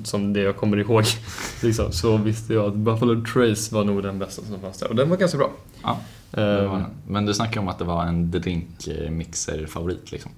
som 0.03 0.33
det 0.33 0.39
jag 0.41 0.57
kommer 0.57 0.77
ihåg, 0.77 1.03
liksom, 1.63 1.91
så 1.91 2.17
visste 2.17 2.53
jag 2.53 2.65
att 2.65 2.75
Buffalo 2.75 3.23
Trace 3.25 3.75
var 3.75 3.83
nog 3.83 4.03
den 4.03 4.19
bästa 4.19 4.41
som 4.41 4.59
fanns 4.61 4.77
där. 4.79 4.89
Och 4.89 4.95
den 4.95 5.09
var 5.09 5.17
ganska 5.17 5.37
bra. 5.37 5.51
Ja, 5.83 5.99
Eh, 6.31 6.43
den. 6.45 6.83
Men 7.07 7.25
du 7.25 7.33
snackade 7.33 7.59
om 7.59 7.67
att 7.67 7.79
det 7.79 7.85
var 7.85 8.05
en 8.05 8.31
drinkmixer-favorit 8.31 10.11
liksom. 10.11 10.31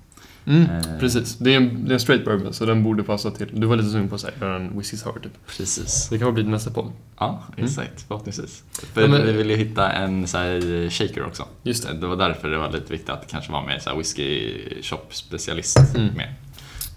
mm, 0.45 0.61
Eh. 0.61 0.99
precis. 0.99 1.37
Det 1.37 1.53
är, 1.53 1.57
en, 1.57 1.85
det 1.85 1.91
är 1.91 1.93
en 1.93 1.99
straight 1.99 2.25
bourbon, 2.25 2.53
så 2.53 2.65
den 2.65 2.83
borde 2.83 3.03
passa 3.03 3.31
till. 3.31 3.47
Du 3.53 3.67
var 3.67 3.75
lite 3.75 3.89
sugen 3.89 4.09
på 4.09 4.15
att 4.15 4.21
säga, 4.21 4.55
en 4.55 4.77
whisky 4.77 4.97
sour 4.97 5.19
typ. 5.23 5.31
Precis. 5.57 6.07
Det 6.09 6.19
kan 6.19 6.33
bli 6.33 6.43
nästa 6.43 6.71
podd. 6.71 6.91
Ja, 7.19 7.43
exakt. 7.57 8.05
Förhoppningsvis. 8.07 8.63
För 8.93 9.01
Ja, 9.01 9.07
men- 9.07 9.25
vi 9.25 9.31
ville 9.31 9.53
ju 9.53 9.59
hitta 9.59 9.91
en 9.91 10.27
så 10.27 10.37
här 10.37 10.89
shaker 10.89 11.25
också. 11.25 11.45
Just 11.63 11.87
det. 11.87 11.93
Det 11.93 12.07
var 12.07 12.15
därför 12.15 12.49
det 12.49 12.57
var 12.57 12.71
lite 12.71 12.91
viktigt 12.91 13.09
att 13.09 13.21
det 13.21 13.27
kanske 13.31 13.51
var 13.51 13.65
med 13.65 13.81
så 13.81 13.89
här 13.89 13.97
whisky 13.97 14.53
shop-specialist 14.81 15.95
Mm. 15.95 16.13
med. 16.13 16.27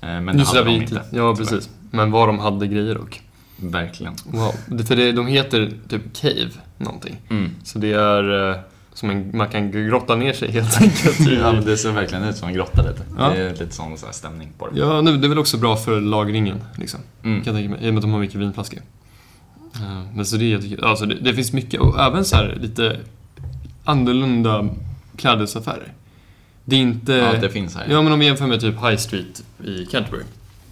Eh, 0.03 0.20
Men 0.20 0.27
det 0.27 0.33
Just 0.38 0.55
hade 0.55 0.64
de 0.64 0.70
inte. 0.77 1.03
ja, 1.12 1.35
precis. 1.37 1.70
Men 1.90 2.11
vad 2.11 2.29
de 2.29 2.38
hade 2.38 2.66
grejer 2.66 2.94
dock. 2.94 3.22
Verkligen. 3.57 4.14
Wow. 4.24 4.53
Det- 4.66 4.85
För 4.85 4.96
det, 4.96 5.12
de 5.12 5.26
heter 5.26 5.72
typ 5.88 6.03
Cave 6.16 6.50
någonting. 6.79 7.16
Mm. 7.31 7.50
Så 7.64 7.79
det 7.79 7.92
är 7.92 8.50
eh, 8.50 8.57
som 8.94 9.11
en, 9.11 9.37
man 9.37 9.48
kan 9.48 9.70
grotta 9.70 10.16
ner 10.16 10.33
sig 10.33 10.50
helt 10.50 10.81
enkelt. 10.83 11.20
Ja, 11.40 11.53
det 11.53 11.76
ser 11.76 11.92
verkligen 11.92 12.24
ut 12.24 12.37
som 12.37 12.48
en 12.48 12.55
grotta 12.55 12.83
lite. 12.83 13.03
Ja. 13.18 13.29
Det 13.31 13.40
är 13.42 13.50
lite 13.50 13.70
sån 13.74 13.98
så 13.98 14.07
här 14.07 14.12
stämning 14.12 14.48
på 14.59 14.68
det. 14.68 14.79
Ja, 14.81 15.00
nu, 15.00 15.16
det 15.16 15.26
är 15.26 15.29
väl 15.29 15.38
också 15.38 15.57
bra 15.59 15.76
för 15.76 16.00
lagringen, 16.00 16.61
liksom. 16.76 17.00
Mm. 17.24 17.42
Kan 17.44 17.55
jag 17.55 17.62
tänka 17.62 17.76
mig, 17.76 17.87
i 17.87 17.90
och 17.90 17.94
med 17.94 17.98
att 17.98 18.03
de 18.03 18.12
har 18.12 18.20
mycket 18.20 18.37
vinflaskor. 18.37 18.81
Eh, 19.74 20.03
Men 20.14 20.24
så 20.26 20.37
det 20.37 20.53
är. 20.53 20.85
Alltså 20.85 21.07
det, 21.07 21.14
det 21.14 21.35
finns 21.35 21.53
mycket, 21.53 21.81
och 21.81 22.00
även 22.00 22.24
så 22.24 22.37
här 22.37 22.59
lite 22.61 22.96
annorlunda 23.85 24.68
klädesaffärer. 25.16 25.92
Det 26.64 26.76
är 26.76 26.81
inte... 26.81 27.12
Ja, 27.12 27.33
det 27.40 27.48
finns 27.50 27.76
här. 27.76 27.87
Ja, 27.90 28.03
men 28.03 28.12
om 28.12 28.18
vi 28.18 28.26
jämför 28.26 28.46
med 28.46 28.61
typ 28.61 28.74
High 28.74 28.96
Street 28.96 29.42
i 29.64 29.87
Canterbury. 29.87 30.22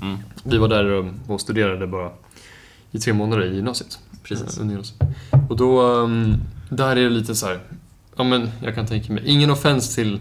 Mm. 0.03 0.19
Vi 0.43 0.59
var 0.59 0.69
där 0.69 1.13
och, 1.29 1.41
studerade 1.41 1.87
bara 1.87 2.11
i 2.91 2.99
tre 2.99 3.13
månader 3.13 3.45
i 3.45 3.55
gymnasiet. 3.55 3.99
Precis. 4.23 4.61
Och 5.49 5.57
då, 5.57 5.83
um, 5.83 6.37
där 6.71 6.91
är 6.91 7.05
det 7.05 7.11
lite 7.11 7.35
så 7.35 7.47
här, 7.47 7.61
ja 8.17 8.25
men 8.25 8.51
jag 8.63 8.75
kan 8.75 8.87
tänka 8.87 9.13
mig, 9.13 9.23
ingen 9.27 9.51
offens 9.51 9.95
till 9.95 10.21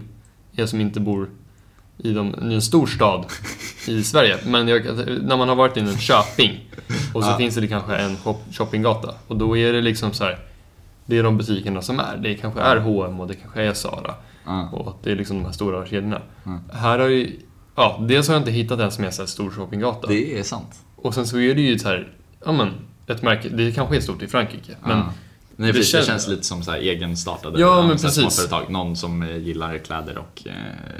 er 0.56 0.66
som 0.66 0.80
inte 0.80 1.00
bor 1.00 1.28
i, 1.98 2.12
de, 2.12 2.50
i 2.50 2.54
en 2.54 2.62
stor 2.62 2.86
stad 2.86 3.24
i 3.86 4.02
Sverige. 4.02 4.38
Men 4.46 4.68
jag, 4.68 4.84
när 5.22 5.36
man 5.36 5.48
har 5.48 5.56
varit 5.56 5.76
i 5.76 5.80
en 5.80 5.98
Köping 5.98 6.70
och 7.14 7.24
så 7.24 7.30
Ja. 7.30 7.36
finns 7.36 7.54
det 7.54 7.66
kanske 7.68 7.96
en 7.96 8.16
shop, 8.16 8.36
shoppinggata. 8.52 9.14
Och 9.26 9.36
då 9.36 9.56
är 9.56 9.72
det 9.72 9.80
liksom 9.80 10.12
så 10.12 10.24
här, 10.24 10.38
det 11.06 11.18
är 11.18 11.22
de 11.22 11.38
butikerna 11.38 11.82
som 11.82 12.00
är. 12.00 12.16
Det 12.16 12.34
kanske 12.34 12.60
är 12.60 12.76
H&M 12.76 13.20
och 13.20 13.26
det 13.28 13.34
kanske 13.34 13.62
är 13.62 13.72
Zara. 13.72 14.14
Ja. 14.44 14.68
Och 14.72 14.98
det 15.02 15.12
är 15.12 15.16
liksom 15.16 15.36
de 15.36 15.44
här 15.44 15.52
stora 15.52 15.86
kedjorna. 15.86 16.20
Mm. 16.46 16.60
Här 16.72 16.98
har 16.98 17.08
ju, 17.08 17.40
ja, 17.78 17.98
dels 18.08 18.28
har 18.28 18.34
jag 18.34 18.40
inte 18.40 18.50
hittat 18.50 18.80
en 18.80 18.90
som 18.90 19.04
är 19.04 19.10
så 19.10 19.22
här 19.22 19.26
stor 19.26 19.50
shoppinggata. 19.50 20.06
Det 20.06 20.38
är 20.38 20.42
sant. 20.42 20.82
Och 20.96 21.14
sen 21.14 21.26
så 21.26 21.38
är 21.38 21.54
det 21.54 21.60
ju 21.60 21.78
så 21.78 21.88
här, 21.88 22.08
ja 22.44 22.52
men, 22.52 22.70
ett 23.06 23.22
märke, 23.22 23.48
det 23.48 23.72
kanske 23.72 23.96
är 23.96 24.00
stort 24.00 24.22
i 24.22 24.26
Frankrike. 24.26 24.76
Men 24.82 24.98
ja. 24.98 25.12
Nej, 25.56 25.66
det 25.66 25.72
precis, 25.72 25.92
känns- 25.92 26.06
det 26.06 26.12
känns 26.12 26.28
lite 26.28 26.42
som 26.42 26.62
så 26.62 26.70
här 26.70 26.78
egenstartade 26.78 27.60
Ja, 27.60 27.82
men 27.86 27.90
precis. 27.98 28.14
småföretag. 28.14 28.70
Någon 28.70 28.96
som 28.96 29.22
eh, 29.22 29.36
gillar 29.36 29.78
kläder 29.78 30.18
och 30.18 30.42
eh, 30.46 30.52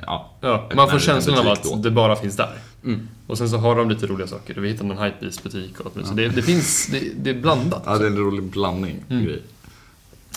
ja. 0.07 0.31
Ja, 0.41 0.69
man 0.75 0.91
får 0.91 0.99
känslan 0.99 1.39
av 1.39 1.49
att 1.49 1.63
då. 1.63 1.77
det 1.77 1.91
bara 1.91 2.17
finns 2.17 2.37
där. 2.37 2.53
Mm. 2.85 3.09
Och 3.27 3.39
sen 3.39 3.49
så 3.49 3.57
har 3.57 3.77
de 3.77 3.91
lite 3.91 4.07
roliga 4.07 4.27
saker. 4.27 4.55
Vi 4.55 4.69
hittade 4.69 4.89
någon 4.89 4.99
Hypebeast-butik 5.05 5.81
och 5.81 5.97
möjligt. 5.97 6.09
Så 6.09 6.15
det, 6.15 6.29
det 6.29 6.43
finns, 6.43 6.87
det, 6.87 7.01
det 7.17 7.31
är 7.31 7.35
blandat. 7.35 7.83
Ja, 7.87 7.99
det 7.99 8.05
är 8.05 8.11
en 8.11 8.17
rolig 8.17 8.43
blandning. 8.43 9.05
Mm. 9.11 9.29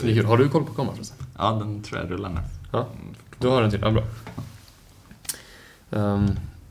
Det. 0.02 0.22
Har 0.22 0.38
du 0.38 0.50
koll 0.50 0.64
på 0.66 0.74
kameran 0.74 0.96
förresten? 0.96 1.26
Ja, 1.38 1.52
den 1.52 1.84
tror 1.84 2.00
jag 2.02 2.12
rullar 2.12 2.30
nu. 2.30 2.40
Ja. 2.72 2.88
Du 3.40 3.48
har 3.48 3.62
en 3.62 3.72
till? 3.72 3.80
Ja, 3.82 3.92
bra. 3.92 4.04
Um, 5.92 6.26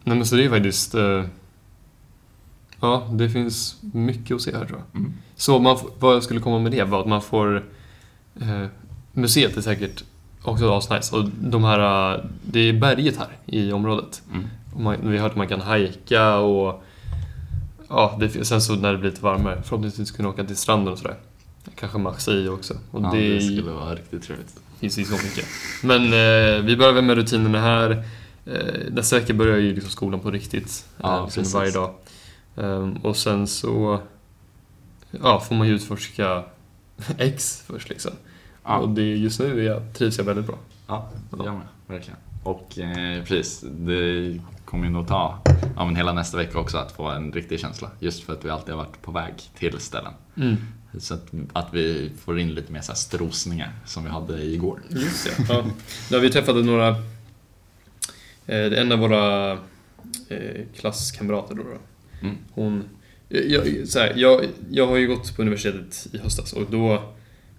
nej 0.04 0.16
men 0.16 0.26
så 0.26 0.36
det 0.36 0.44
är 0.44 0.50
faktiskt... 0.50 0.94
eh, 0.94 1.24
ja, 2.80 3.08
det 3.12 3.30
finns 3.30 3.76
mycket 3.80 4.34
att 4.34 4.42
se 4.42 4.56
här 4.56 4.64
tror 4.64 4.78
jag. 4.78 5.00
Mm. 5.00 5.12
Så 5.36 5.58
man, 5.58 5.78
vad 5.98 6.14
jag 6.14 6.22
skulle 6.22 6.40
komma 6.40 6.58
med 6.58 6.72
det 6.72 6.84
var 6.84 7.00
att 7.00 7.06
man 7.08 7.22
får... 7.22 7.64
Eh, 8.40 8.66
museet 9.12 9.56
är 9.56 9.60
säkert 9.60 10.04
också 10.42 10.72
asnice. 10.72 11.16
Och 11.16 11.28
de 11.40 11.64
här... 11.64 12.14
eh, 12.14 12.20
det 12.42 12.60
är 12.60 12.72
berget 12.72 13.16
här 13.16 13.28
i 13.46 13.72
området. 13.72 14.22
Mm. 14.32 14.46
Man, 14.76 14.96
vi 15.02 15.16
har 15.16 15.22
hört 15.22 15.32
att 15.32 15.38
man 15.38 15.48
kan 15.48 15.60
hajka 15.60 16.36
och... 16.36 16.82
Ja, 17.88 18.16
det, 18.20 18.44
sen 18.44 18.60
så 18.62 18.74
när 18.74 18.92
det 18.92 18.98
blir 18.98 19.10
lite 19.10 19.22
varmare 19.24 19.62
förhoppningsvis 19.62 20.10
kunna 20.10 20.28
åka 20.28 20.44
till 20.44 20.56
stranden 20.56 20.92
och 20.92 20.98
sådär. 20.98 21.16
Kanske 21.74 21.98
maxa 21.98 22.32
i 22.32 22.48
också. 22.48 22.74
Och 22.90 23.02
Ja, 23.02 23.10
det, 23.12 23.34
det 23.34 23.40
skulle 23.40 23.70
vara 23.70 23.94
riktigt 23.94 24.22
trevligt. 24.22 24.60
finns 24.80 24.98
ju 24.98 25.04
så 25.04 25.12
mycket. 25.12 25.44
Men 25.82 26.04
eh, 26.04 26.64
vi 26.64 26.76
börjar 26.76 26.92
väl 26.92 27.04
med 27.04 27.16
rutinerna 27.16 27.60
här. 27.60 28.04
Eh, 28.46 28.92
nästa 28.92 29.16
vecka 29.16 29.34
börjar 29.34 29.58
ju 29.58 29.74
liksom 29.74 29.90
skolan 29.90 30.20
på 30.20 30.30
riktigt. 30.30 30.86
Ja, 30.96 31.16
eh, 31.16 31.24
liksom 31.24 31.40
precis. 31.40 31.54
varje 31.54 31.70
dag. 31.70 31.94
Ehm, 32.56 32.96
och 32.96 33.16
sen 33.16 33.46
så 33.46 34.00
ja, 35.10 35.40
får 35.40 35.54
man 35.54 35.68
ju 35.68 35.74
utforska 35.74 36.44
X 37.18 37.62
först 37.66 37.88
liksom. 37.88 38.12
Ja. 38.64 38.76
Och 38.76 38.88
det, 38.88 39.16
just 39.16 39.40
nu 39.40 39.60
är 39.60 39.64
jag, 39.64 39.94
trivs 39.94 40.18
jag 40.18 40.24
väldigt 40.24 40.46
bra. 40.46 40.58
Ja, 40.86 41.10
jag 41.30 41.54
med. 41.54 41.66
Verkligen. 41.86 42.18
Och 42.42 42.78
eh, 42.78 43.24
precis, 43.24 43.64
det 43.70 44.40
kommer 44.64 44.84
ju 44.84 44.90
nog 44.90 45.08
ta 45.08 45.38
ja, 45.76 45.84
men 45.84 45.96
hela 45.96 46.12
nästa 46.12 46.36
vecka 46.36 46.58
också 46.58 46.78
att 46.78 46.92
få 46.92 47.08
en 47.08 47.32
riktig 47.32 47.60
känsla. 47.60 47.90
Just 47.98 48.22
för 48.22 48.32
att 48.32 48.44
vi 48.44 48.50
alltid 48.50 48.74
har 48.74 48.84
varit 48.84 49.02
på 49.02 49.12
väg 49.12 49.34
till 49.58 49.78
ställen. 49.78 50.12
Så 50.98 51.14
att, 51.14 51.26
att 51.52 51.68
vi 51.72 52.12
får 52.24 52.38
in 52.38 52.54
lite 52.54 52.72
mer 52.72 52.80
så 52.80 52.92
här 52.92 52.96
strosningar 52.96 53.72
som 53.86 54.04
vi 54.04 54.10
hade 54.10 54.42
igår. 54.44 54.82
Just 54.88 55.24
det. 55.24 55.44
Ja. 55.48 55.64
Där 56.10 56.20
vi 56.20 56.30
träffade 56.30 56.62
några, 56.62 56.96
en 58.54 58.92
av 58.92 58.98
våra 58.98 59.52
eh, 60.28 60.60
klasskamrater 60.76 61.54
då. 61.54 61.62
då. 61.62 61.78
Mm. 62.26 62.36
Hon, 62.54 62.84
jag, 63.28 63.88
så 63.88 63.98
här, 63.98 64.12
jag, 64.16 64.44
jag 64.70 64.86
har 64.86 64.96
ju 64.96 65.06
gått 65.08 65.36
på 65.36 65.42
universitetet 65.42 66.06
i 66.12 66.18
höstas 66.18 66.52
och 66.52 66.66
då, 66.70 67.02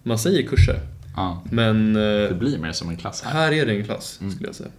man 0.03 0.19
säger 0.19 0.47
kurser, 0.47 0.79
Ja, 1.15 1.43
men 1.51 1.93
det 1.93 2.29
eh, 2.29 2.35
blir 2.37 2.57
mer 2.57 2.71
som 2.71 2.89
en 2.89 2.97
klass 2.97 3.21
här. 3.21 3.31
här 3.31 3.51
är 3.51 3.65
det 3.65 3.71
en 3.75 3.83
klass 3.85 4.17
Mm. 4.21 4.33
skulle 4.33 4.47
jag 4.47 4.55
säga. 4.55 4.69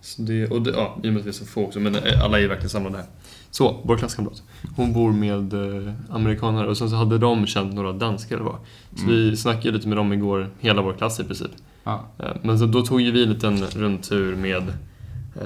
Så 0.00 0.22
det, 0.22 0.46
och 0.46 0.62
det, 0.62 0.70
ja, 0.70 0.98
i 1.02 1.08
och 1.08 1.12
med 1.12 1.20
att 1.20 1.24
vi 1.26 1.28
är 1.28 1.32
så 1.32 1.44
få 1.44 1.64
också, 1.64 1.80
men 1.80 1.94
eh, 1.94 2.24
alla 2.24 2.40
är 2.40 2.46
verkligen 2.48 2.70
samlade 2.70 2.96
här. 2.96 3.06
Så, 3.50 3.80
vår 3.84 3.96
klasskamrat. 3.96 4.42
Hon 4.76 4.92
bor 4.92 5.12
med 5.12 5.52
eh, 5.52 5.92
amerikanare 6.10 6.66
och 6.68 6.76
sen 6.78 6.90
så 6.90 6.96
hade 6.96 7.18
de 7.18 7.46
känt 7.46 7.74
några 7.74 7.92
danskar 7.92 8.36
eller 8.36 8.44
vad. 8.44 8.58
Så 8.96 9.02
Mm. 9.02 9.14
vi 9.14 9.36
snackade 9.36 9.70
lite 9.76 9.88
med 9.88 9.96
dem 9.96 10.12
igår, 10.12 10.50
hela 10.60 10.82
vår 10.82 10.92
klass 10.92 11.20
i 11.20 11.24
princip. 11.24 11.50
Ja. 11.84 12.06
Eh, 12.18 12.36
Men 12.42 12.58
så 12.58 12.66
då 12.66 12.82
tog 12.82 13.00
ju 13.00 13.10
vi 13.10 13.22
en 13.22 13.32
liten 13.32 13.64
rundtur 13.66 14.36
med 14.36 14.56
eh, 14.68 14.74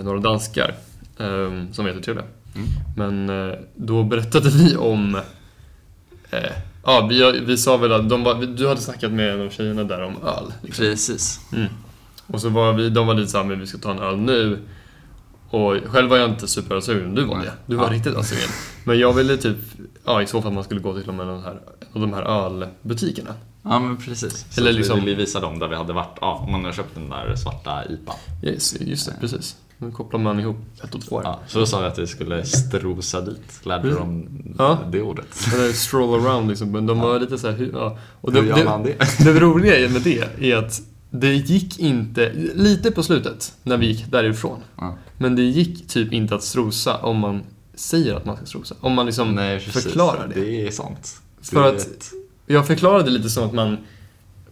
några 0.03 0.21
danskar 0.21 0.75
eh, 1.19 1.51
som 1.73 1.85
var 1.85 1.89
jättetrevliga. 1.89 2.27
Mm. 2.55 2.69
Men 2.97 3.49
eh, 3.51 3.59
då 3.77 4.03
berättade 4.03 4.49
vi 4.51 4.77
om... 4.77 5.15
Eh, 6.31 6.41
ja, 6.85 7.07
vi, 7.11 7.41
vi 7.41 7.57
sa 7.57 7.77
väl 7.77 7.93
att 7.93 8.09
de 8.09 8.23
var, 8.25 8.35
du 8.35 8.69
hade 8.69 8.81
snackat 8.81 9.13
med 9.13 9.35
en 9.35 9.47
av 9.47 9.51
tjejerna 9.51 9.85
där 9.85 10.03
om 10.03 10.17
öl. 10.23 10.53
Liksom. 10.63 10.85
Precis. 10.85 11.41
Mm. 11.53 11.69
Och 12.27 12.41
så 12.41 12.49
var 12.49 12.73
vi, 12.73 12.91
de 12.91 13.07
var 13.07 13.15
lite 13.15 13.31
såhär, 13.31 13.45
men 13.45 13.61
vi 13.61 13.67
ska 13.67 13.79
ta 13.79 13.91
en 13.91 13.99
öl 13.99 14.17
nu. 14.19 14.59
Och 15.51 15.77
själv 15.87 16.11
var 16.11 16.17
jag 16.17 16.31
inte 16.31 16.49
supersugen, 16.49 17.15
du 17.15 17.25
var 17.25 17.39
det. 17.39 17.53
Du 17.67 17.77
var 17.77 17.85
Ja. 17.87 17.93
riktigt 17.93 18.15
ölsugen. 18.15 18.49
Men 18.85 18.99
jag 18.99 19.13
ville 19.13 19.37
typ, 19.37 19.57
ja 20.05 20.23
i 20.23 20.27
så 20.27 20.43
fall 20.43 20.53
man 20.53 20.65
skulle 20.65 20.81
gå 20.81 20.95
till 20.95 21.07
de 21.07 21.19
här, 21.19 21.27
en 21.27 21.37
av 21.93 22.01
de 22.01 22.13
här 22.13 22.23
ölbutikerna. 22.23 23.35
Ja 23.63 23.79
men 23.79 23.97
precis. 23.97 24.47
Så 24.51 24.61
Eller 24.61 24.71
att 24.71 24.77
liksom- 24.77 24.99
Vi 25.01 25.05
ville 25.05 25.17
visa 25.17 25.41
dem 25.41 25.59
där 25.59 25.69
vi 25.69 25.77
hade 25.77 25.93
varit, 25.93 26.19
ja, 26.21 26.49
man 26.51 26.65
har 26.65 26.73
köpt 26.73 26.95
den 26.95 27.11
där 27.11 27.37
svarta 27.37 27.85
IPA. 27.85 28.15
Yes, 28.43 28.81
just 28.81 29.07
det, 29.07 29.15
precis. 29.21 29.57
Nu 29.83 29.91
kopplar 29.91 30.21
man 30.21 30.41
ihop 30.41 30.57
ett 30.85 30.95
och 30.95 31.01
två 31.03 31.17
här. 31.19 31.25
Ja, 31.25 31.41
så 31.47 31.59
då 31.59 31.67
sa 31.67 31.81
vi 31.81 31.87
att 31.87 31.99
vi 31.99 32.07
skulle 32.07 32.45
strosa 32.45 33.21
dit. 33.21 33.61
Lärde 33.63 33.89
Mm. 33.89 33.99
dem 34.01 34.29
Ja. 34.59 34.79
det 34.93 35.03
ordet. 35.03 35.27
Eller 35.55 35.73
stroll 35.73 36.21
around 36.27 36.49
liksom, 36.49 36.71
men 36.71 36.87
de 36.87 37.01
var 37.01 37.21
lite 37.21 37.39
såhär, 37.39 37.71
ja. 37.73 37.99
Och 38.21 38.33
det, 38.33 38.41
Hur 38.41 38.49
gör 38.49 38.57
det, 38.57 38.65
man 38.65 38.83
det? 38.83 38.97
det 39.25 39.41
roliga 39.41 39.89
med 39.89 40.03
det 40.03 40.29
är 40.53 40.57
att 40.57 40.81
det 41.11 41.35
gick 41.35 41.79
inte, 41.79 42.33
lite 42.55 42.91
på 42.91 43.03
slutet, 43.03 43.53
när 43.63 43.77
vi 43.77 43.87
gick 43.87 44.11
därifrån. 44.11 44.59
Ja. 44.77 44.97
Men 45.19 45.37
det 45.37 45.43
gick 45.43 45.89
typ 45.89 46.13
inte 46.13 46.35
att 46.35 46.43
strosa 46.43 46.97
om 46.99 47.19
man 47.19 47.43
säger 47.75 48.15
att 48.15 48.25
man 48.25 48.37
ska 48.37 48.47
strosa. 48.47 48.75
Om 48.81 48.93
man 48.93 49.07
liksom 49.07 49.35
Nej, 49.35 49.59
precis. 49.61 49.83
förklarar 49.85 50.29
det. 50.35 50.41
Det 50.41 50.67
är 50.67 50.71
sant. 50.71 51.21
För 51.43 51.63
Det 51.63 51.69
att- 51.69 51.75
är 51.75 51.79
ett- 51.79 52.11
Jag 52.47 52.67
förklarade 52.67 53.11
lite 53.11 53.31
som 53.31 53.45
att 53.45 53.53
man, 53.55 53.77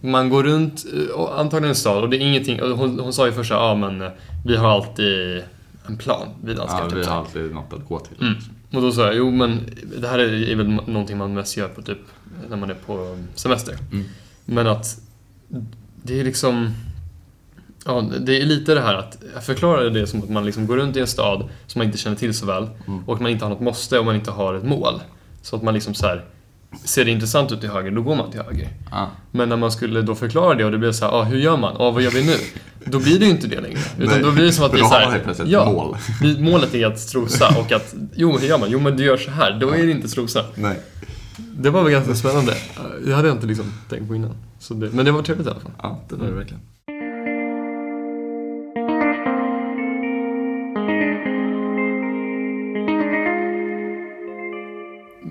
man 0.01 0.29
går 0.29 0.43
runt, 0.43 0.85
eh, 0.93 1.15
och 1.15 1.39
antagligen 1.39 1.69
en 1.69 1.75
stad 1.75 2.03
och 2.03 2.09
det 2.09 2.17
är 2.17 2.19
ingenting, 2.19 2.59
hon, 2.59 2.99
hon 2.99 3.13
sa 3.13 3.25
ju 3.25 3.31
först 3.33 3.47
så 3.49 3.53
här, 3.55 3.61
ja 3.61 3.75
men 3.75 4.01
eh, 4.01 4.09
vi 4.45 4.55
har 4.55 4.69
alltid 4.69 5.43
en 5.85 5.97
plan, 5.97 6.27
vi 6.43 6.53
danskar. 6.53 6.79
Ja, 6.79 6.95
vi 6.95 7.05
har 7.05 7.17
alltid 7.17 7.53
något 7.53 7.73
att 7.73 7.87
gå 7.87 7.99
till. 7.99 8.21
Mm. 8.21 8.33
Och 8.73 8.81
då 8.81 8.91
sa 8.91 9.05
jag, 9.05 9.15
jo 9.15 9.31
men 9.31 9.59
det 9.97 10.07
här 10.07 10.19
är, 10.19 10.55
väl 10.55 10.67
någonting 10.67 11.17
man 11.17 11.33
mest 11.33 11.57
gör 11.57 11.67
på 11.67 11.81
typ 11.81 11.99
när 12.49 12.57
man 12.57 12.69
är 12.69 12.73
på 12.73 13.17
semester. 13.35 13.77
Mm. 13.91 14.05
Men 14.45 14.67
att 14.67 15.01
det 16.03 16.19
är 16.19 16.23
liksom, 16.23 16.73
ja 17.85 18.01
det 18.19 18.41
är 18.41 18.45
lite 18.45 18.73
det 18.73 18.81
här 18.81 18.95
att, 18.95 19.17
jag 19.33 19.43
förklarade 19.43 19.89
det 19.89 20.07
som 20.07 20.23
att 20.23 20.29
man 20.29 20.45
liksom 20.45 20.67
går 20.67 20.77
runt 20.77 20.97
i 20.97 20.99
en 20.99 21.07
stad 21.07 21.49
som 21.67 21.79
man 21.79 21.85
inte 21.85 21.97
känner 21.97 22.17
till 22.17 22.33
så 22.33 22.45
väl 22.45 22.67
Mm. 22.87 23.03
och 23.05 23.21
man 23.21 23.31
inte 23.31 23.45
har 23.45 23.49
något 23.49 23.59
måste 23.61 23.99
och 23.99 24.05
man 24.05 24.15
inte 24.15 24.31
har 24.31 24.53
ett 24.53 24.63
mål. 24.63 25.01
Så 25.41 25.55
att 25.55 25.63
man 25.63 25.73
liksom 25.73 25.93
så 25.93 26.07
här, 26.07 26.25
ser 26.83 27.05
det 27.05 27.11
intressant 27.11 27.51
ut 27.51 27.59
till 27.59 27.69
höger, 27.69 27.91
då 27.91 28.01
går 28.01 28.15
man 28.15 28.31
till 28.31 28.41
höger. 28.41 28.69
Ja. 28.91 29.09
Men 29.31 29.49
när 29.49 29.57
man 29.57 29.71
skulle 29.71 30.01
då 30.01 30.15
förklara 30.15 30.55
det 30.55 30.65
och 30.65 30.71
det 30.71 30.77
blev 30.77 30.91
så 30.91 31.05
här, 31.05 31.11
ah, 31.13 31.23
hur 31.23 31.37
gör 31.37 31.57
man? 31.57 31.75
Ah, 31.79 31.91
vad 31.91 32.01
gör 32.03 32.11
vi 32.11 32.25
nu? 32.25 32.35
Då 32.85 32.99
blir 32.99 33.19
det 33.19 33.25
ju 33.25 33.31
inte 33.31 33.47
det 33.47 33.61
längre. 33.61 33.79
Utan 33.97 34.13
Nej, 34.13 34.23
då 34.23 34.31
blir 34.31 34.43
det 34.43 34.53
som 34.53 34.65
att 34.65 34.73
vi 34.73 34.79
är 34.79 34.83
så 34.83 34.93
här, 34.93 35.21
man 35.25 35.49
ja, 35.49 35.65
mål. 35.65 35.97
Målet 36.39 36.75
är 36.75 36.87
att 36.87 36.99
strosa 36.99 37.55
och 37.59 37.71
att, 37.71 37.95
jo 38.15 38.37
hur 38.37 38.47
gör 38.47 38.57
man? 38.57 38.71
Jo 38.71 38.79
men 38.79 38.97
du 38.97 39.03
gör 39.03 39.17
så 39.17 39.31
här, 39.31 39.57
då 39.59 39.69
är 39.69 39.85
det 39.85 39.91
inte 39.91 40.09
strosa. 40.09 40.45
Nej. 40.55 40.79
Det 41.37 41.69
var 41.69 41.83
väl 41.83 41.91
ganska 41.91 42.15
spännande. 42.15 42.53
Det 43.05 43.13
hade 43.13 43.27
jag 43.27 43.37
inte 43.37 43.47
liksom 43.47 43.73
tänkt 43.89 44.07
på 44.07 44.15
innan. 44.15 44.35
Så 44.59 44.73
det, 44.73 44.89
men 44.91 45.05
det 45.05 45.11
var 45.11 45.21
trevligt 45.21 45.47
i 45.47 45.49
alla 45.49 45.59
fall. 45.59 45.71
Ja, 45.81 45.99
det 46.09 46.15
var 46.15 46.25
det 46.25 46.31
verkligen. 46.31 46.61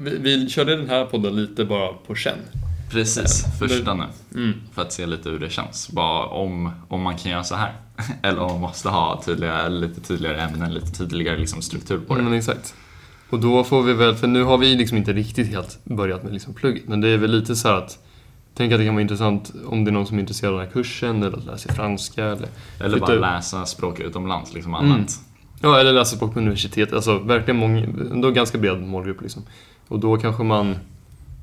Vi, 0.02 0.18
vi 0.18 0.48
körde 0.48 0.76
den 0.76 0.88
här 0.88 1.04
podden 1.04 1.36
lite 1.36 1.64
bara 1.64 1.92
på 1.92 2.14
känn. 2.14 2.38
Precis, 2.90 3.44
Ja, 3.46 3.66
första 3.66 3.94
nu. 3.94 4.04
Mm. 4.34 4.52
För 4.72 4.82
att 4.82 4.92
se 4.92 5.06
lite 5.06 5.28
hur 5.30 5.38
det 5.38 5.50
känns. 5.50 5.88
Bara 5.90 6.26
om, 6.26 6.70
om 6.88 7.02
man 7.02 7.16
kan 7.16 7.32
göra 7.32 7.44
så 7.44 7.54
här. 7.54 7.72
Eller 8.22 8.40
om 8.40 8.52
man 8.52 8.60
måste 8.60 8.88
ha 8.88 9.22
tydliga, 9.24 9.68
lite 9.68 10.00
tydligare 10.00 10.40
ämnen, 10.40 10.74
lite 10.74 10.90
tydligare 10.92 11.38
liksom 11.38 11.62
struktur 11.62 11.98
på 11.98 12.14
det. 12.14 12.22
Men 12.22 12.32
exakt. 12.32 12.74
Och 13.30 13.40
då 13.40 13.64
får 13.64 13.82
vi 13.82 13.92
väl, 13.92 14.14
för 14.14 14.26
nu 14.26 14.42
har 14.42 14.58
vi 14.58 14.74
liksom 14.74 14.96
inte 14.96 15.12
riktigt 15.12 15.48
helt 15.48 15.78
börjat 15.84 16.22
med 16.22 16.32
liksom 16.32 16.54
plugget, 16.54 16.88
men 16.88 17.00
det 17.00 17.08
är 17.08 17.16
väl 17.18 17.30
lite 17.30 17.56
så 17.56 17.68
här 17.68 17.74
att 17.74 17.98
Tänk 18.54 18.72
att 18.72 18.78
det 18.78 18.84
kan 18.84 18.94
vara 18.94 19.02
intressant 19.02 19.52
om 19.66 19.84
det 19.84 19.90
är 19.90 19.92
någon 19.92 20.06
som 20.06 20.16
är 20.16 20.20
intresserad 20.20 20.52
av 20.52 20.58
den 20.58 20.66
här 20.66 20.72
kursen 20.72 21.22
eller 21.22 21.38
att 21.38 21.44
lära 21.44 21.58
sig 21.58 21.74
franska 21.74 22.24
eller 22.24 22.48
Eller 22.80 23.00
bara 23.00 23.14
läsa 23.14 23.66
språk 23.66 24.00
utomlands, 24.00 24.54
liksom 24.54 24.74
Mm. 24.74 24.92
annat. 24.92 25.20
Ja, 25.60 25.80
eller 25.80 25.92
läsa 25.92 26.16
språk 26.16 26.32
på 26.32 26.38
universitet. 26.38 26.92
Alltså 26.92 27.18
verkligen 27.18 27.56
många, 27.60 27.84
ändå 28.12 28.30
ganska 28.30 28.58
bred 28.58 28.82
målgrupp 28.82 29.22
liksom. 29.22 29.42
Och 29.88 30.00
då 30.00 30.16
kanske 30.16 30.42
man, 30.42 30.76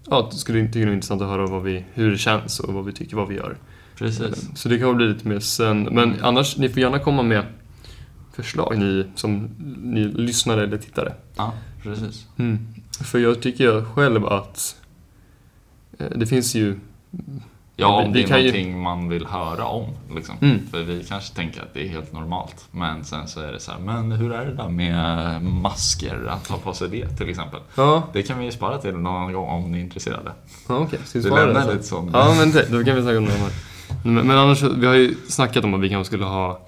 ja, 0.09 0.27
det 0.31 0.37
skulle 0.37 0.61
det 0.61 0.81
är 0.81 0.93
intressant 0.93 1.21
att 1.21 1.27
höra 1.27 1.45
vad 1.45 1.63
vi, 1.63 1.85
hur 1.93 2.11
det 2.11 2.17
känns 2.17 2.59
och 2.59 2.73
vad 2.73 2.85
vi 2.85 2.93
tycker, 2.93 3.15
vad 3.15 3.27
vi 3.27 3.35
gör. 3.35 3.57
Precis. 3.97 4.49
Så 4.55 4.69
det 4.69 4.79
kan 4.79 4.97
bli 4.97 5.07
lite 5.07 5.27
mer 5.27 5.39
sen. 5.39 5.83
Men 5.83 6.15
annars, 6.21 6.57
ni 6.57 6.69
får 6.69 6.79
gärna 6.79 6.99
komma 6.99 7.23
med 7.23 7.43
förslag, 8.33 8.77
ni 8.77 9.05
som 9.15 9.49
ni 9.81 10.03
lyssnare 10.03 10.63
eller 10.63 10.77
tittare. 10.77 11.13
Ja, 11.35 11.53
precis. 11.83 12.27
För 13.03 13.19
jag 13.19 13.41
tycker 13.41 13.85
själv 13.85 14.25
att 14.25 14.75
eh, 15.99 16.09
det 16.15 16.27
finns 16.27 16.55
ju... 16.55 16.79
Ja, 17.79 17.87
om 18.03 18.13
vi 18.13 18.19
det 18.19 18.25
är 18.25 18.27
kan 18.27 18.39
ju- 18.39 18.45
någonting 18.47 18.81
man 18.81 19.09
vill 19.09 19.25
höra 19.25 19.65
om. 19.65 19.85
Liksom. 20.15 20.35
Mm. 20.41 20.67
För 20.71 20.83
vi 20.83 21.03
kanske 21.03 21.35
tänker 21.35 21.61
att 21.61 21.73
det 21.73 21.85
är 21.85 21.89
helt 21.89 22.13
normalt. 22.13 22.65
Men 22.71 23.03
sen 23.03 23.27
så 23.27 23.39
är 23.41 23.51
det 23.51 23.59
så 23.59 23.71
här, 23.71 23.79
men 23.79 24.11
hur 24.11 24.31
är 24.33 24.45
det 24.45 24.53
där 24.53 24.69
med 24.69 25.41
masker? 25.43 26.27
Att 26.29 26.47
ha 26.47 26.57
på 26.57 26.73
sig 26.73 26.89
det 26.89 27.07
till 27.09 27.29
exempel. 27.29 27.59
Ja, 27.75 28.03
Det 28.13 28.23
kan 28.23 28.39
vi 28.39 28.45
ju 28.45 28.51
spara 28.51 28.77
till 28.77 28.93
någon 28.93 29.33
gång 29.33 29.47
om 29.49 29.71
ni 29.71 29.77
är 29.77 29.81
intresserade. 29.83 30.31
ja 30.67 30.75
okej. 30.77 30.99
Ska 31.05 31.19
vi 31.19 31.23
Vi 31.23 31.29
svara 31.29 31.45
lämnar 31.45 31.67
det? 31.67 31.73
lite 31.73 31.83
sån. 31.85 32.09
Ja, 32.13 32.35
men 32.39 32.51
då 32.51 32.83
kan 32.83 32.95
vi 32.95 33.01
snacka 33.01 33.17
om 33.17 33.25
det. 33.25 33.31
Men, 34.03 34.13
men 34.27 34.37
annars, 34.37 34.63
vi 34.63 34.85
har 34.87 34.93
ju 34.93 35.15
snackat 35.29 35.63
om 35.63 35.73
att 35.73 35.79
vi 35.81 35.89
kanske 35.89 36.07
skulle 36.07 36.25
ha 36.25 36.59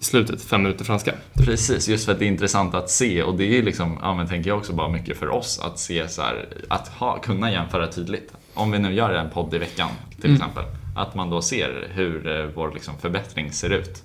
i 0.00 0.04
slutet 0.04 0.42
fem 0.42 0.62
minuter 0.62 0.84
franska. 0.84 1.12
Precis, 1.34 1.88
just 1.88 2.04
för 2.04 2.12
att 2.12 2.18
det 2.18 2.24
är 2.24 2.28
intressant 2.28 2.74
att 2.74 2.90
se 2.90 3.22
och 3.22 3.34
det 3.36 3.58
är 3.58 3.62
liksom, 3.62 3.98
ja 4.02 4.14
men 4.14 4.28
tänker 4.28 4.50
jag 4.50 4.58
också 4.58 4.72
bara 4.72 4.88
mycket 4.88 5.16
för 5.16 5.28
oss 5.28 5.60
att 5.64 5.78
se 5.78 6.08
så 6.08 6.22
här, 6.22 6.48
att 6.68 6.88
ha, 6.88 7.18
kunna 7.18 7.52
jämföra 7.52 7.86
tydligt. 7.86 8.32
Om 8.54 8.70
vi 8.70 8.78
nu 8.78 8.92
gör 8.92 9.10
en 9.14 9.30
podd 9.30 9.54
i 9.54 9.58
veckan 9.58 9.88
till 10.20 10.30
Mm. 10.30 10.36
exempel, 10.36 10.64
att 10.96 11.14
man 11.14 11.30
då 11.30 11.42
ser 11.42 11.88
hur 11.94 12.40
eh, 12.40 12.46
vår 12.54 12.70
liksom 12.74 12.94
förbättring 12.98 13.52
ser 13.52 13.70
ut. 13.70 14.02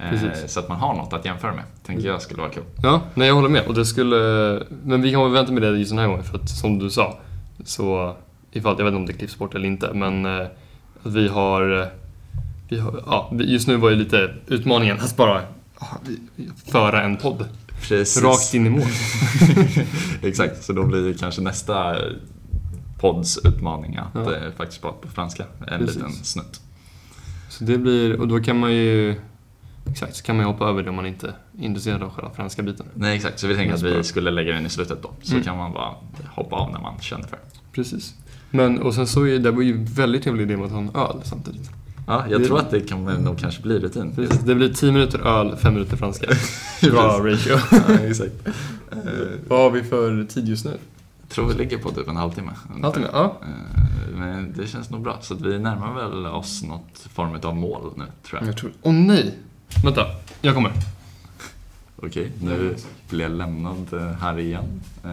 Eh, 0.00 0.10
Precis. 0.10 0.52
så 0.52 0.60
att 0.60 0.68
man 0.68 0.78
har 0.78 0.94
något 0.94 1.12
att 1.12 1.24
jämföra 1.24 1.52
med, 1.54 1.64
tänker 1.86 2.06
jag 2.08 2.22
skulle 2.22 2.40
vara 2.42 2.50
kul. 2.52 2.62
Ja, 2.82 3.00
nej 3.14 3.28
jag 3.28 3.34
håller 3.34 3.48
med. 3.48 3.66
Och 3.66 3.74
det 3.74 3.84
skulle... 3.84 4.16
Men 4.84 5.02
vi 5.02 5.12
kan 5.12 5.22
väl 5.22 5.32
vänta 5.32 5.52
med 5.52 5.62
det 5.62 5.78
just 5.78 5.90
den 5.90 5.98
här 5.98 6.06
gången 6.06 6.24
för 6.24 6.38
att 6.38 6.48
som 6.48 6.78
du 6.78 6.90
sa 6.90 7.18
så 7.64 8.16
ifall, 8.52 8.74
jag 8.78 8.84
vet 8.84 8.92
inte 8.92 8.96
om 8.96 9.06
det 9.06 9.12
klipps 9.12 9.38
bort 9.38 9.54
eller 9.54 9.66
inte, 9.66 9.92
men 9.94 10.26
eh, 10.26 10.46
att 11.04 11.12
vi 11.12 11.28
har, 11.28 11.88
vi 12.68 12.78
har 12.80 13.02
ja, 13.06 13.32
just 13.40 13.68
nu 13.68 13.76
var 13.76 13.90
ju 13.90 13.96
lite 13.96 14.34
utmaningen 14.46 15.00
att 15.00 15.16
bara 15.16 15.42
föra 16.66 17.02
en 17.02 17.16
podd 17.16 17.44
Precis. 17.88 18.22
rakt 18.22 18.54
in 18.54 18.66
i 18.66 18.70
mål. 18.70 18.82
Exakt, 20.22 20.62
så 20.64 20.72
då 20.72 20.84
blir 20.86 21.02
det 21.02 21.14
kanske 21.18 21.40
nästa 21.40 21.96
podds 23.00 23.38
utmaning 23.44 23.96
att 23.96 24.08
Ja. 24.14 24.34
eh, 24.36 24.52
faktiskt 24.56 24.80
prata 24.82 24.96
på 25.06 25.08
franska, 25.08 25.44
en 25.66 25.78
Precis. 25.78 25.96
liten 25.96 26.12
snutt. 26.12 26.60
Så 27.48 27.64
det 27.64 27.78
blir, 27.78 28.20
och 28.20 28.28
då 28.28 28.40
kan 28.40 28.58
man 28.58 28.72
ju, 28.72 29.14
exakt, 29.90 30.16
så 30.16 30.24
kan 30.24 30.36
man 30.36 30.46
ju 30.46 30.52
hoppa 30.52 30.64
över 30.68 30.82
det 30.82 30.90
om 30.90 30.96
man 30.96 31.06
inte 31.06 31.26
är 31.28 31.64
intresserad 31.64 32.02
av 32.02 32.10
själva 32.10 32.30
franska 32.30 32.62
biten. 32.62 32.86
Nej 32.94 33.16
exakt, 33.16 33.38
så 33.38 33.46
vi 33.46 33.54
tänker 33.54 33.74
att 33.74 33.82
vi 33.82 34.04
skulle 34.04 34.30
lägga 34.30 34.52
den 34.52 34.66
i 34.66 34.68
slutet 34.70 35.02
då. 35.02 35.10
Så 35.22 35.32
Mm. 35.32 35.44
kan 35.44 35.56
man 35.58 35.72
bara 35.72 35.94
hoppa 36.34 36.56
av 36.56 36.72
när 36.72 36.80
man 36.80 36.98
känner 37.00 37.24
för. 37.26 37.38
Precis. 37.72 38.14
Men, 38.50 38.82
och 38.82 38.94
sen 38.94 39.06
så 39.06 39.26
är 39.26 39.38
det 39.38 39.50
var 39.50 39.62
ju 39.62 39.84
väldigt 39.84 40.22
trevlig 40.22 40.42
idé 40.44 40.56
med 40.56 40.66
att 40.66 40.72
ha 40.72 40.78
en 40.78 40.90
öl 40.94 41.20
samtidigt. 41.24 41.70
Ja, 42.06 42.24
jag 42.30 42.40
Det- 42.40 42.46
tror 42.46 42.58
att 42.58 42.70
det 42.70 42.80
kan 42.80 43.06
väl 43.06 43.20
nog 43.20 43.38
kanske 43.38 43.62
bli 43.62 43.78
rutin. 43.78 44.12
Precis. 44.14 44.38
Det 44.40 44.54
blir 44.54 44.68
10 44.74 44.92
minuter 44.92 45.18
öl, 45.18 45.56
5 45.56 45.74
minuter 45.74 45.96
franska. 45.96 46.26
Bra 46.90 47.18
ratio. 47.18 47.52
ja, 47.88 47.94
exakt. 47.94 48.32
Eh, 48.92 48.98
Vad 49.48 49.58
har 49.58 49.70
vi 49.70 49.82
för 49.82 50.24
tid 50.24 50.48
just 50.48 50.64
nu? 50.64 50.70
Jag 51.20 51.28
tror 51.30 51.48
vi 51.48 51.54
ligger 51.54 51.78
på 51.78 51.90
typ 51.90 52.08
en 52.08 52.16
halvtimme. 52.16 52.50
Halvtimme? 52.82 53.06
Ja. 53.12 53.36
Eh, 53.42 54.16
Men 54.18 54.52
det 54.56 54.66
känns 54.66 54.90
nog 54.90 55.02
bra. 55.02 55.18
Så 55.20 55.34
att 55.34 55.40
vi 55.40 55.58
närmar 55.58 55.94
väl 55.94 56.26
oss 56.26 56.62
något 56.62 56.98
form 57.14 57.38
av 57.42 57.56
mål 57.56 57.92
nu, 57.96 58.04
tror 58.28 58.40
jag. 58.40 58.48
Jag 58.48 58.56
tror... 58.56 58.72
Åh 58.82 58.92
nej! 58.92 59.38
Vänta, 59.84 60.06
jag 60.40 60.54
kommer. 60.54 60.72
Okej, 61.96 62.32
nu 62.42 62.76
blir 63.10 63.20
jag 63.22 63.32
lämnad 63.32 63.92
eh, 63.92 64.00
här 64.20 64.38
igen. 64.38 64.80
Eh, 65.04 65.10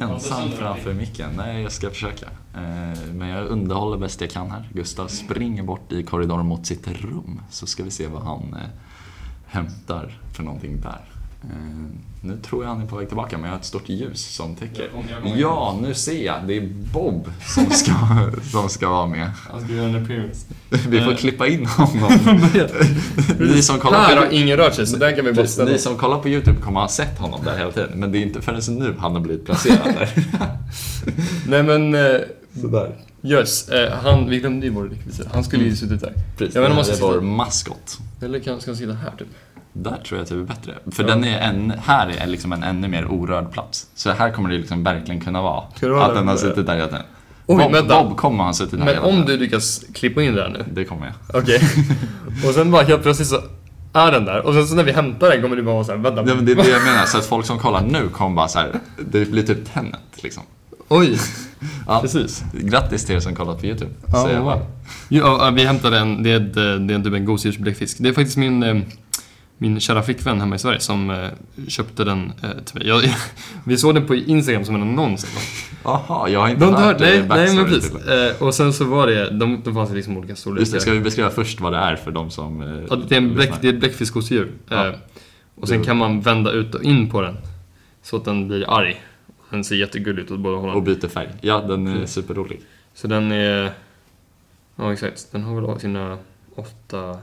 ensam 0.00 0.50
framför 0.50 0.94
micken. 0.94 1.30
Nej, 1.36 1.62
jag 1.62 1.72
ska 1.72 1.90
försöka. 1.90 2.26
Eh, 2.54 3.12
men 3.12 3.28
jag 3.28 3.46
underhåller 3.46 3.96
bäst 3.98 4.20
jag 4.20 4.30
kan 4.30 4.50
här. 4.50 4.68
Gustav 4.72 5.08
springer 5.08 5.62
bort 5.62 5.92
i 5.92 6.02
korridoren 6.02 6.46
mot 6.46 6.66
sitt 6.66 6.88
rum. 6.88 7.40
Så 7.50 7.66
ska 7.66 7.84
vi 7.84 7.90
se 7.90 8.06
vad 8.06 8.22
han 8.22 8.54
eh, 8.54 8.68
hämtar 9.46 10.18
för 10.36 10.42
någonting 10.42 10.80
där. 10.80 11.19
Eh, 11.42 11.48
nu 12.22 12.36
tror 12.36 12.64
jag 12.64 12.70
han 12.70 12.82
är 12.82 12.86
på 12.86 12.96
väg 12.96 13.08
tillbaka, 13.08 13.38
men 13.38 13.44
jag 13.44 13.52
har 13.52 13.58
ett 13.60 13.64
stort 13.66 13.88
ljus 13.88 14.20
som 14.34 14.54
täcker. 14.54 14.88
Ja, 14.92 14.98
om 14.98 15.04
jag 15.10 15.22
kommer 15.22 15.36
Ja, 15.36 15.78
nu 15.82 15.94
ser 15.94 16.24
jag. 16.24 16.36
Det 16.46 16.56
är 16.56 16.68
Bob 16.92 17.30
som 17.46 17.70
ska, 17.70 17.92
som 18.52 18.68
ska 18.68 18.88
vara 18.88 19.06
med. 19.06 19.30
Han 19.50 19.64
ska 19.64 19.72
göra 19.72 19.88
en 19.88 20.02
appearance. 20.04 20.46
Vi 20.88 21.00
får 21.00 21.10
Eh. 21.10 21.16
klippa 21.16 21.46
in 21.48 21.66
honom. 21.76 22.40
Ni 23.38 23.62
som 23.62 23.78
kollar 23.78 23.98
Här 23.98 24.16
på 24.16 24.22
har 24.22 24.32
ingen 24.32 24.56
rört 24.56 24.74
sig, 24.74 24.86
så 24.86 24.96
den 24.96 25.16
kan 25.16 25.24
vi 25.24 25.32
bara 25.32 25.46
ställa. 25.46 25.70
Ni 25.70 25.78
som 25.78 25.96
kollar 25.96 26.18
på 26.18 26.28
YouTube 26.28 26.60
kommer 26.60 26.80
ha 26.80 26.88
sett 26.88 27.18
honom 27.18 27.40
där 27.44 27.58
hela 27.58 27.72
tiden, 27.72 27.90
men 27.94 28.12
det 28.12 28.18
är 28.18 28.22
inte 28.22 28.40
förrän 28.40 28.78
nu 28.78 28.94
han 28.98 29.12
har 29.12 29.20
blivit 29.20 29.44
placerad 29.44 29.78
där. 29.84 30.10
Nej 31.48 31.62
men, 31.62 31.94
eh, 31.94 32.20
Sådär. 32.60 32.96
Yes, 33.22 33.68
eh, 33.68 33.92
han, 34.02 34.28
vi 34.30 34.38
glömde 34.40 34.66
ju 34.66 34.72
vår 34.72 34.84
rekvisit. 34.84 35.26
Han 35.32 35.44
skulle 35.44 35.64
ju 35.64 35.76
suttit 35.76 36.00
där. 36.00 36.12
Precis, 36.38 36.54
Jag 36.54 36.62
vet 36.62 36.86
det 36.86 36.92
är 36.92 37.00
vår 37.00 37.20
maskot. 37.20 37.98
Eller 38.22 38.40
kan, 38.40 38.60
ska 38.60 38.70
han 38.70 38.76
sitta 38.78 38.92
här 38.92 39.12
typ? 39.18 39.28
Där 39.72 39.96
tror 39.96 40.18
jag 40.18 40.22
att 40.22 40.28
det 40.28 40.34
är 40.34 40.38
bättre. 40.42 40.74
För 40.90 41.02
Ja. 41.02 41.08
den 41.08 41.24
är 41.24 41.38
en, 41.40 41.72
här 41.84 42.08
är 42.18 42.26
liksom 42.26 42.52
en 42.52 42.62
ännu 42.62 42.88
mer 42.88 43.06
orörd 43.12 43.52
plats. 43.52 43.86
Så 43.94 44.10
här 44.10 44.30
kommer 44.30 44.48
det 44.48 44.58
liksom 44.58 44.84
verkligen 44.84 45.20
kunna 45.20 45.42
vara. 45.42 45.64
Det 45.80 45.88
vara 45.88 46.04
att 46.06 46.14
den 46.14 46.28
har 46.28 46.36
suttit 46.36 46.66
där 46.66 46.74
hela 46.76 46.86
tiden. 46.88 47.02
Oj, 47.46 47.56
Bob, 47.64 47.72
vänta. 47.72 48.02
Bob 48.04 48.16
kommer 48.16 48.44
ha 48.44 48.52
suttit 48.52 48.70
där 48.70 48.78
Men 48.78 48.88
hela 48.88 49.06
om 49.06 49.24
du 49.26 49.36
lyckas 49.36 49.84
klippa 49.94 50.22
in 50.22 50.34
det 50.34 50.42
här 50.42 50.48
nu. 50.48 50.64
Det 50.72 50.84
kommer 50.84 51.06
jag. 51.06 51.40
Okej. 51.42 51.60
och 52.48 52.54
sen 52.54 52.70
bara 52.70 52.82
helt 52.82 53.02
plötsligt 53.02 53.28
så 53.28 53.40
är 53.92 54.12
den 54.12 54.24
där. 54.24 54.46
Och 54.46 54.54
sen 54.54 54.66
så 54.66 54.74
när 54.74 54.84
vi 54.84 54.92
hämtar 54.92 55.30
den 55.30 55.42
kommer 55.42 55.56
du 55.56 55.62
bara 55.62 55.74
vara 55.74 55.84
såhär, 55.84 55.98
vänta. 55.98 56.24
Ja, 56.26 56.34
men 56.34 56.44
det 56.44 56.52
är 56.52 56.56
det 56.56 56.68
jag 56.68 56.82
menar, 56.84 57.06
så 57.06 57.18
att 57.18 57.26
folk 57.26 57.46
som 57.46 57.58
kollar 57.58 57.80
nu 57.82 58.08
kommer 58.08 58.36
bara 58.36 58.48
så 58.48 58.58
här, 58.58 58.72
det 59.10 59.30
blir 59.30 59.42
typ 59.42 59.74
Tenet 59.74 60.00
liksom. 60.22 60.42
Oj, 60.88 61.18
Ja. 61.86 62.00
precis. 62.00 62.44
Grattis 62.52 63.04
till 63.06 63.16
er 63.16 63.20
som 63.20 63.34
kollat 63.34 63.60
på 63.60 63.66
YouTube. 63.66 63.90
Ja, 64.06 64.22
säger 64.22 64.34
jag 64.36 64.44
bara. 64.44 64.60
Ja, 65.08 65.50
vi 65.54 65.64
hämtade 65.64 65.98
en, 65.98 66.22
det 66.22 66.32
är, 66.32 66.36
ett, 66.36 66.54
det 66.88 66.94
är 66.94 67.02
typ 67.04 67.14
en 67.14 67.24
gosedjursbläckfisk. 67.24 67.96
Det 68.00 68.08
är 68.08 68.12
faktiskt 68.12 68.36
min, 68.36 68.62
eh, 68.62 68.76
min 69.62 69.80
kära 69.80 70.02
flickvän 70.02 70.40
hemma 70.40 70.54
i 70.54 70.58
Sverige 70.58 70.80
som 70.80 71.10
eh, 71.10 71.28
köpte 71.68 72.04
den 72.04 72.32
eh, 72.42 72.50
till 72.64 72.78
mig. 72.78 72.88
Jag, 72.88 73.02
vi 73.64 73.76
såg 73.76 73.94
den 73.94 74.06
på 74.06 74.14
Instagram 74.14 74.64
som 74.64 74.74
en 74.74 74.82
annons. 74.82 75.24
en 75.24 75.30
gång. 75.34 75.42
Jaha, 75.84 76.28
jag 76.28 76.40
har 76.40 76.48
inte 76.48 76.60
De 76.64 76.74
hört 76.74 77.00
hör, 77.00 77.00
nej, 77.00 77.24
nej 77.28 77.56
men 77.56 77.64
precis. 77.64 77.94
Eh, 78.06 78.42
och 78.42 78.54
sen 78.54 78.72
så 78.72 78.84
var 78.84 79.06
det, 79.06 79.30
de, 79.30 79.60
de 79.64 79.74
fanns 79.74 79.90
i 79.90 79.94
liksom 79.94 80.16
olika 80.16 80.36
storlekar. 80.36 80.60
Just 80.60 80.72
det, 80.72 80.80
ska 80.80 80.92
vi 80.92 81.00
beskriva 81.00 81.30
först 81.30 81.60
vad 81.60 81.72
det 81.72 81.78
är 81.78 81.96
för 81.96 82.10
de 82.10 82.30
som... 82.30 82.62
eh, 82.62 82.84
Ja, 82.90 82.96
det, 82.96 83.14
är 83.14 83.18
en 83.18 83.34
bläck, 83.34 83.52
det 83.60 83.68
är 83.68 83.72
ett 83.72 83.80
bläckfiskgosedjur. 83.80 84.52
Ja. 84.68 84.86
Eh, 84.88 84.94
och 85.54 85.68
sen 85.68 85.84
kan 85.84 85.96
man 85.96 86.20
vända 86.20 86.50
ut 86.52 86.74
och 86.74 86.82
in 86.82 87.10
på 87.10 87.20
den. 87.20 87.36
Så 88.02 88.16
att 88.16 88.24
den 88.24 88.48
blir 88.48 88.70
arg. 88.78 89.00
Den 89.50 89.64
ser 89.64 89.76
jättegullig 89.76 90.22
ut 90.22 90.30
åt 90.30 90.38
båda 90.40 90.56
Och 90.56 90.62
hållen. 90.62 90.84
byter 90.84 91.08
färg. 91.08 91.28
Ja, 91.40 91.60
den 91.60 91.86
är 91.86 91.94
Precis. 92.00 92.14
superrolig. 92.14 92.60
Så 92.94 93.06
den 93.06 93.32
är... 93.32 93.72
Ja, 94.76 94.92
exakt. 94.92 95.28
Den 95.32 95.42
har 95.42 95.60
väl 95.60 95.80
sina 95.80 96.18
åtta... 96.54 97.18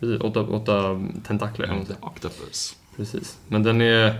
Precis, 0.00 0.20
åtta, 0.20 0.40
åtta 0.40 1.00
tentakler. 1.26 1.66
säga. 1.66 1.98
Octopus. 2.00 2.76
Precis. 2.96 3.38
Men 3.48 3.62
den 3.62 3.80
är... 3.80 4.14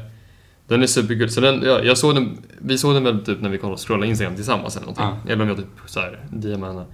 Den 0.68 0.82
är 0.82 0.86
supergullig. 0.86 1.32
Så 1.32 1.40
den, 1.40 1.62
ja, 1.62 1.80
jag 1.82 1.98
såg 1.98 2.14
den, 2.14 2.38
vi 2.58 2.78
såg 2.78 2.94
den 2.94 3.04
väl 3.04 3.24
typ 3.24 3.40
när 3.40 3.48
vi 3.50 3.58
kollade 3.58 3.74
och 3.74 3.80
scrollade 3.88 4.06
Instagram 4.06 4.34
tillsammans 4.36 4.76
eller 4.76 4.86
någonting. 4.86 5.32
Eller 5.32 5.42
om 5.42 5.48
jag 5.48 5.56
typ 5.56 5.66
såhär, 5.86 6.24
DMade 6.30 6.72
henne. 6.72 6.84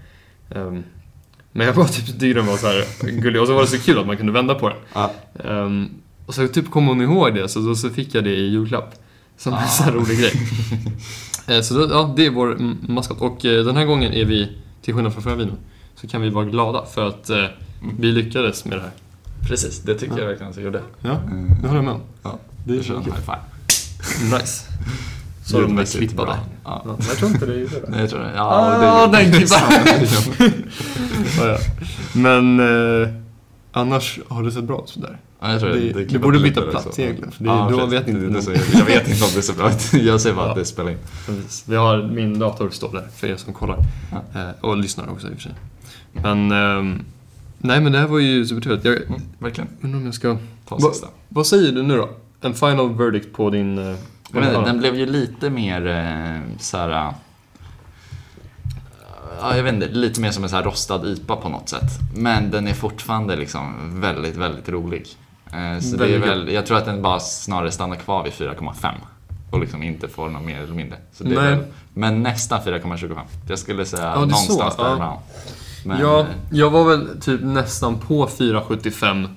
Ehm, 0.50 0.82
men 1.52 1.66
jag 1.66 1.76
bara 1.76 1.86
typ 1.86 2.06
tyckte 2.06 2.26
den 2.32 2.46
var 2.46 2.56
så 2.56 2.66
här 2.66 2.84
gullig. 3.20 3.40
Och 3.40 3.46
så 3.46 3.54
var 3.54 3.60
det 3.60 3.66
så 3.66 3.78
kul 3.78 3.98
att 3.98 4.06
man 4.06 4.16
kunde 4.16 4.32
vända 4.32 4.54
på 4.54 4.68
den. 4.68 4.78
Ja. 4.94 5.10
Ehm, 5.44 5.88
och 6.26 6.34
så 6.34 6.48
typ 6.48 6.70
kom 6.70 6.86
hon 6.86 7.00
ihåg 7.00 7.34
det, 7.34 7.48
så 7.48 7.58
då 7.60 7.74
så 7.74 7.90
fick 7.90 8.14
jag 8.14 8.24
det 8.24 8.34
i 8.34 8.48
julklapp. 8.50 8.94
Som 9.36 9.52
en 9.52 9.58
Ah. 9.58 9.66
sån 9.66 9.84
här 9.84 9.92
rolig 9.92 10.18
grej. 10.18 10.32
Eh, 11.48 11.60
så 11.60 11.74
då, 11.74 11.88
ja, 11.94 12.14
det 12.16 12.26
är 12.26 12.30
vår 12.30 12.56
maskot. 12.92 13.20
Och 13.20 13.44
eh, 13.44 13.64
den 13.64 13.76
här 13.76 13.84
gången 13.84 14.12
är 14.12 14.24
vi, 14.24 14.48
till 14.82 14.94
skillnad 14.94 15.12
från 15.12 15.22
förra 15.22 15.34
videon, 15.34 15.56
så 15.94 16.08
kan 16.08 16.20
vi 16.22 16.28
vara 16.30 16.44
glada 16.44 16.84
för 16.84 17.08
att 17.08 17.30
eh, 17.30 17.44
vi 17.98 18.12
lyckades 18.12 18.64
med 18.64 18.78
det 18.78 18.82
här. 18.82 18.90
Precis, 19.48 19.78
det 19.82 19.94
tycker 19.94 20.14
Ja. 20.14 20.20
jag 20.20 20.26
verkligen 20.28 20.50
att 20.50 20.56
jag 20.56 20.64
gjorde. 20.64 20.82
Ja, 21.00 21.10
Mm. 21.16 21.48
det 21.62 21.68
håller 21.68 21.74
jag 21.78 21.84
med 21.84 21.94
om. 21.94 22.00
Ja, 22.22 22.38
Det 22.64 22.82
kör 22.82 22.94
en 22.96 23.02
high 23.04 23.14
five. 23.14 24.38
Nice. 24.38 24.64
Så 25.44 25.60
de 25.60 25.78
är 25.78 25.84
klippade. 25.84 26.26
bra. 26.26 26.36
Ja. 26.64 26.82
Ja, 26.84 26.96
jag 27.08 27.16
tror 27.16 27.30
inte 27.30 27.46
det 27.46 27.54
gjorde 27.58 27.80
det. 27.80 27.86
Nej, 27.90 28.00
jag 28.00 28.10
tror 28.10 28.20
det. 28.20 28.32
Ja, 28.36 28.42
Ah, 28.42 29.06
det 29.06 29.24
den. 29.24 30.52
Ja, 31.38 31.46
ja. 31.48 31.58
Men 32.14 32.60
eh, 33.02 33.08
annars 33.72 34.20
har 34.28 34.42
det 34.42 34.52
sett 34.52 34.64
bra 34.64 34.82
ut 34.84 34.88
sådär. 34.88 35.18
Ja, 35.40 35.50
jag 35.52 35.60
tror 35.60 35.70
Det- 35.70 35.92
det, 35.92 36.04
du 36.04 36.18
borde 36.18 36.38
byta 36.40 36.60
plats 36.62 36.98
egentligen, 36.98 37.32
för 37.32 37.44
det- 37.44 37.50
Ja, 37.50 37.68
då 37.70 37.86
vet 37.86 38.08
inte 38.08 38.26
Det 38.26 38.42
så 38.42 38.50
jag, 38.52 38.60
jag 38.72 38.84
vet 38.84 39.08
inte 39.08 39.24
om 39.24 39.30
det 39.32 39.38
är 39.38 39.42
så 39.42 39.52
bra 39.52 39.70
ut. 39.70 39.92
Jag 40.04 40.20
säger 40.20 40.36
bara 40.36 40.44
Ja. 40.46 40.50
att 40.50 40.56
det 40.58 40.64
spelar 40.64 40.90
in. 40.90 40.98
Precis. 41.26 41.64
Vi 41.68 41.76
har, 41.76 42.02
min 42.02 42.38
dator 42.38 42.70
står 42.70 42.92
där 42.92 43.08
för 43.16 43.26
er 43.26 43.36
som 43.36 43.52
kollar. 43.52 43.78
Eh, 44.34 44.42
och 44.60 44.76
lyssnar 44.76 45.08
också 45.10 45.26
i 45.26 45.30
och 45.30 45.34
för 45.34 45.42
sig. 45.42 45.52
Men, 46.12 46.52
ehm, 46.52 47.04
nej 47.58 47.80
men 47.80 47.92
det 47.92 47.98
här 47.98 48.06
var 48.06 48.18
ju 48.18 48.46
supertrevligt. 48.46 48.84
Jag 48.84 48.96
Mm, 48.96 49.20
verkligen. 49.38 49.70
undrar 49.80 49.98
om 50.00 50.04
jag 50.06 50.14
ska... 50.14 50.36
Ta 50.68 50.76
Va- 50.76 50.90
sista. 50.92 51.08
Vad 51.28 51.46
säger 51.46 51.72
du 51.72 51.82
nu 51.82 51.96
då? 51.96 52.08
En 52.40 52.54
final 52.54 52.94
verdict 52.94 53.32
på 53.36 53.50
din... 53.50 53.78
eh, 53.78 53.96
inte, 54.36 54.60
den 54.60 54.78
blev 54.78 54.94
ju 54.94 55.06
lite 55.06 55.50
mer 55.50 55.86
eh, 55.86 56.58
såhär... 56.58 56.90
eh, 57.08 57.12
Ja, 59.40 59.56
jag 59.56 59.62
vet 59.64 59.74
inte, 59.74 59.88
lite 59.88 60.20
mer 60.20 60.30
som 60.30 60.42
en 60.44 60.50
så 60.50 60.56
här 60.56 60.62
rostad 60.62 61.06
IPA 61.06 61.36
på 61.36 61.48
något 61.48 61.68
sätt. 61.68 61.90
Men 62.14 62.50
den 62.50 62.68
är 62.68 62.74
fortfarande 62.74 63.36
liksom 63.36 63.74
väldigt, 64.00 64.36
väldigt 64.36 64.68
rolig. 64.68 65.06
Eh, 65.46 65.80
Så 65.80 65.96
det 65.96 66.04
är 66.04 66.08
Väldigt 66.18 66.30
väl, 66.30 66.52
jag 66.54 66.66
tror 66.66 66.78
att 66.78 66.84
den 66.84 67.02
bara 67.02 67.20
snarare 67.20 67.70
stannar 67.70 67.96
kvar 67.96 68.24
vid 68.24 68.32
4,5. 68.32 68.92
Och 69.50 69.60
liksom 69.60 69.82
inte 69.82 70.08
får 70.08 70.28
något 70.28 70.42
mer 70.44 70.60
eller 70.60 70.74
mindre. 70.74 70.98
Så 71.12 71.24
det 71.24 71.30
är 71.34 71.40
Nej. 71.42 71.50
väl, 71.50 71.64
men 71.94 72.22
nästan 72.22 72.60
4,25. 72.60 73.18
Jag 73.48 73.58
skulle 73.58 73.84
säga 73.86 74.02
Ja, 74.02 74.08
det 74.08 74.14
är 74.14 74.18
någonstans 74.20 74.74
så, 74.74 74.82
ja. 74.82 75.22
Men, 75.86 76.00
ja, 76.00 76.20
eh, 76.20 76.26
jag 76.50 76.70
var 76.70 76.84
väl 76.84 77.20
typ 77.20 77.40
nästan 77.42 77.98
på 77.98 78.26
4,75. 78.26 79.28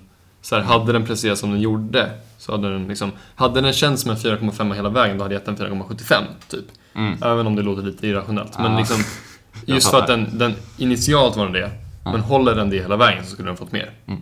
Så 0.41 0.55
här, 0.55 0.61
hade 0.63 0.93
den 0.93 1.05
presterat 1.05 1.37
som 1.39 1.51
den 1.51 1.61
gjorde 1.61 2.11
så 2.37 2.51
hade 2.51 2.71
den 2.71 2.87
liksom... 2.87 3.11
Hade 3.35 3.61
den 3.61 3.73
känts 3.73 4.01
som 4.01 4.11
en 4.11 4.17
4,5 4.17 4.73
hela 4.75 4.89
vägen 4.89 5.17
då 5.17 5.23
hade 5.23 5.35
jag 5.35 5.39
gett 5.47 5.57
den 5.57 5.67
4,75 5.71 6.23
typ. 6.49 6.65
mm. 6.93 7.23
Även 7.23 7.47
om 7.47 7.55
det 7.55 7.61
låter 7.61 7.83
lite 7.83 8.07
irrationellt. 8.07 8.57
Men 8.59 8.71
Ja. 8.71 8.77
liksom, 8.79 9.03
just 9.65 9.89
för 9.89 9.99
att 10.01 10.07
den, 10.07 10.37
den 10.37 10.53
initialt 10.77 11.35
var 11.37 11.43
den 11.43 11.53
det. 11.53 11.71
Ja. 12.05 12.11
Men 12.11 12.21
håller 12.21 12.55
den 12.55 12.69
det 12.69 12.75
hela 12.81 12.97
vägen 12.97 13.23
så 13.25 13.29
skulle 13.31 13.47
den 13.49 13.57
fått 13.57 13.71
mer. 13.71 13.91
Mm. 14.07 14.21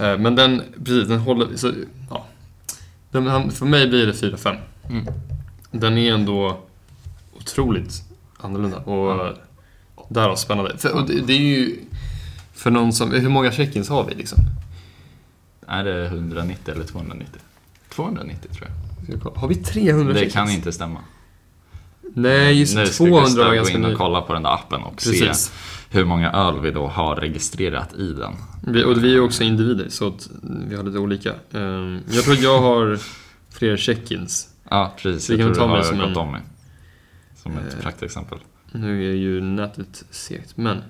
Eh, 0.00 0.18
Men 0.18 0.34
den, 0.36 0.62
precis, 0.84 1.08
den 1.08 1.18
håller, 1.18 1.56
så, 1.56 1.72
ja. 2.10 2.24
Den, 3.10 3.50
för 3.50 3.66
mig 3.66 3.88
blir 3.88 4.06
det 4.06 4.12
4-5. 4.12 4.56
Mm. 4.90 5.06
Den 5.70 5.98
är 5.98 6.12
ändå 6.14 6.56
otroligt 7.36 8.02
annorlunda 8.40 8.76
och 8.76 9.10
Ja. 9.10 9.32
Därav 10.08 10.36
spännande. 10.36 10.78
För, 10.78 10.94
och 10.94 11.06
det, 11.06 11.20
det 11.20 11.32
är 11.32 11.38
ju, 11.38 11.76
för 12.52 12.70
någon 12.70 12.92
som, 12.92 13.12
hur 13.12 13.28
många 13.28 13.52
check-ins 13.52 13.88
har 13.88 14.04
vi 14.04 14.14
liksom? 14.14 14.38
Är 15.66 15.84
det 15.84 16.06
190 16.06 16.74
eller 16.74 16.84
290? 16.84 17.40
290 17.88 18.48
tror 18.52 18.68
jag. 19.08 19.18
Ska? 19.20 19.40
Har 19.40 19.48
vi 19.48 19.54
300 19.54 20.12
Det 20.14 20.30
kan 20.30 20.50
inte 20.50 20.72
stämma. 20.72 20.98
Nej, 22.14 22.58
just 22.60 22.74
nu 22.76 22.86
ska 22.86 23.04
200 23.04 23.20
var 23.20 23.24
Gustav 23.26 23.48
gå 23.48 23.54
ganska 23.54 23.74
in 23.78 23.84
och 23.84 23.98
kolla 23.98 24.20
på 24.22 24.32
den 24.32 24.42
där 24.42 24.50
appen 24.54 24.82
och 24.82 24.92
Precis. 24.96 25.38
se 25.38 25.50
hur 25.98 26.04
många 26.04 26.32
öl 26.32 26.60
vi 26.60 26.70
då 26.70 26.86
har 26.86 27.16
registrerat 27.16 27.94
i 27.94 28.12
den. 28.12 28.32
Vi, 28.66 28.84
och 28.84 29.04
vi 29.04 29.14
är 29.14 29.20
också 29.20 29.44
individer, 29.44 29.86
så 29.88 30.08
att 30.08 30.28
vi 30.68 30.76
har 30.76 30.82
lite 30.82 30.98
olika. 30.98 31.34
Ehm, 31.52 32.00
Jag 32.10 32.24
tror 32.24 32.34
att 32.34 32.42
jag 32.42 32.60
har 32.60 32.98
fler 33.50 33.76
check-ins. 33.76 34.48
Ja, 34.70 34.94
precis. 34.98 35.30
Vi 35.30 35.34
Jag 35.34 35.46
kan 35.46 35.54
tror 35.54 35.66
ta 35.66 35.72
du 35.72 35.76
har 35.76 35.82
som 35.82 35.98
gått 35.98 36.08
en- 36.08 36.16
om 36.16 36.32
med. 36.32 36.40
Som 37.42 37.58
ett 37.58 37.74
Eh, 37.74 37.80
praktexempel. 37.82 38.38
Nu 38.74 39.10
är 39.10 39.14
ju 39.14 39.40
nätet 39.40 40.04
segt, 40.10 40.56
men... 40.56 40.82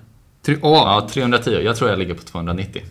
Tre, 0.45 0.57
åh, 0.61 0.71
Ja, 0.73 1.07
310. 1.11 1.49
Jag 1.63 1.75
tror 1.75 1.89
jag 1.89 1.99
ligger 1.99 2.13
på 2.13 2.21
290. 2.23 2.81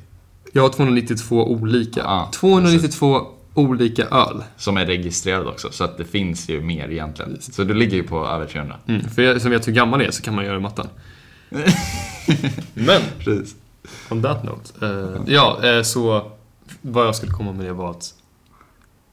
Jag 0.52 0.62
har 0.62 0.68
292 0.68 1.50
olika. 1.52 2.00
Ja, 2.00 2.30
292 2.34 3.20
olika 3.54 4.04
öl. 4.04 4.42
Som 4.56 4.76
är 4.76 4.86
registrerade 4.86 5.48
också, 5.48 5.70
så 5.72 5.84
att 5.84 5.98
det 5.98 6.04
finns 6.04 6.48
ju 6.48 6.60
mer 6.60 6.88
egentligen. 6.88 7.36
Så 7.40 7.64
du 7.64 7.74
ligger 7.74 7.96
ju 7.96 8.02
på 8.02 8.26
över 8.26 8.46
300. 8.46 8.76
Mm, 8.86 9.08
för 9.08 9.22
jag 9.22 9.42
som 9.42 9.50
vet 9.50 9.68
hur 9.68 9.72
gammal 9.72 10.00
jag 10.00 10.08
är 10.08 10.12
så 10.12 10.22
kan 10.22 10.34
man 10.34 10.44
göra 10.44 10.60
matten. 10.60 10.86
men, 12.74 13.00
Precis. 13.18 13.56
on 14.10 14.22
that 14.22 14.44
note. 14.44 14.86
eh, 14.86 15.22
ja, 15.34 15.58
eh, 15.64 15.82
så 15.82 16.32
vad 16.82 17.06
jag 17.06 17.16
skulle 17.16 17.32
komma 17.32 17.52
med 17.52 17.66
det 17.66 17.72
var 17.72 17.90
att 17.90 18.14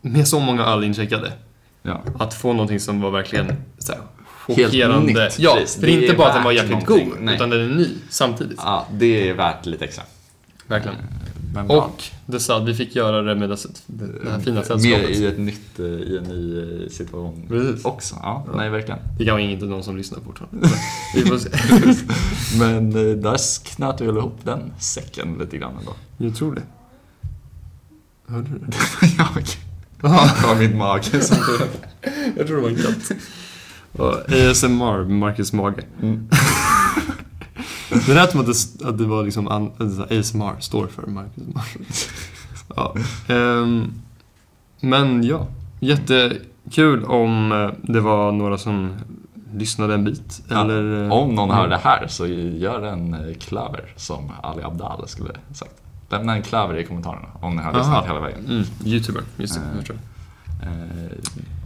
med 0.01 0.27
så 0.27 0.39
många 0.39 0.65
öl 0.65 0.83
incheckade, 0.83 1.33
Ja. 1.83 2.01
att 2.19 2.33
få 2.33 2.53
någonting 2.53 2.79
som 2.79 3.01
var 3.01 3.11
verkligen 3.11 3.53
så 3.77 3.91
här, 3.91 4.01
Helt 4.47 4.59
chockerande. 4.71 5.13
nytt, 5.25 5.39
ja, 5.39 5.55
precis. 5.59 5.75
Det 5.81 5.91
inte 5.91 6.07
är 6.07 6.17
bara 6.17 6.27
att 6.27 6.33
den 6.35 6.43
var 6.43 6.51
jäkligt 6.51 6.85
god, 6.85 7.07
Nej. 7.19 7.35
utan 7.35 7.49
den 7.49 7.59
är 7.71 7.75
ny 7.75 7.87
samtidigt. 8.09 8.59
ja, 8.63 8.87
det 8.91 9.29
är 9.29 9.33
värt 9.33 9.65
lite 9.65 9.85
extra. 9.85 10.03
Verkligen. 10.67 10.97
Bra. 11.53 11.63
Och 11.63 12.03
det 12.25 12.39
sa 12.39 12.57
att 12.57 12.67
vi 12.67 12.73
fick 12.73 12.95
göra 12.95 13.21
det 13.21 13.35
med 13.35 13.49
det, 13.49 13.57
det 14.23 14.29
här 14.31 14.39
fina 14.39 14.55
Mer 14.55 14.63
sällskapet. 14.63 15.09
i 15.09 15.25
ett 15.25 15.39
nytt, 15.39 15.79
eh, 15.79 15.85
i 15.85 16.17
en 16.17 16.23
ny 16.23 16.59
eh, 16.83 16.89
situation 16.89 17.45
Precis. 17.47 17.85
också. 17.85 18.15
Ja, 18.21 18.45
Ja. 18.51 18.57
nej 18.57 18.69
verkligen. 18.69 18.99
Det 19.17 19.25
kan 19.25 19.33
vara 19.33 19.41
inte 19.43 19.65
någon 19.65 19.83
som 19.83 19.97
lyssnar 19.97 20.19
fortfarande. 20.19 20.69
Vi 21.15 21.21
får 21.21 21.37
se. 21.37 21.49
Men 22.59 22.87
eh, 22.87 23.17
där 23.17 23.65
knöt 23.75 24.01
vi 24.01 24.05
väl 24.05 24.17
ihop 24.17 24.39
den 24.43 24.73
säcken 24.79 25.37
lite 25.39 25.57
grann 25.57 25.77
ändå. 25.79 25.93
Jag 26.17 26.35
tror 26.35 26.55
det. 26.55 26.61
Hörde 28.33 28.49
du 28.49 28.57
det? 28.59 28.77
ja, 29.17 29.27
okej. 29.31 29.45
Jaha, 30.03 30.31
Det 30.41 30.47
var 30.47 30.55
min 30.55 30.77
mage 30.77 31.21
som 31.21 31.37
jag 32.37 32.47
tror 32.47 32.55
det 32.57 32.61
var 32.63 32.69
en 32.69 32.75
katt. 32.75 33.11
Och 33.97 34.15
ASMR, 34.31 35.09
Marcus 35.09 35.53
Mage. 35.53 35.83
mm. 36.01 36.27
Det 38.07 38.13
lät 38.13 38.31
som 38.31 38.39
att 38.39 38.45
det, 38.45 38.87
att 38.89 38.97
det 38.97 39.05
var 39.05 39.23
liksom 39.23 39.47
an, 39.47 39.71
ASMR 40.09 40.59
står 40.59 40.87
för 40.87 41.07
Marcus 41.07 41.43
Mage. 41.55 41.85
Ja. 42.75 42.95
ehm, 43.27 43.91
Men 44.81 45.23
ja, 45.23 45.47
jättekul 45.79 47.05
om 47.05 47.51
eh, 47.51 47.69
det 47.91 47.99
var 47.99 48.31
några 48.31 48.57
som 48.57 48.93
lyssnade 49.53 49.93
en 49.93 50.03
bit. 50.03 50.41
Ja, 50.49 50.61
Eller, 50.61 51.03
eh, 51.05 51.11
Om 51.11 51.35
någon 51.35 51.51
hör 51.51 51.67
det 51.67 51.77
här 51.83 52.07
så 52.07 52.27
gör 52.27 52.81
en 52.81 53.13
eh, 53.13 53.33
klöver 53.35 53.93
som 53.95 54.31
Ali 54.43 54.63
Abdal 54.63 55.07
skulle 55.07 55.33
sagt. 55.53 55.71
Lämna 56.09 56.35
en 56.35 56.41
klöver 56.41 56.77
i 56.77 56.85
kommentarerna 56.85 57.27
om 57.41 57.55
ni 57.55 57.61
har 57.63 57.73
lyssnat 57.73 58.05
hela 58.05 58.19
vägen. 58.19 58.45
Mm, 58.49 58.63
Youtuber, 58.85 59.23
just 59.37 59.59
det. 59.85 59.93
Eh, 60.63 60.69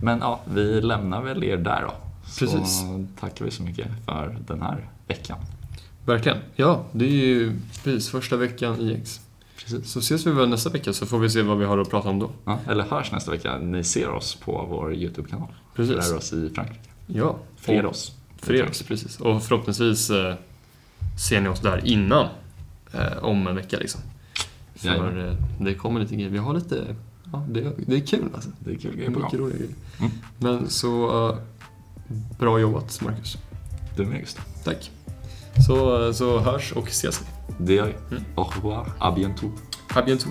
Men 0.02 0.20
ja, 0.20 0.40
vi 0.54 0.82
lämnar 0.82 1.22
väl 1.22 1.44
er 1.44 1.58
där 1.58 1.82
då. 1.88 1.94
Precis. 2.40 2.80
Så 2.80 3.06
tackar 3.20 3.46
vi 3.46 3.52
så 3.52 3.64
mycket 3.64 3.88
för 4.06 4.38
den 4.48 4.62
här 4.62 4.90
veckan. 5.08 5.38
Verkligen. 6.06 6.38
Ja, 6.56 6.86
det 6.92 7.06
är 7.06 7.10
ju 7.26 7.54
precis 7.84 8.10
första 8.10 8.38
veckan 8.38 8.80
i 8.82 8.94
X. 8.94 9.22
Precis. 9.58 9.92
Så 9.92 10.00
ses 10.00 10.26
vi 10.28 10.32
väl 10.32 10.50
nästa 10.50 10.70
vecka 10.70 10.94
så 10.94 11.06
får 11.06 11.20
vi 11.20 11.30
se 11.30 11.42
vad 11.42 11.58
vi 11.58 11.66
har 11.66 11.78
att 11.78 11.90
prata 11.90 12.10
om 12.10 12.20
då. 12.20 12.30
Ja, 12.46 12.60
eller 12.68 12.84
hörs 12.84 13.12
nästa 13.12 13.32
vecka. 13.32 13.58
Ni 13.58 13.84
ser 13.84 14.10
oss 14.10 14.36
på 14.36 14.66
vår 14.70 14.94
YouTube-kanal. 14.94 15.48
Precis. 15.76 16.08
För 16.10 16.18
oss 16.18 16.34
i 16.34 16.50
Frankrike. 16.56 16.80
Ja. 17.08 17.36
Och- 17.68 17.86
oss. 17.86 18.12
Fler 18.42 18.70
oss, 18.70 18.82
precis. 18.84 19.20
Och 19.20 19.44
förhoppningsvis 19.44 20.10
eh, 20.10 20.36
ser 21.30 21.42
ni 21.42 21.50
oss 21.50 21.60
där 21.60 21.86
innan. 21.88 22.28
Eh, 22.94 23.18
om 23.24 23.48
en 23.48 23.56
vecka 23.56 23.78
liksom. 23.78 24.02
För 24.76 24.88
Jajamän. 24.88 25.28
eh, 25.30 25.36
det 25.60 25.74
kommer 25.74 26.00
lite 26.00 26.16
grejer. 26.16 26.30
Vi 26.30 26.38
har 26.38 26.54
lite... 26.54 26.96
Ja, 27.34 27.46
det, 27.50 27.72
det 27.88 27.96
är 27.96 28.00
kul 28.00 28.30
alltså. 28.36 28.50
Det 28.60 28.72
är 28.72 28.76
kul 28.76 28.96
grejer 28.96 29.12
på 29.12 29.20
Mycket 29.20 29.40
gång. 29.40 29.52
Mm. 30.00 30.12
Men 30.40 30.70
så... 30.70 31.30
eh, 31.30 31.38
bra 32.40 32.60
jobbat 32.60 33.02
Marcus. 33.02 33.38
Du 33.96 34.06
med 34.06 34.20
Gustav. 34.20 34.44
Tack. 34.64 34.92
Så, 35.68 36.14
så 36.14 36.40
hörs 36.40 36.72
och 36.72 36.88
ses 36.88 37.22
vi. 37.22 37.26
Det 37.58 37.74
gör 37.74 37.86
vi. 37.86 38.16
Mm. 38.16 38.24
Au 38.36 38.44
revoir. 38.44 38.86
À 39.00 39.12
bientôt. 39.12 39.52
À 39.96 40.02
bientôt. 40.02 40.30